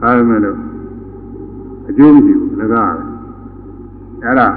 [0.00, 0.58] ဒါပေမဲ့လို့
[1.88, 3.02] အကျိုးမရှိဘူးလကားပဲ
[4.24, 4.48] အဲ့ဒါ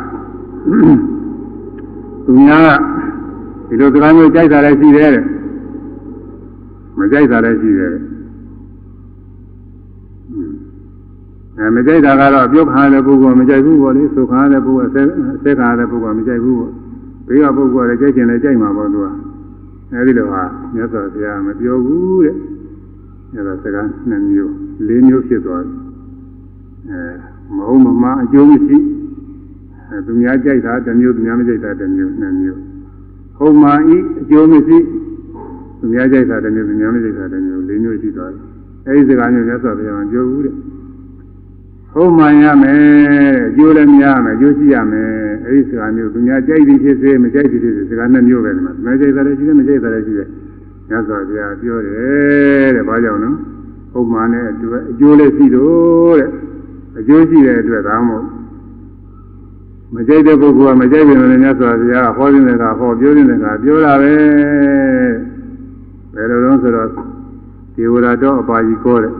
[2.26, 2.70] သူများက
[3.68, 5.24] ဒီလိုစကားမျိုးကြိုက်တာလည်းရှိတယ်တဲ့
[6.97, 7.91] မကြိုက်တာလည်းရှိတယ်
[11.60, 15.08] အဲမကြိုက်တာကတော့ပြုတ်ခါတဲ့ပုဂ္ဂိုလ်မကြိုက်ဘူးပေါ့လေဆိုခါတဲ့ပုဂ္ဂိုလ်ဆက်
[15.43, 16.72] ဆက်ခါတဲ့ပုဂ္ဂိုလ်မကြိုက်ဘူးပေါ့
[17.28, 19.08] ဘေးကပုဂ္ဂိုလ်လည်းကြိုက်ချင်လည်းကြိုက်မှာပေါ့သူက
[19.91, 20.43] အဲဒီလိုဟာ
[20.74, 22.36] မြတ်စွာဘုရားမပြောဘူးတဲ့
[23.34, 24.53] အဲဒါစကားနှစ်မျိုး
[24.88, 25.76] လေးမျိုးဖြစ်သွားတယ်
[26.89, 27.01] အဲ
[27.56, 28.78] မဟုတ်မမှန်အကျိုးမရှိ
[29.89, 32.60] အဲသူများကြိုက်တာတစ်မျိုးသူများမကြိုက်တာတစ်မျိုးနှစ်မျိုး
[33.38, 34.78] ဟုတ်မှန်ဤအကျိုးမရှိ
[35.80, 38.43] သူများကြိုက်တာတစ်မျိုးသူများမကြိုက်တာတစ်မျိုးလေးမျိုးရှိသွားတယ်
[38.88, 40.56] အဲဒီစကားမျိုးမြတ်စွာဘုရားမပြောဘူးတဲ့
[41.95, 42.79] ဟုတ်မှန်ရမယ်
[43.47, 45.09] အကျိုးလည်းမရမယ်အကျိုးရှိရမယ်
[45.45, 50.27] အဲဒီစကားမျိုးသူများကြိုက်သည်ဖြစ်စေမကြိုက်သည်ဖြစ်စေစကားနှစ်မျိုးပဲဒီမှာမကြိုက်တာလည်းရှိတယ်မကြိုက်တာလည်းရှိတယ်
[50.89, 53.35] ညစွာဘုရားပြောတယ်တဲ့ဘာကြောင့်နော်
[53.93, 56.29] ဟုတ်မှန်တဲ့အတွက်အကျိုးလည်းရှိတော့တဲ့
[56.99, 58.25] အကျိုးရှိတဲ့အတွက်ဒါမှမဟုတ်
[59.93, 64.13] မကြိုက်တဲ့ပုဂ္ဂိုလ်ကမကြိုက်ပြန်လည်းညစွာဘုရားဟောနေတဲ့ကဟောပြောနေတဲ့ကပြောတာပဲ
[66.13, 66.89] ဘယ်လိုလဲဆိုတော့
[67.75, 69.13] ဒေဝရတော်အပါကြီးခေါ်တဲ့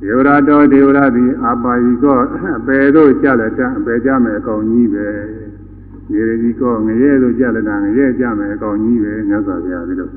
[0.00, 2.18] ဒေဝရတော်ဒေဝရသည်အပါယီကော
[2.58, 5.06] အပေတို့ကြလက်တအပေကြမယ်အကောင်ကြီးပဲ
[6.14, 10.08] ရေကြီးကောငရဲတို့ကြလက်တငရဲကြမယ်အကောင်ကြီးပဲမြတ်စွာဘုရားဒီလို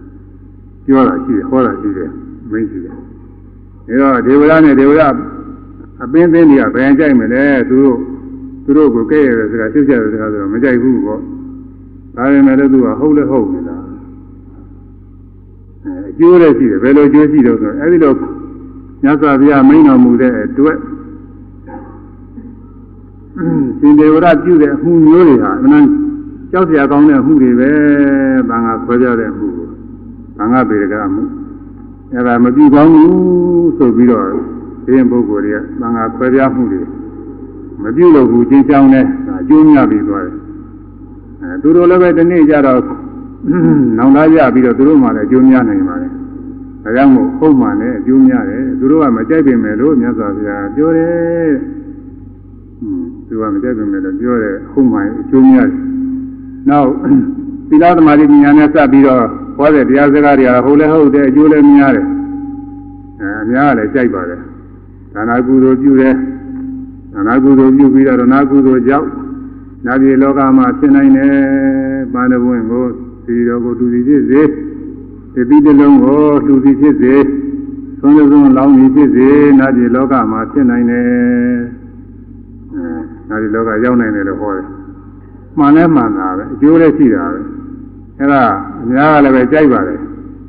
[0.86, 2.10] ပြောတာရှိတယ်ဟောတာရှိတယ်
[2.52, 2.96] မင်းရှိတယ်
[4.02, 5.02] ဒါတော့ဒေဝရနဲ့ဒေဝရ
[6.04, 7.98] အပင်းပင်းတွေကဘယ်ကြိုက်မလဲသူတို့
[8.64, 11.20] သူတို့ကိုကဲ့ရတဲ့စကားသိကြတဲ့စကားဆိုတော့မကြိုက်ဘူးပေါ့
[12.16, 13.78] ဒါပေမဲ့လည်းသူကဟုတ်လည်းဟုတ်နေတာ
[15.84, 18.14] အဲအကျိုးလည်းရှိတယ်ဘယ်လိုအကျိုးရှိတော့ဆိုအဲဒီလို
[19.04, 20.78] မြတ်စွာဘုရားမိန့်တော်မူတဲ့အတွက်
[23.80, 25.86] ရှင်ဒေဝရပြုတဲ့အမှုမျိုးတွေဟာအမှန်
[26.52, 27.72] ကြောက်စရာကောင်းတဲ့အမှုတွေပဲ
[28.50, 29.68] ဘာငါခွဲပြတဲ့အမှုကို
[30.38, 31.24] ဘာငါပေရကအမှု
[32.12, 34.26] အဲ့ဒါမပြုကောင်းဘူးဆိုပြီးတော့
[34.86, 36.82] ဒီရင်ပုဂ္ဂိုလ်တွေကဘာငါခွဲပြမှုတွေ
[37.84, 39.06] မပြုလို့ဘူးချင်းချောင်းနဲ့
[39.40, 40.36] အကျိုးများပြီးသွားတယ်
[41.42, 42.82] အဲသူတို့လည်းပဲဒီနေ့ကျတော့
[43.98, 46.12] နောင်လာရပြီးတော့သူတို့မှလည်းအကျိုးများနိုင်ပါတယ်
[46.84, 51.52] ဒါကြောင့်မို့ဟုတ်မှန်နဲ့အကျိုးများတယ်သူတို့ကမကြိုက်ပင်မယ်လို့မြတ်စွာဘုရားပြောတယ်
[52.80, 55.80] ဟွန်းသူကမကြိုက်ပင်မယ်လို့ပြောတယ်ဟုတ်မှန်အကျိုးများတယ်
[56.70, 56.90] နောက်
[57.70, 59.24] သီလသမာဓိပညာနဲ့စပ်ပြီးတော့
[59.58, 62.06] ဟောတဲ့တရားစကားတွေကဟုတ်လဲဟုတ်တယ်အကျိုးလည်းများတယ်
[63.22, 64.40] အဲအများလည်းကြိုက်ပါတယ်
[65.14, 66.14] ဒါနာကုသိုလ်ပြုတယ်
[67.14, 69.10] ဒါနာကုသိုလ်ပြုပြီးတော့နာကုသိုလ်ကြောင့်
[69.86, 71.34] နာပြည်လောကမှာဖြစ်နိုင်တယ်
[72.14, 72.86] ပါဏဝင်းကို
[73.24, 74.42] စီတော်ကိုတူစီဖြစ်စေ
[75.34, 77.16] တတိတလုံးကိုလူစီဖြစ်စေ
[78.00, 79.28] သုံးလုံးလောင်းကြီးဖြစ်စေ
[79.60, 81.06] နာဒီလောကမှာဖြစ်နိုင်တယ်
[82.74, 82.86] အဲ
[83.30, 84.68] နာဒီလောကရောက်နိုင်တယ်လို့ဟောတယ်
[85.58, 87.40] မှန်လဲမှန်တာပဲအကျိုးလည်းရှိတာပဲ
[88.20, 88.44] အဲဒါ
[88.82, 90.00] အများကလည်းပဲကြိုက်ပါတယ်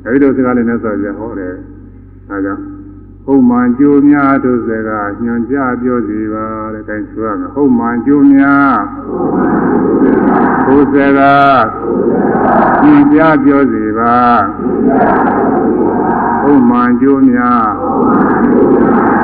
[0.05, 1.53] အဲဒီလိုစကားလေးနဲ့ဆိုကြဟောတယ်
[2.29, 2.61] အဲကြောင့်
[3.25, 8.75] ဟုတ်မှန်ကြိုးများတို့စကားညွန်ကြပြောစီပါတဲ့အဲဒါဆိုရမယ်ဟုတ်မှန်ကြိုးများ
[10.65, 11.61] ဘုစကား
[12.83, 14.17] ညွန်ကြပြောစီပါ
[16.41, 17.67] ဟုတ်မှန်ကြိုးများ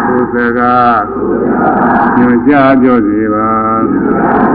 [0.08, 0.98] ဘုစကား
[2.18, 3.50] ညွန်ကြပြောစီပါ
[3.90, 4.54] မြတ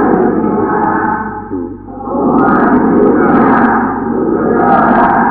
[5.18, 5.21] ်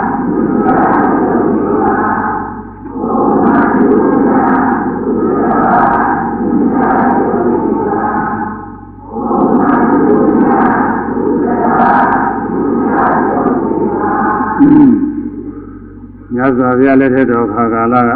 [16.61, 18.11] စွာဘုရားလက်ထက်တော်ခါကာလက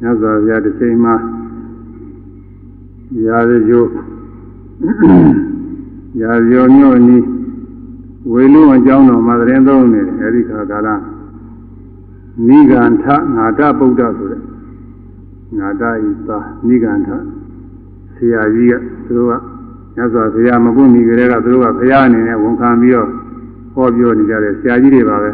[0.00, 1.14] မြတ်စွာဘုရားတစ်ချိန်မှာ
[3.26, 3.84] ရာဇယို
[6.20, 7.24] ရာဇယိုမြို့နီး
[8.32, 10.88] ဝေလူအကြောင်းတော်မှာသတင်းသုံးနေတယ်အဲဒီခါကာလ
[12.46, 13.04] နိဂန္ထ
[13.34, 14.42] ငါတဗုဒ္ဓဆိုတဲ့
[15.58, 17.08] ငါတဤသာနိဂန္ထ
[18.14, 18.74] ဆရာကြီးက
[19.06, 19.32] သူတို့က
[19.96, 23.08] ညစွာဆရာမပွင့်မီကလေးကသူတို့ကဘုရားအနေနဲ့ဝန်ခံပြီးတော့
[23.74, 25.30] ဟောပြောနေကြတယ်ဆရာကြီးတွေပါပဲ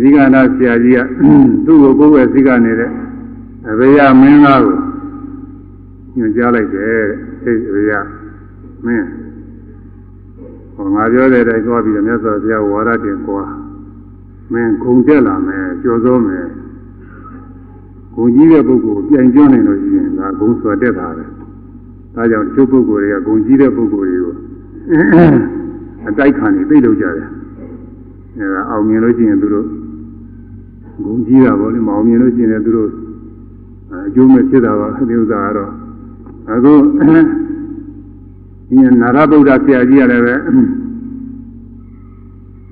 [0.00, 1.00] ဒီကနာဆရာကြီးက
[1.66, 2.90] သူ့ကိုကိုယ်ပဲစိကနေတဲ့
[3.70, 4.76] အဘေယမင်းသားကို
[6.16, 7.92] ညွှန်ကြားလိုက်တယ်တဲ့အေးအဘေယ
[8.84, 9.06] မင်း
[10.74, 13.42] ဟောငါပြောတဲ့အတိုင်းသွားပြီးတော့မြတ်စွာဘုရားဝါရတင်ကွာ
[14.52, 16.46] မင်းခုံတက်လာမယ်ကြော်စိုးမယ်
[18.14, 21.24] ဂုံကြီးတဲ့ပုဂ္ဂိုလ်ပြန်ကျွန်းနေလို့ရှိရင်ဒါဂုံဆွတက်တာပဲ
[22.14, 24.34] ဒါကြောင့်ကျုပ်ပုဂ္ဂိုလ်တွေကဂုံကြီးတဲ့ပုဂ္ဂိုလ်တွေကို
[26.08, 27.28] အတိုက်ခံနေသိလို့ကြတယ်
[28.36, 29.66] အဲဒါအောင်မြင်လို့ရှိရင်သူတို့
[31.04, 32.90] ဂုံကြီးတာပေါ့လေမအောင်မြင်လို့ရှိရင်သူတို့
[33.92, 35.70] အကျိုးမဲ့ဖြစ်တာပါဒီဥစ္စာကတော့
[36.52, 36.72] အခု
[38.68, 40.34] ဒီနာရဗုဒ္ဓဆရာကြီးရတယ်ပဲ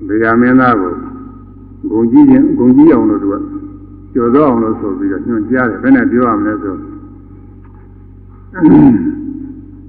[0.07, 0.93] ဗေယမင်းသားကို
[1.91, 3.35] ဂုံကြီးရင်ဂုံကြီးအောင်လို့သူက
[4.13, 6.75] ကျော်သောအောင်လို့ဆိုပြီးတော့ညွှန်ကြားတယ်ဘယ်နဲ့ပြောရမလဲဆို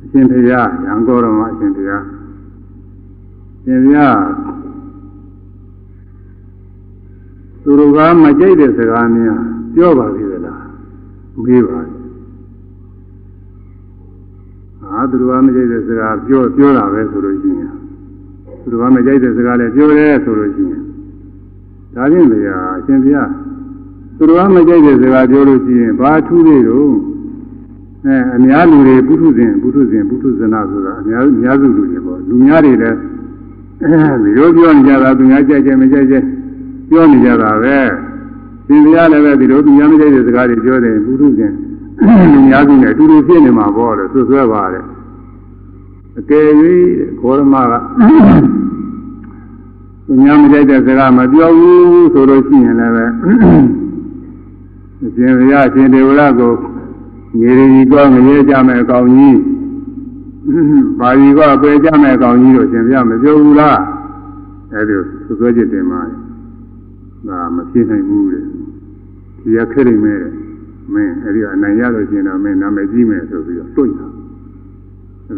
[0.02, 2.04] အရှင်ဘုရားရံကောရမအရှင်ဘုရား
[3.64, 4.18] ရှင်ဘုရား
[7.62, 9.40] သူတို့ကမကြိုက်တဲ့စကားများ
[9.74, 10.62] ပြောပါသေးသလား
[11.44, 11.80] မေးပါ
[14.82, 17.72] အာသူတို့ကမကြိုက်တဲ့စကားပြောပြောတာပဲဆိုလို့ရှိရင်
[18.62, 20.82] သူတို့ကမကြိုက်တဲ့စကားလည်းပြောတယ်ဆိုလို့ရှိရင်
[21.94, 23.30] ဒါဖြင့်ဗျာအရှင်ဘုရား
[24.20, 26.92] သူတို့ကမကြိုက်တဲ့စကားပြောလို့ရှိရင်ဘာထူးသေးတော့
[28.04, 32.98] အဲအများလူတွေပုထုဇဉ်ပုထုဇဉ်ပုထုဇနာဆိုတာအများအများစုလူတွေပေါ့လူများတွေလည်း
[33.82, 33.92] အဲ
[34.22, 36.14] ဒီလိုပြောနေကြတာသူများကြိုက်ကြမကြိုက်ကြ
[36.90, 37.78] ပြောနေကြတာပဲ
[38.66, 41.52] ရှင်ဘုရားလည်းပဲဒီလိုသူများမကြိုက်တဲ့စကားတွေပြောတယ်ပုထုဇဉ်
[42.32, 44.84] လူများစုနဲ့အတူတူဖြစ်နေမှာပေါ့လေဆွဆွဲပါတယ်
[46.18, 46.46] အကယ်၍
[47.20, 47.72] ခေါရမက
[50.06, 53.89] သူများမကြိုက်တဲ့စကားမပြောဘူးဆိုလို့ရှိရင်လည်းပဲအ
[55.00, 56.52] ရှင်ဘုရားရှင်ဒေဝရကို
[57.40, 59.38] ငရေကြီးကငရေကြမဲ့အကောင်ကြီး
[60.98, 63.80] ပါရီကပယ်ကြမဲ့အကောင်ကြီးတို့ရှင်ဘုရားမပြောဘူးလား
[64.72, 64.94] အဲဒီ
[65.26, 66.00] သုဆွဲจิตတင်မှာ
[67.28, 68.40] ဒါမဖြစ်နိုင်ဘူးလေ
[69.42, 70.20] ဒီရခဲ့နေမဲ့
[70.94, 74.06] မင်းအဲဒီအနိုင်ရလို့ရှင်တော့မင်းနာမည်ကြီးမယ်ဆိုပြီးတော့တွန့်တာ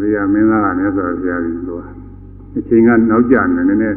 [0.01, 1.81] ဘုရားမင်းသားကလည်းဆိုဘုရားကြီးလို့
[2.57, 3.95] အချိန်ကနောက်ကျနေနေနဲ့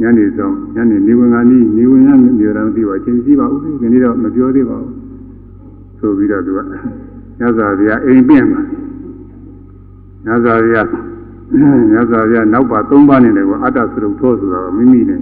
[0.00, 4.97] ညနေဆောင်ညနေနေဝင်ကနေနေဝင်ရမြေတော်မသိပါအချိန်ရှိပါဦးဒီနေ့တော့မပြောသေးပါဘူး
[5.98, 6.60] ဆိုပြီးတော့သူက
[7.40, 8.62] ညဇာဗျာအိမ်ပြင်မှာ
[10.26, 10.82] ညဇာဗျာ
[11.92, 15.20] ညဇာဗျာနောက်ပါ၃ပါးနေတယ်ကအတ္တစရုပ်သောဆိုတာမိမိနဲ့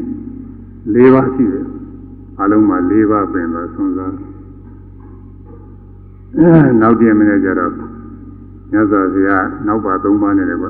[0.94, 1.64] ၄ပါးရှိတယ်
[2.40, 4.12] အလုံးမှာ၄ပါးပင်တော့ဆွန်စား
[6.80, 7.72] နောက်ပြင်မနေကြတော့
[8.72, 10.68] ညဇာဗျာနောက်ပါ၃ပါးနေတယ်ကွ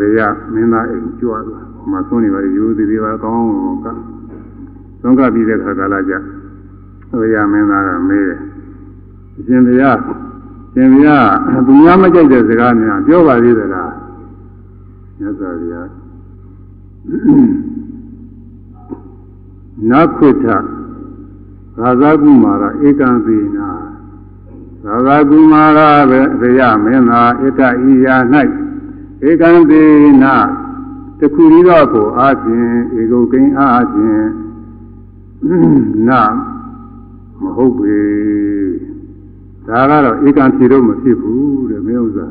[0.00, 0.20] ဗေယ
[0.54, 3.46] မင်းသားအိမ်ကြွသွားမဆွန်းနေပါရိုးသေးသေးပါကောင်း
[3.84, 3.86] က
[5.02, 6.14] သုံးကပြီးတဲ့ခါကာလကြ
[7.20, 8.40] ဗေယမင်းသားကမေးတယ်
[9.36, 9.98] အရှင်ဘုရား
[10.74, 11.28] ရှင်ဘုရား
[11.66, 13.92] သူများမကြိုက်တဲ့စကားများပြောပါသေးသလား
[15.18, 15.88] မြတ်စွာဘုရား
[19.90, 20.44] နခွထ
[21.78, 23.68] သာသကုမာရဧကံသေနာ
[24.84, 25.78] သာသကုမာရ
[26.40, 27.60] ဘေယမင်းသာဧက
[27.90, 28.16] ဤယာ၌
[29.28, 29.82] ဧကံသေ
[30.22, 30.34] နာ
[31.18, 34.24] တခုရီတော့ကိုအားဖြင့်ဧကုကိန်းအားဖြင့်
[36.08, 36.22] နာ
[37.40, 37.98] မဟုတ်ပေ
[39.70, 42.26] ဒါကတော့ဧကံဖြေတော့မဖြစ်ဘူးတဲ့မင်းဥစ္စာ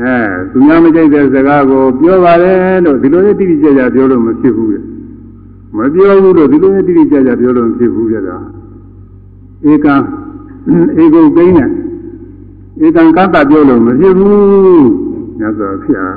[0.00, 0.16] အဲ
[0.52, 4.84] သူများမကြိုက်တဲ့စကားကိုပြောပါတယ်လို့ဒီလိုလေးတိတိကျကျပြောလို့မဖြစ်ဘူးတဲ့
[5.76, 8.30] မပြောဘူးလို့ဒီလိုလေးတိတိကျကျပြောလို့မဖြစ်ဘူးတဲ့က
[9.70, 9.94] ဧကံ
[11.02, 11.68] ဧကုကိန်းနဲ့
[12.84, 14.88] ဧကံကတ္တပြောလို့မဖြစ်ဘူး
[15.40, 16.12] ညဆိုဖျား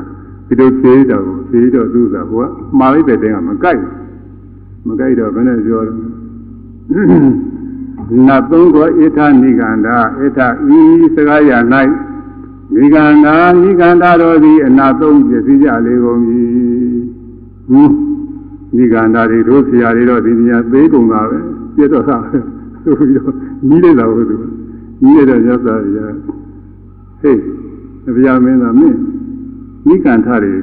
[0.48, 3.82] ဒီလိုဖြေတော့ဖြေတော့သူကဟိုကမှားလိုက်တဲ့တင်းကမကိုက်
[4.88, 5.94] မကိုက်တော့ဘယ်နဲ့ပြောလဲ
[8.28, 10.40] နတ်သုံးကိုဧထနိကန္ဓာဧထ
[10.78, 10.80] ဤ
[11.16, 11.52] စကားရ၌
[12.76, 16.20] နိကန္ဓာနိကန္ဓာတို့သည်အနာသုံးပြည့်စည်ကြလေကုန်၏
[17.70, 17.96] ဟွန်း
[18.76, 21.40] နိကန္ဓာတွေတို့ဆရာတွေတော့ဒီနေရာသေးကုန်တာပဲ
[21.76, 22.38] ပြတ်တော့တာပဲ
[22.84, 23.34] ဆိုပြီးတော့
[23.68, 24.36] ကြီးလိုက်တာဟုတ်သူ
[25.02, 25.98] ကြီးရတဲ့ရသရ
[27.22, 27.42] ဟေး
[28.16, 28.98] ဘုရားမင်းသားမင်း
[29.88, 30.54] နိကန္ဓာတွေ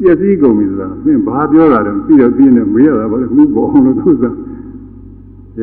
[0.00, 4.24] ပြည့်စည်ကုန်ပြီဆိုတာမင်းဘာပြောတာလဲပြီးတော့ပြင်းနေမေးရတာဘာလဲခုပေါ်အောင်လို့သူက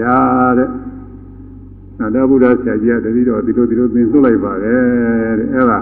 [0.01, 0.17] ရာ
[0.57, 0.69] တဲ့
[1.99, 5.79] နာတဗုဒ္ဓဆရာကြီးကတတိတော်ဒီလိုဒီလိုသင်ဆွလိုက်ပါတယ်တဲ့အဲ့ဒါ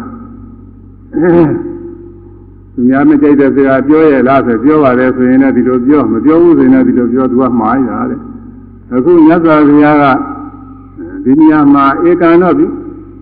[2.73, 8.19] သူများမကြိုက်တဲ့စကားပြောရလားဆိုပြောပါတယ်ဆိုရင်လည်းဒီလိုပြောမပြောဘူးဆိုရင်လည်းဒီလိုပြောသူကမှားရတာတဲ့
[8.93, 10.05] အခုမြတ်စွာဘုရားက
[11.23, 12.55] ဒီနေရာမှာဧကံတော့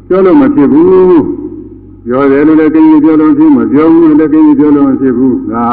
[0.07, 1.23] ပြောလို့မဖြစ်ဘူး
[2.05, 5.69] ပြောတယ်လို့လည်းကိန်းပြောလို့ဖြစ်မပြောဘူးလည်းကိန်းပြောလို့မဖြစ်ဘူးဒါ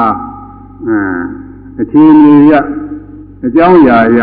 [0.89, 2.53] အအခြေအနေရ
[3.47, 4.21] အကြောင်းအရာရ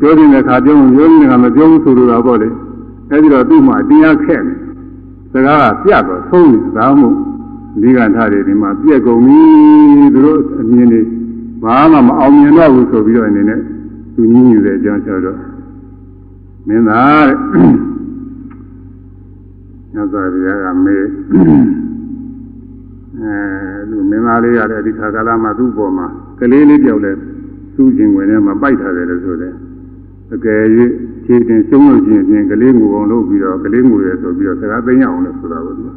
[0.00, 2.48] ပြောတဲ့အခါပြောရင်ပြောတဲ့အခါမပြောဘူးဆိုလိုတာပေါ့လေ
[3.10, 4.56] အဲဒီတော့သူ့မှာတရားခက်တယ်
[5.32, 7.08] စကားကပြတ်တော့သုံးနေသာမှု
[7.82, 9.40] ဒီကထားတွေဒီမှာပြက်ကုန်ပြီ
[10.14, 11.00] သူတို့အမြင်တွေ
[11.62, 13.60] ဘာမှမအောင်မြင်တော့ဘူးဆိုပြီးတော့အနေနဲ့
[14.14, 15.38] သူညှင်းညူတဲ့အကြောင်းဆိုတော့
[16.68, 17.36] မင်းသားတဲ့
[19.94, 21.04] ညဇာဗျာကမေး
[23.20, 23.34] အဲ
[23.90, 26.06] လူမင်းသားလေးရတဲ့ဒီခါကာလမှာသူ့ပေါ်မှာ
[26.38, 27.12] ကလေးလေးပြောက်လဲ
[27.74, 29.54] သူ့ကျင်ဝင်ထဲမှာပိုက်ထားတယ်လို့ဆိုတယ်
[30.34, 30.62] အကယ်၍
[31.24, 35.90] ခြေတင်ရှုံးလို့ရှိရင်ကလေးငူအောင်လုပ်ပြီးတော့ကလေးငူရဲဆိုပြီးတော့စကားသိမ်းရအောင်လို့ဆိုတာကိုသူက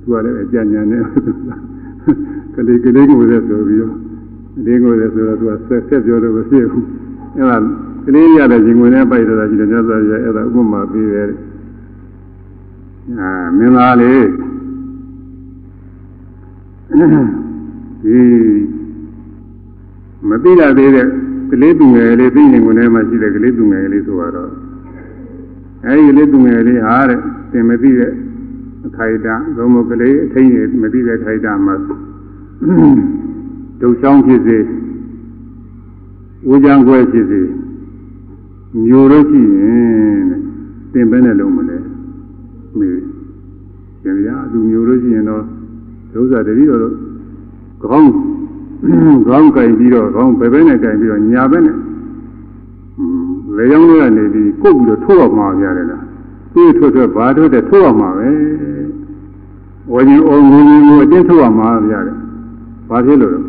[0.00, 1.02] သူကလည်းအကြံဉာဏ်နဲ့
[2.54, 3.94] ကလေးကလေးငူရဲဆိုပြီးတော့
[4.56, 6.84] ကလေးငူရဲဆိုတော့သူကဆက်ဆက်ပြောလို့မဖြစ်ဘူး
[7.36, 7.58] အဲ့ဒါ
[8.06, 11.30] ကလေးရတဲ့ရှင်ဝင်ထဲပိုက်ထားတာရှိတယ်မြတ်စွာဘုရားအဲ့ဒါဥပမာပေးတယ်
[13.20, 14.24] အာမင်းသားလေး
[18.04, 18.20] ဒီ
[20.28, 21.08] မသိရသေးတဲ့
[21.50, 24.50] ကလေးသူငယ်လေးသိနေကုန်ထဲမှာရှိတဲ့ကလေးသူငယ်လေးဆိုတော့
[25.86, 27.20] အဲဒီကလေးသူငယ်လေးဟာတဲ့
[27.52, 28.12] သင်မသိတဲ့
[28.86, 30.48] အခိုက်အတန့်ဘုံမကလေးအထိန်
[30.82, 31.74] မသိတဲ့အခိုက်အတန့်မှာ
[33.80, 34.58] ဒုတ်ချောင်းဖြစ်စေ
[36.50, 37.40] ဦးချမ်းခွဲဖြစ်စေ
[38.84, 40.40] မျိုးလို့ရှိရင်တဲ့
[40.92, 41.78] သင်ပဲနဲ့လုံးမလဲ
[42.78, 43.00] မေး
[44.02, 45.44] ရှင်ဗျာသူမျိုးလို့ရှိရင်တော့
[46.12, 46.80] ဒုစရတတိတော့
[47.82, 48.10] ခေါင်း
[49.26, 51.76] ခေါင်းကင်ပြီးတော့ခေါင်းဘယ်ဘက်နဲ့ကင်ပြီးတော့ညာဘက်နဲ့
[53.56, 56.02] လေကြောင်းလေးကနေပြီးကုတ်ပြီးတော့ထိုးအောင်မှာပြရတယ်လား
[56.52, 58.30] သူ့ထိုးထိုးဘာထိုးတဲ့ထိုးအောင်မှာပဲ
[59.92, 62.16] ဝဉ္ဇဉ်အောင်ငုံငုံကိုအတင်းထိုးအောင်မှာပြရတယ်
[62.88, 63.40] ဘာဖြစ်လို့လဲ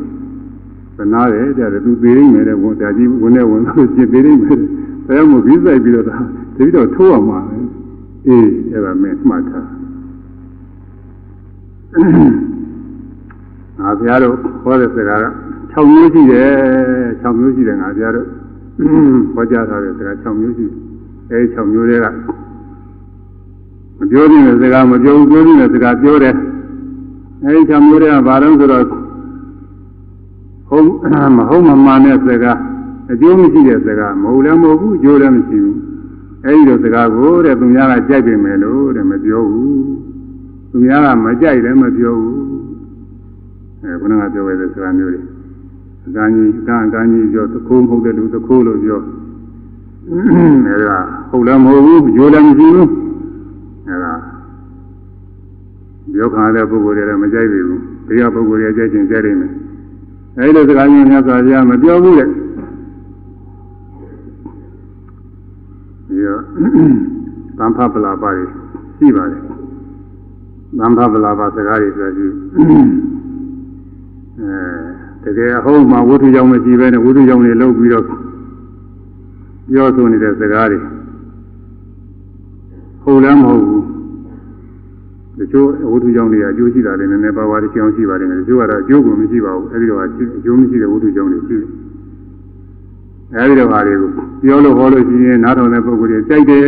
[0.98, 4.66] သနာတယ်တဲ့သူသေးရင်းမယ်တဲ့ဝန်တာကြီးဝင်နေဝင်လို့ရှင်းသေးရင်းမယ်ဒါ
[5.08, 6.18] ကြောင့်မို့ပြီးဆိုင်ပြီးတော့ဒါ
[6.56, 7.58] တတိတော့ထိုးအောင်မှာပဲ
[8.28, 9.68] အေးအဲ့ဒါမင်းမှတ်ထား
[13.88, 15.26] ငါဘုရားတို့ဟောတဲ့စကားက
[15.74, 16.52] 6မျိုးရှိတယ်
[17.22, 18.28] 6မျိုးရှိတယ်ငါဘုရားတို့
[19.34, 20.78] ဟောကြားထားတဲ့စကား6မျိုးရှိတယ်
[21.30, 22.06] အဲဒီ6မျိုးတွေက
[24.00, 26.36] မပြောနိုင်တဲ့စကားမပြောဘူးပြောနိုင်တဲ့စကားပြောတယ်
[27.44, 28.84] အဲဒီ6မျိုးတွေကဘာလို့ဆိုတော့
[30.70, 30.86] ဟုတ်
[31.38, 32.58] မဟုတ်မမှန်တဲ့စကား
[33.12, 35.78] အကျိုးမရှိတဲ့စကားမဟုတ်လည်းမဟုတ်ဘူးအကျိုးလည်းမရှိဘူး
[36.46, 39.82] အဲဒီလိုစကားကိုတဲ့သူများကကြိုက်ပေမယ်လို့တဲ့မပြောဘူး
[40.72, 42.37] သူများကမကြိုက်လည်းမပြောဘူး
[43.88, 45.22] အဲခုနကပြောခဲ့တဲ့စကားမျိုးတွေ
[46.08, 49.00] အကန်းကြီးအကန်းအကန်းကြီးပြောသခိုးမဟုတ်တဲ့လူသခိုးလို့ပြော
[50.68, 51.00] အဲဒါ
[51.30, 52.90] ဟုတ်လည်းမဟုတ်ဘူးရိုးလည်းမရှိဘူး
[53.88, 54.14] အဲဒါ
[56.14, 59.52] ပြောခါတဲ့ပုဂ္ဂိုလ်တွေလည်းမကြိုက်ပြီဘူးတရားပုဂ္ဂိုလ်တွေကြိုက်ခြင်းကြိုက်နေမယ်
[60.38, 62.30] အဲဒီလိုစကားမျိုးများစွာဘုရားမပြောဘူးတဲ့
[66.08, 66.42] ဒီတော့
[67.58, 68.30] သံဖပလာပါ
[68.98, 69.42] ရှိပါတယ်
[70.80, 73.17] သံဖပလာပါစကားတွေဆိုကြည့်အဲ
[74.38, 78.06] တကယ်အဟုတ်မှဝိထုကြောင့်မရှိပဲနဲ့ဝိထုကြောင့်နေလောက်ပြီးတော့
[79.70, 80.80] ပြောဆိုနေတဲ့စကားတွေ
[83.04, 83.84] ဟုတ်လည်းမဟုတ်ဘူး
[85.38, 90.10] တချို့ဝိထုကြောင့်တွေအကျိုးရှိတာလည်းနည်းနည်းပါးပါးတစ်ချောင်းရှိပါတယ်တချို့ကတော့အကျိုးကိုမရှိပါဘူးအဲဒီတော့အ
[90.46, 91.70] ကျိုးမရှိတဲ့ဝိထုကြောင့်တွေရှိတယ်
[93.36, 94.10] အဲဒီတော့ဟာတွေကို
[94.42, 96.66] ပြောလို့ဟောလို့ရှိရင်နားထောင်တဲ့ပုဂ္ဂိုလ်တွေကြိုက်တယ်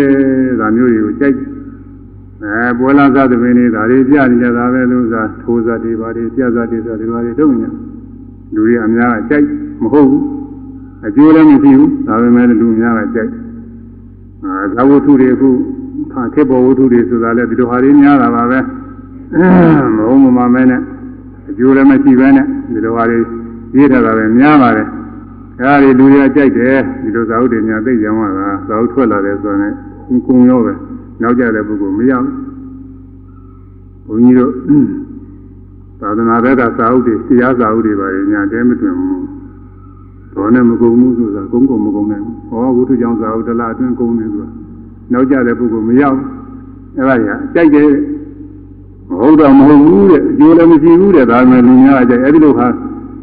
[0.59, 1.35] ဒါမျိုးတွေကိုကြိုက်
[2.43, 7.69] အဲပွဲလာစားသမင်းတွေဒါတွေပြနေကြတာပဲလို့သာထိုးစားတွေပါတွေပြစားတွေဆိုဒီပါတွေတုံးညာ
[8.53, 9.45] လူတွေအများကကြိုက်
[9.81, 10.23] မဟုတ်ဘူး
[11.05, 13.31] အကျိုးလည်းမရှိဘူးဒါပေမဲ့လူများကကြိုက်
[14.43, 15.49] အာဇဝတ္ထုတွေအခု
[16.11, 18.59] ခါခေဘောဝတ္ထုတွေဆိုတာလည်းဒီလိုဟာတွေများတာပါပဲ
[19.95, 20.81] မဟုတ်မမှမဲနဲ့
[21.49, 23.19] အကျိုးလည်းမရှိပဲနဲ့ဒီလိုဟာတွေ
[23.75, 24.87] ရေးထားတာပဲများပါတယ်
[25.59, 30.73] အဲဒါတွေလူတွေကြိုက်တယ်ဒီလိုဇာဝတ္တွေများသိကြမှာလားဇာဝတ္ထွက်လာတယ်ဆိုတော့ကုံရောပဲ
[31.21, 32.33] နောက်ကြတဲ့ပုဂ္ဂိုလ်မရဘူး
[34.07, 34.51] ဘုန်းကြီးတို့
[36.01, 39.25] သာသနာ့ဘက်ကစာအုပ်တွေတရားစာအုပ်တွေပါညာတဲမတွင်ဘူး
[40.33, 44.49] တော်နဲ့မကုန်ဘူးဆိုတာကုန်းကုန်မကုန်နိုင်ဘူးဟောဝုထုကြောင့်စာအုပ်တလားအတွင်းကုန်နေဆိုတာ
[45.11, 46.19] နောက်ကြတဲ့ပုဂ္ဂိုလ်မရောက်
[46.97, 47.91] အဲ့ဒါကြီးကြိုက်တယ်
[49.09, 52.67] မဟုတ်တော့မဟုတ်ဘူးတဲ့အကျိုးလည်းမရှိဘူးတဲ့ဒါပေမဲ့လူများအကြိုက်အဲ့ဒီလိုဟာ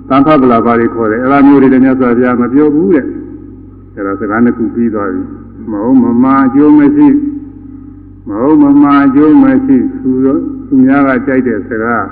[0.09, 3.05] သံဃာပလာပါတွေခေါ်တယ်အဲ့ဒါမျိုးတွေလည်းမြတ်စွာဘုရားမပြောဘူးတဲ့
[3.95, 5.23] အဲ့ဒါစကားနှစ်ခုပြီးသွားပြီ
[5.71, 7.07] မဟုတ်မမအကျိုးမရှိ
[8.29, 12.07] မဟုတ်မမအကျိုးမရှိသူတို့သူများကကြိုက်တဲ့စကား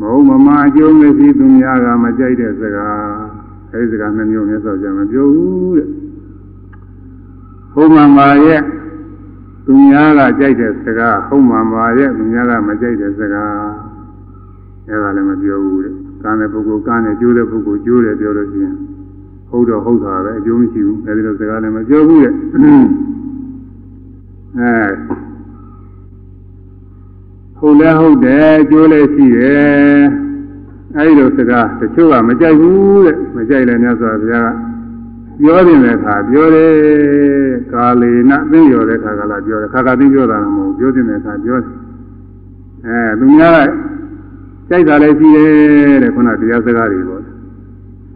[0.00, 3.00] မဟုတ်မမအကျိုးမရှိသူများကမကြိုက်တဲ့စကား
[3.72, 5.88] အဲဒီစကားနှမျိုးမြတ်စွာဘုရားမပြောဘူးတဲ့
[7.72, 8.60] ဟုတ်မှန်ပါရဲ့
[9.66, 13.54] သူများကကြိုက်တဲ့စကားဟုတ်မှန်ပါရဲ့သူများကမကြိုက်တဲ့စကား
[14.88, 18.76] အဲဒါလည်းမပြောဘူးတဲ့ကံတဲ့ပုဂ္ဂိုလ်ကံနဲ့ကျိုးတဲ့ပုဂ္ဂိုလ်ကျိုးတယ်ပြောလို့ရှိရင်
[19.50, 22.34] ဟုတ်တော့ဟုတ်တာပဲအကျိုးမရှိဘူးအဲဒီလိုစကားလည်းမပြောဘူးတဲ့
[24.58, 25.29] အဲ
[27.60, 30.02] ဟုတ်လဲဟုတ်တယ်ကျိုးလဲရှိတယ်
[30.96, 34.70] အဲဒီလိုစကားတချို့ကမကြိုက်ဘူးတဲ့မကြိုက်လည်းမြတ်စွာဘုရားက
[35.40, 36.72] ပြောတဲ့အခါပြောတယ်
[37.72, 41.72] ကာလေနသိရောတဲ့အခါကလာပြောတယ်ခါခါသိပြောတာမဟုတ်ပြောတဲ့အခါပြောတယ်
[42.86, 43.60] အဲသူများ
[44.68, 47.22] ကြိုက်တာလည်းရှိတယ်တဲ့ခုနတရားစကားတွေပေါ့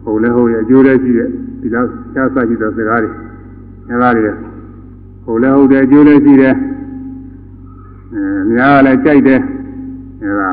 [0.03, 1.29] ဟုတ်လဲဟုတ်ရဲ့အကျိုးလည်းရှိရဲ့
[1.61, 3.11] ဒီလောက်ချားဆရှိတဲ့စကားတွေ
[3.89, 4.31] အဲဒါတွေ
[5.25, 6.55] ဟုတ်လဲဟုတ်တယ်အကျိုးလည်းရှိတယ်
[8.13, 8.21] အဲ
[8.51, 9.41] များလည်းကြိုက်တယ်
[10.21, 10.51] အဲဒါ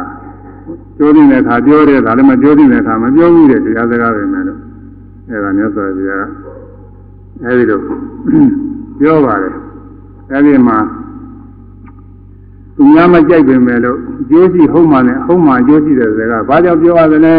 [0.99, 4.59] ကျိုးတဲ့အခါပြောတယ်ဒါလည်းမကျိုးတဲ့အခါမပြောဘူးတဲ့တရားစကားပဲမယ်လို့
[5.29, 6.27] အဲဒါမြတ်စွာဘုရား
[7.45, 7.79] အဲဒီလို
[9.01, 9.55] ပြောပါတယ်
[10.33, 10.79] အဲဒီမှာ
[12.77, 13.99] သူများမကြိုက်ပင်မဲ့လို့
[14.31, 17.37] ကျိုးရှိဟုတ်မှလည်းဟုတ်မှကျိုးရှိတဲ့စကားဘာကြောင့်ပြောရသလဲ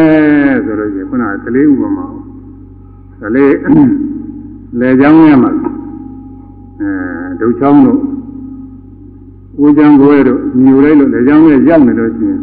[0.65, 2.05] ဆိုလို့ရှိရင်ခုနကလေးဥပမာ
[3.21, 3.53] ကလေး
[4.79, 5.51] လေချောင်းထဲမှာ
[6.79, 6.89] အဲ
[7.39, 7.99] ဒုချောင်းတို့
[9.61, 12.41] ဦးချမ်းကိုယ်တို့ညူလိုက်လို့လေချောင်းထဲရောက်နေလို့ရှိရင်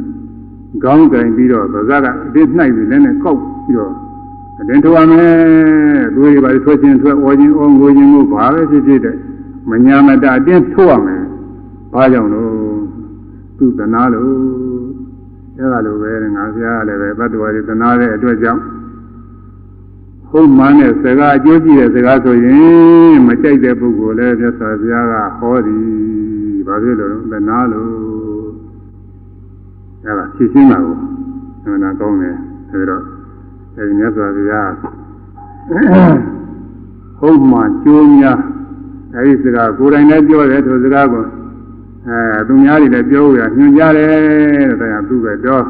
[0.83, 3.93] ခေါင်းကင်ပြီးတော့ဗဇက်ကအစ်နှိုက်ပြီးလည်းနဲ့ကောက်ပြီးတော့
[4.61, 5.29] အတင်းထွားမယ်
[6.15, 9.17] သူတွေပါထွက်ချင်းထွက်ဩချင်းဩငိုချင်းကိုဘာပဲဖြစ်ဖြစ်တဲ့
[9.71, 11.23] မညာမတအတင်းထွားမယ်
[11.93, 12.51] ဘာကြောင့်လို့
[13.59, 14.29] သူတနာလို့
[15.59, 18.63] အဲလိုပဲငါဆရာကလည်းပဲဘတ်တော်ရီတနာတဲ့အတွက်ကြောင့်
[20.31, 26.30] ဟုတ်မှန်တဲ့စကားအကျိုးကြည့်တဲ့စကားဆိုရင်မကြိုက်တဲ့ပုဂ္ဂိုလ်လည်းမြတ်စွာဘုရားကဟောသည်
[26.71, 27.91] ဘာဖြစ်လို့လဲတနာလို့
[30.05, 30.97] အဲဒါဖြည့်ရှင်းတာကို
[31.63, 32.37] အမှန်ကောင်းတယ်
[32.71, 33.03] ဆိုတော့
[33.77, 34.71] အဲဒီမြတ်စွာဘုရား
[37.21, 38.39] ဟုတ်မှကျိုးများ
[39.15, 41.25] အဲဒီစကားကိုယ်တိုင်လည်းပြောတယ်ထိုစကားကို
[42.09, 45.65] အဲသူများတွေလည်းပြောရညွှန်ကြတယ်တဲ့တရားသူပဲတော့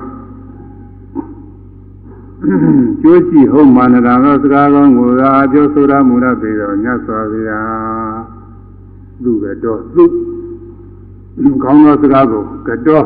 [3.02, 8.20] ကျိုးရှိဟုတ်မှန်တာသောစကားကောင်းကိုသာပြောဆိုရမူရပေတော်ညတ်စွာဘုရား
[9.22, 10.04] သူပဲတော့သူ
[11.62, 13.04] ကောင်းသောစကားကိုကတော့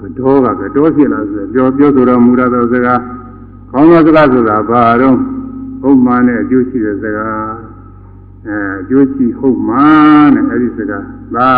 [0.00, 3.00] ကတော့ကကတော့ဖြစ်လာဆိုပြောပြောဆိုတော်မူရသောစကား
[3.70, 5.16] ကောင်းသောစကားဆိုတာဘာတော့
[5.82, 7.50] ဟုတ်မှန်တဲ့အကျိုးရှိတဲ့စကား
[8.46, 11.04] အဲအကျိုးရှိဟုတ်မှန်တဲ့အဲဒီစကား
[11.36, 11.50] ဒါ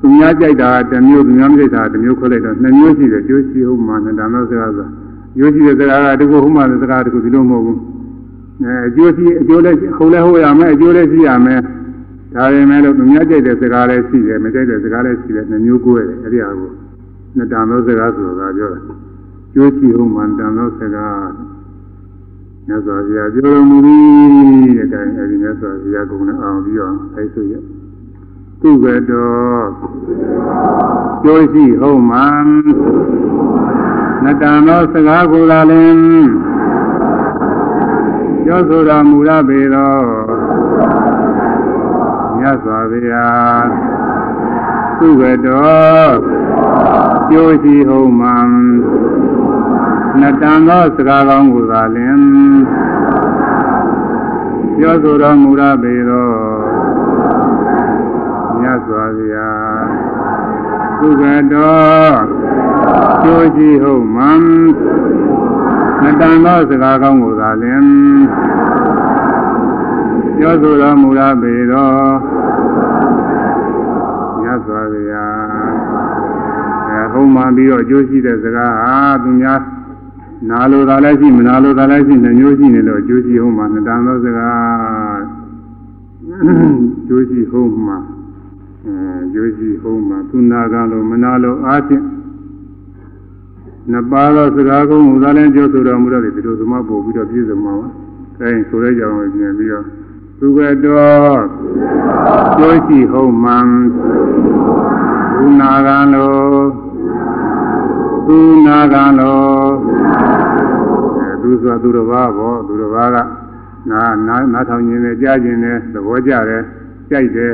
[0.00, 4.88] သူများကြိုက်တာတစ်မျိုးသူများမကြိုက်တာတစ်မျိုးခွဲလိုက်တော့နှစ်မျိုးရှိတယ်ကျိုးရှိဟုတ်မှန်တယ်ဒါမျိုးစကားဆို
[5.38, 7.78] ရိုးရှိတဲ့စကားကတကူဟုတ်မှတဲ့စကားတကူဒီလိုမဟုတ်ဘူး
[8.64, 11.60] အဲအကျိုးရှိအကျိုးလည်းခုံလည်းဟုတ်ရမယ်အကျိုးလည်းရှိရမယ်
[12.36, 16.70] ဒါပေမဲ့လို့သူများကြိုက်တဲ့စကားလည်းရှိတယ်မကြိုက်တဲ့စကားလည်းရှိတယ်နှစ်မျိုးကိုယ်တယ်အဲ့ဒီဟာကို
[17.36, 18.82] နှစ်တန်သောစကားဆိုတာပြောတယ်
[19.54, 21.28] ကျိုးရှိဟုတ်မှန်တန်သောစကား
[22.66, 24.04] မြတ်စွာဘုရားပြောတော်မူသည်
[24.78, 27.54] တဲ့တိုင်အဲဒီမြတ်စွာဘုရားကုံနဲ့အောင်ပြီးအောင်အဲဆိုရ
[28.60, 29.68] သူကတော်
[31.22, 32.46] ကျိုးရှိဟုတ်မှန်
[34.24, 35.98] နတံသောစကားကိုလာလင်
[38.44, 39.94] ပြောဆိုတော်မူရပေသော
[42.46, 43.66] မြတ်စွာဘုရား
[44.98, 46.14] သူကတော်
[47.30, 48.50] ကျိုးရှိဟုတ်မှန်
[50.20, 52.20] နတံသောစကားကောင်းကိုသာလင်
[54.76, 56.30] ပြောဆိုတော်မူရပေသော
[58.60, 59.84] မြတ်စွာဘုရား
[60.98, 62.16] သူကတော်
[63.22, 64.42] ကျိုးရှိဟုတ်မှန်
[66.02, 67.84] နတန်သောစကားကောင်းကိုသာလင်
[70.38, 72.35] ပြောဆိုတော်မူရပေသော
[74.40, 75.34] မြတ်စွာဘုရား
[76.90, 79.60] အဲဟုတ်မှန်ပြီးတော့ကျိုးရှိတဲ့စကားဟာသူများ
[80.50, 85.20] နာလိုတာလည်းရှိမနာလိုတာလည်းရှိနှမျိုးရှိနေလို့ကျိုးရှိဟုတ်မှနတန်သောစကား
[87.08, 87.94] ကျိုးရှိဟုတ်မှ
[88.86, 88.96] အဲ
[89.32, 92.04] ကျိုးရှိဟုတ်မှသူနာကလို့မနာလို့အားဖြင့်
[93.90, 97.88] နှစ်ပါးသောစကားကုန်းဟူသာလည်းပြောဆိုတော်မူတော့ဒီလိုသမပို့ပြီးတော့ပြည့်စုံမှာပါ။
[98.40, 99.86] အဲဆိုရဲကြောင်ပြင်ပြီးတော့
[100.40, 101.40] သူကတော်
[102.56, 103.68] ပြောရှိဟုတ်မှန်
[105.34, 106.36] ဘုနာကံလို
[108.26, 109.40] သူနာကံလို
[111.18, 113.16] အဲသူဆိုသူတစ်ပါးပေါ့သူတစ်ပါးက
[113.90, 116.62] နာနာနာထောင်ခြင်းနဲ့ကြားခြင်းနဲ့သဘောကျတယ်
[117.10, 117.52] ကြိုက်တယ်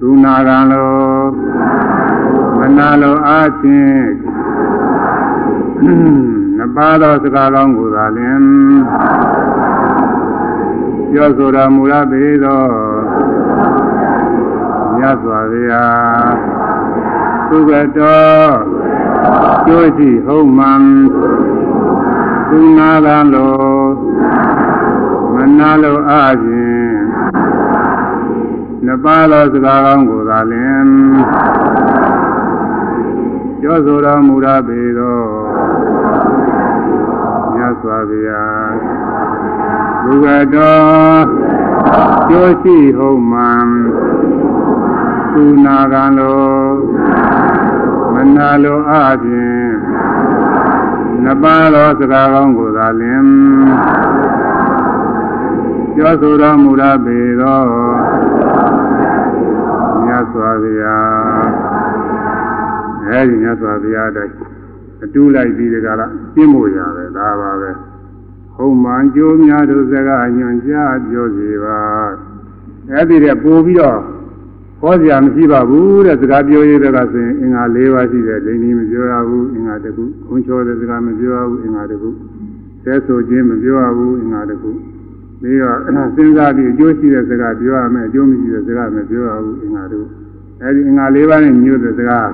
[0.00, 0.90] သူနာကံလို
[2.58, 4.00] မနာလိုအားဖြင့်
[6.56, 8.38] နှစ်ပါးသောစကားကောင်းကိုသာလင်
[11.12, 12.62] ပြောဆိုတော်မူရပေသော
[14.96, 16.32] မြတ်စွာဘုရား
[17.48, 18.52] သူကတော်
[19.66, 20.82] ကျိုးရှိဟုတ်မှန်
[22.48, 23.56] သူနာကံလို
[25.34, 26.92] မနာလိုအားဖြင့်
[28.84, 30.88] နှစ်ပါးသောစကားကောင်းကိုသာလင်
[33.60, 35.20] ပြောဆိုတော်မူရပေသော
[37.54, 38.72] မြတ်စွာဘုရား
[40.08, 41.24] ဘုရားတော်
[42.28, 43.68] ကျိုးရှိဟုတ်မှန်
[45.32, 46.48] သူနာကံလို
[48.12, 49.68] မနာလိုအပြင်
[51.22, 53.24] နှစ်ပါးသောစကားကောင်းကိုသာလင်
[55.94, 57.60] ပြောဆိုတော်မူရပေသော
[60.04, 61.48] မြတ်စွာဘုရား
[63.08, 64.34] အဲဒီမြတ်စွာဘုရားတိုင်း
[65.04, 67.70] အတူလိုက်ပြီးဒီကလာရှင်းဖို့ရပဲဒါပါပဲ
[68.58, 71.80] ဟုတ်မှန်ကြိုးများတို့စကားညွန်ကြားပြောစီပါ
[72.92, 74.00] အဲ့ဒီတဲ့ပို့ပြီးတော့
[74.80, 82.10] ဟောစရာမရှိပါဘူးတဲ့စကားပြောရတဲ့ကဆိုရင်အင်္ဂါ၄ပါးရှိတယ်ဒိဋ္ဌိမပြောရဘူးအင်္ဂါတစ်ခုခွန်ချောတဲ့စကားမပြောရဘူးအင်္ဂါတစ်ခု
[82.82, 84.70] ဆဲဆိုခြင်းမပြောရဘူးအင်္ဂါတစ်ခု
[85.40, 85.78] ပြီးတော့
[86.16, 90.06] စဉ်းစားပြီးအကျိုးရှိတဲ့စကားပြောရမယ်အကျိုးမရှိတဲ့စကားမပြောရဘူးအင်္ဂါတစ်ခု
[90.62, 92.30] အဲဒီအင်္ဂါ၄ပါးနဲ့ညွတ်တဲ့စကား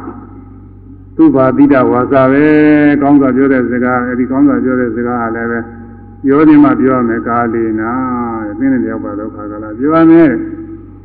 [1.17, 2.45] သူဘာတိတဝါစာပဲ
[3.03, 5.61] ကောင်းစွာပြောတဲ့စကားအဲဒီကောင်းစွာပြောတဲ့စကားကလည်းပဲ
[6.25, 7.93] ပြောနေမှပြောရမယ်ကာလေနာ
[8.47, 10.31] တဲ့သင်တဲ့ရောက်ပါတော့ခါကလာပြောရမယ်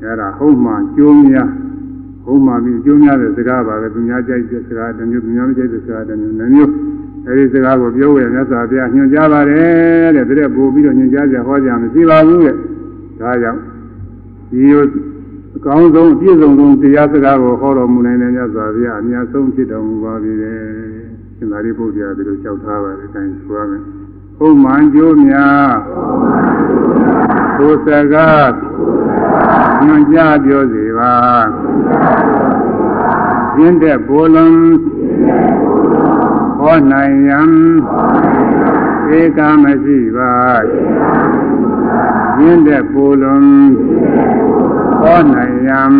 [0.01, 1.49] အဲ့ဒါဟုတ်မှကျိုးများ
[2.25, 6.71] ဟုတ်မှပြီးကျိုးများတဲ့စကားပါပဲသူများကြိုက်တဲ့စကားတစ်မျိုးသူများမကြိုက်တဲ့စကားတစ်မျိုးနှမျိုး
[7.27, 12.55] အဲဒီစကားကိုပြောဝယ်မြတ်စွာဘုရားညွှန်ကြားပါတယ်တဲ့တဲ့ပို့ပြီးတော့ညွှန်ကြားကြဟောကြမရှိပါဘူးတဲ့
[13.21, 13.59] ဒါကြောင့်
[14.51, 14.83] ဒီလို
[15.57, 20.57] အကောင်းဆုံးအပြည့်စုံဆုံးတရားစကားကိုဟောတော်မူနိုင်တဲ့မြတ်စွာဘုရားအများဆုံးဖြစ်တော်မူပါပြီတဲ့
[21.37, 23.98] ရှင်သာရိပုတ္တရာဒီလိုလျှောက်ထားပါတယ်အဲဒါဆိုရမယ်
[24.41, 25.71] ဟုတ်မှန်ကြိုးများ
[27.57, 28.53] ဘုစကား
[29.83, 31.15] ညွန်ကြားပြောစေပါ
[33.57, 34.59] ရင်းတဲ့ဘိုးလုံး
[36.59, 37.49] ဟောနိုင်ရန်
[39.19, 40.33] ဧကမရှိပါ
[42.41, 43.47] ရင်းတဲ့ဘိုးလုံး
[45.01, 45.93] ဟောနိုင်ရန်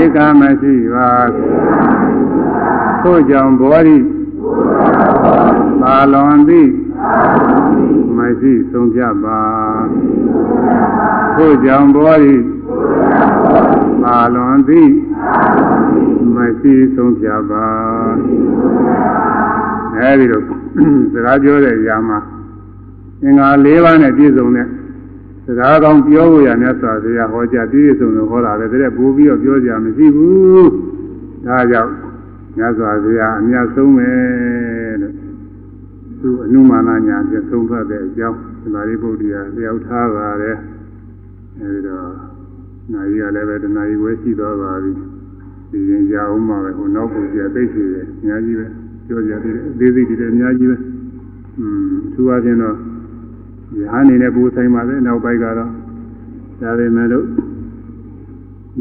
[0.00, 1.12] ဧကမရှိပါ
[3.02, 3.98] ထို့ကြောင့်ဘောရိ
[5.80, 6.70] ပါလွန်သည်
[8.16, 9.40] မရှိဆုံးဖြတ်ပါ
[11.36, 12.36] ထို့ကြောင့်ဘောရိ
[14.02, 14.90] ပါလွန်သည်
[16.34, 17.66] မရှိဆုံးဖြတ်ပါ
[19.96, 20.42] အဲဒီလို
[21.12, 22.18] စကားပြောတဲ့ຢာမှာ
[23.22, 24.66] အင်္ဂါ၄ပါးနဲ့ပြည့်စုံတဲ့
[25.46, 30.70] စကားကောင်းပြောဖို့ရမြတ်စွာဘုရားဟောကြားပြည့်စုံလို့ဟောတာပဲတဲ့ပို့ပြီးတော့ပြောကြမရှိဘူး
[31.46, 31.92] ဒါကြောင့်
[32.56, 34.85] မြတ်စွာဘုရားအမြတ်ဆုံးပဲလို့
[36.20, 40.56] သူအနုမာနညာပြဆုံးဖတ်တဲ့အကြောင်းသမာဓိပုဒ်တရားလျှောက်ထားပါတယ်
[41.60, 42.08] အဲဒီတော့
[42.92, 44.92] နိုင်ရလည်းပဲတဏှာကြီးဝဲရှိသွားပါပြီ
[45.70, 48.66] ဒီရင်ကြအောင်မှာပဲဟိုနောက်ကိုကြသိရှိတယ်အများကြီးပဲ
[49.06, 50.76] ပြောကြသေးတယ်အသေးစိတ်တွေအများကြီးပဲ
[51.58, 52.76] อืมသူအချင်းတော့
[53.78, 55.70] ရဟန်းနေနဲ့ပူဆိုင်ပါပဲနောက်ပိုင်းကတော့
[56.60, 57.26] ဒါပေမဲ့လို့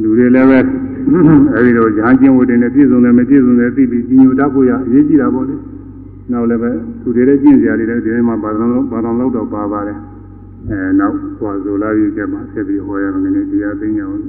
[0.02, 0.60] လူတွေလည်းပဲ
[1.56, 5.56] အဲဒီလိုရဟန်းကျင့်ဝတ်တွေနဲ့ပြည့်စုံတယ်မပြည့်စုံတယ်သိပြီးကြီးညိုတတ်ဖို့ရအရေးကြီးတာပေါ့လေ
[6.32, 6.72] နောက်လည်းပဲ
[7.02, 9.98] သူတွေလည်းကျင့်ကြရတယ်ဒီထဲမှာဘာသာလုံးဘာသာလုံးတော့ပါပါတယ်
[10.70, 14.24] အဲနောက်ဟောဆိုလာပြီးကျမှဆက်ပြီးဟောရမယ်နည်းတရားသိညာအောင်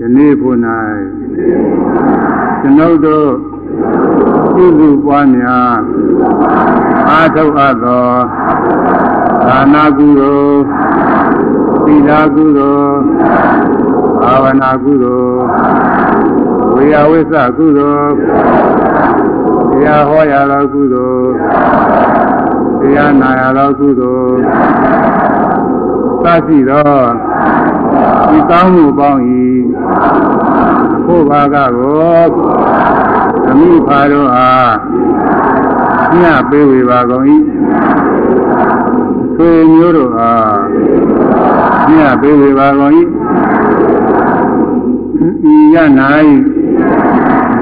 [0.00, 0.56] ယနေ့ဖို့၌
[2.60, 3.28] ကျွန်ုပ်တို့
[4.54, 5.76] ပြုစုပွားများ
[7.08, 8.08] အာထုတ်အပ်သော
[9.46, 10.58] ဒါနာကုသိုလ်
[11.84, 12.98] သီလကုသိုလ်
[14.22, 15.42] ဘာဝနာကုသိုလ်
[16.74, 18.12] ဝေယဝိသကုသိုလ်
[19.70, 21.30] တရားဟောရသောကုသိုလ်
[22.80, 24.40] တရားနာရသောကုသိုလ်
[26.24, 27.02] သတိသော
[28.28, 29.22] ဒီကောင်းမှုပေါင်း၏
[31.06, 32.30] ကိုယ်ဘာကကို
[33.50, 34.72] အမိဖာတို့အား
[36.20, 37.24] ညပေးဝေပါကုန်၏
[39.36, 40.56] ဆွေမျိုးတို့အား
[41.90, 42.92] ညပေးဝေပါကုန်၏
[45.52, 45.76] ဤရ၌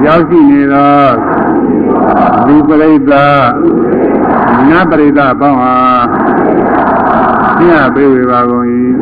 [0.05, 1.03] ရောက်ရှိနေသော
[2.45, 3.45] ဒီပရိသတ်
[4.69, 6.03] နတ်ပရိသတ်ပေါင်းအား
[7.61, 7.63] ည
[7.95, 8.65] ပေးဝေပါကုန်၏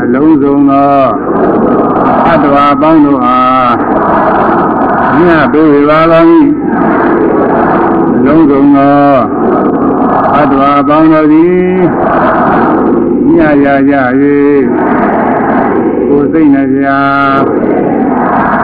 [0.00, 1.00] အလုံးစုံသော
[2.28, 3.72] အတ္တဝါပေါင်းတို့အား
[5.18, 5.20] ည
[5.52, 6.26] ပေးဝေပါကုန်၏
[8.14, 9.14] အလုံးစုံသော
[10.36, 11.76] အတ္တဝါပေါင်းတို့သည်
[13.34, 13.92] ညရရ၍
[16.08, 16.86] ကိုယ်စိတ်နှပြ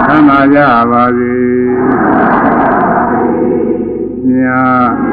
[0.06, 0.58] သမ်းပါကြ
[0.90, 1.34] ပါစေ
[4.28, 5.12] မြတ်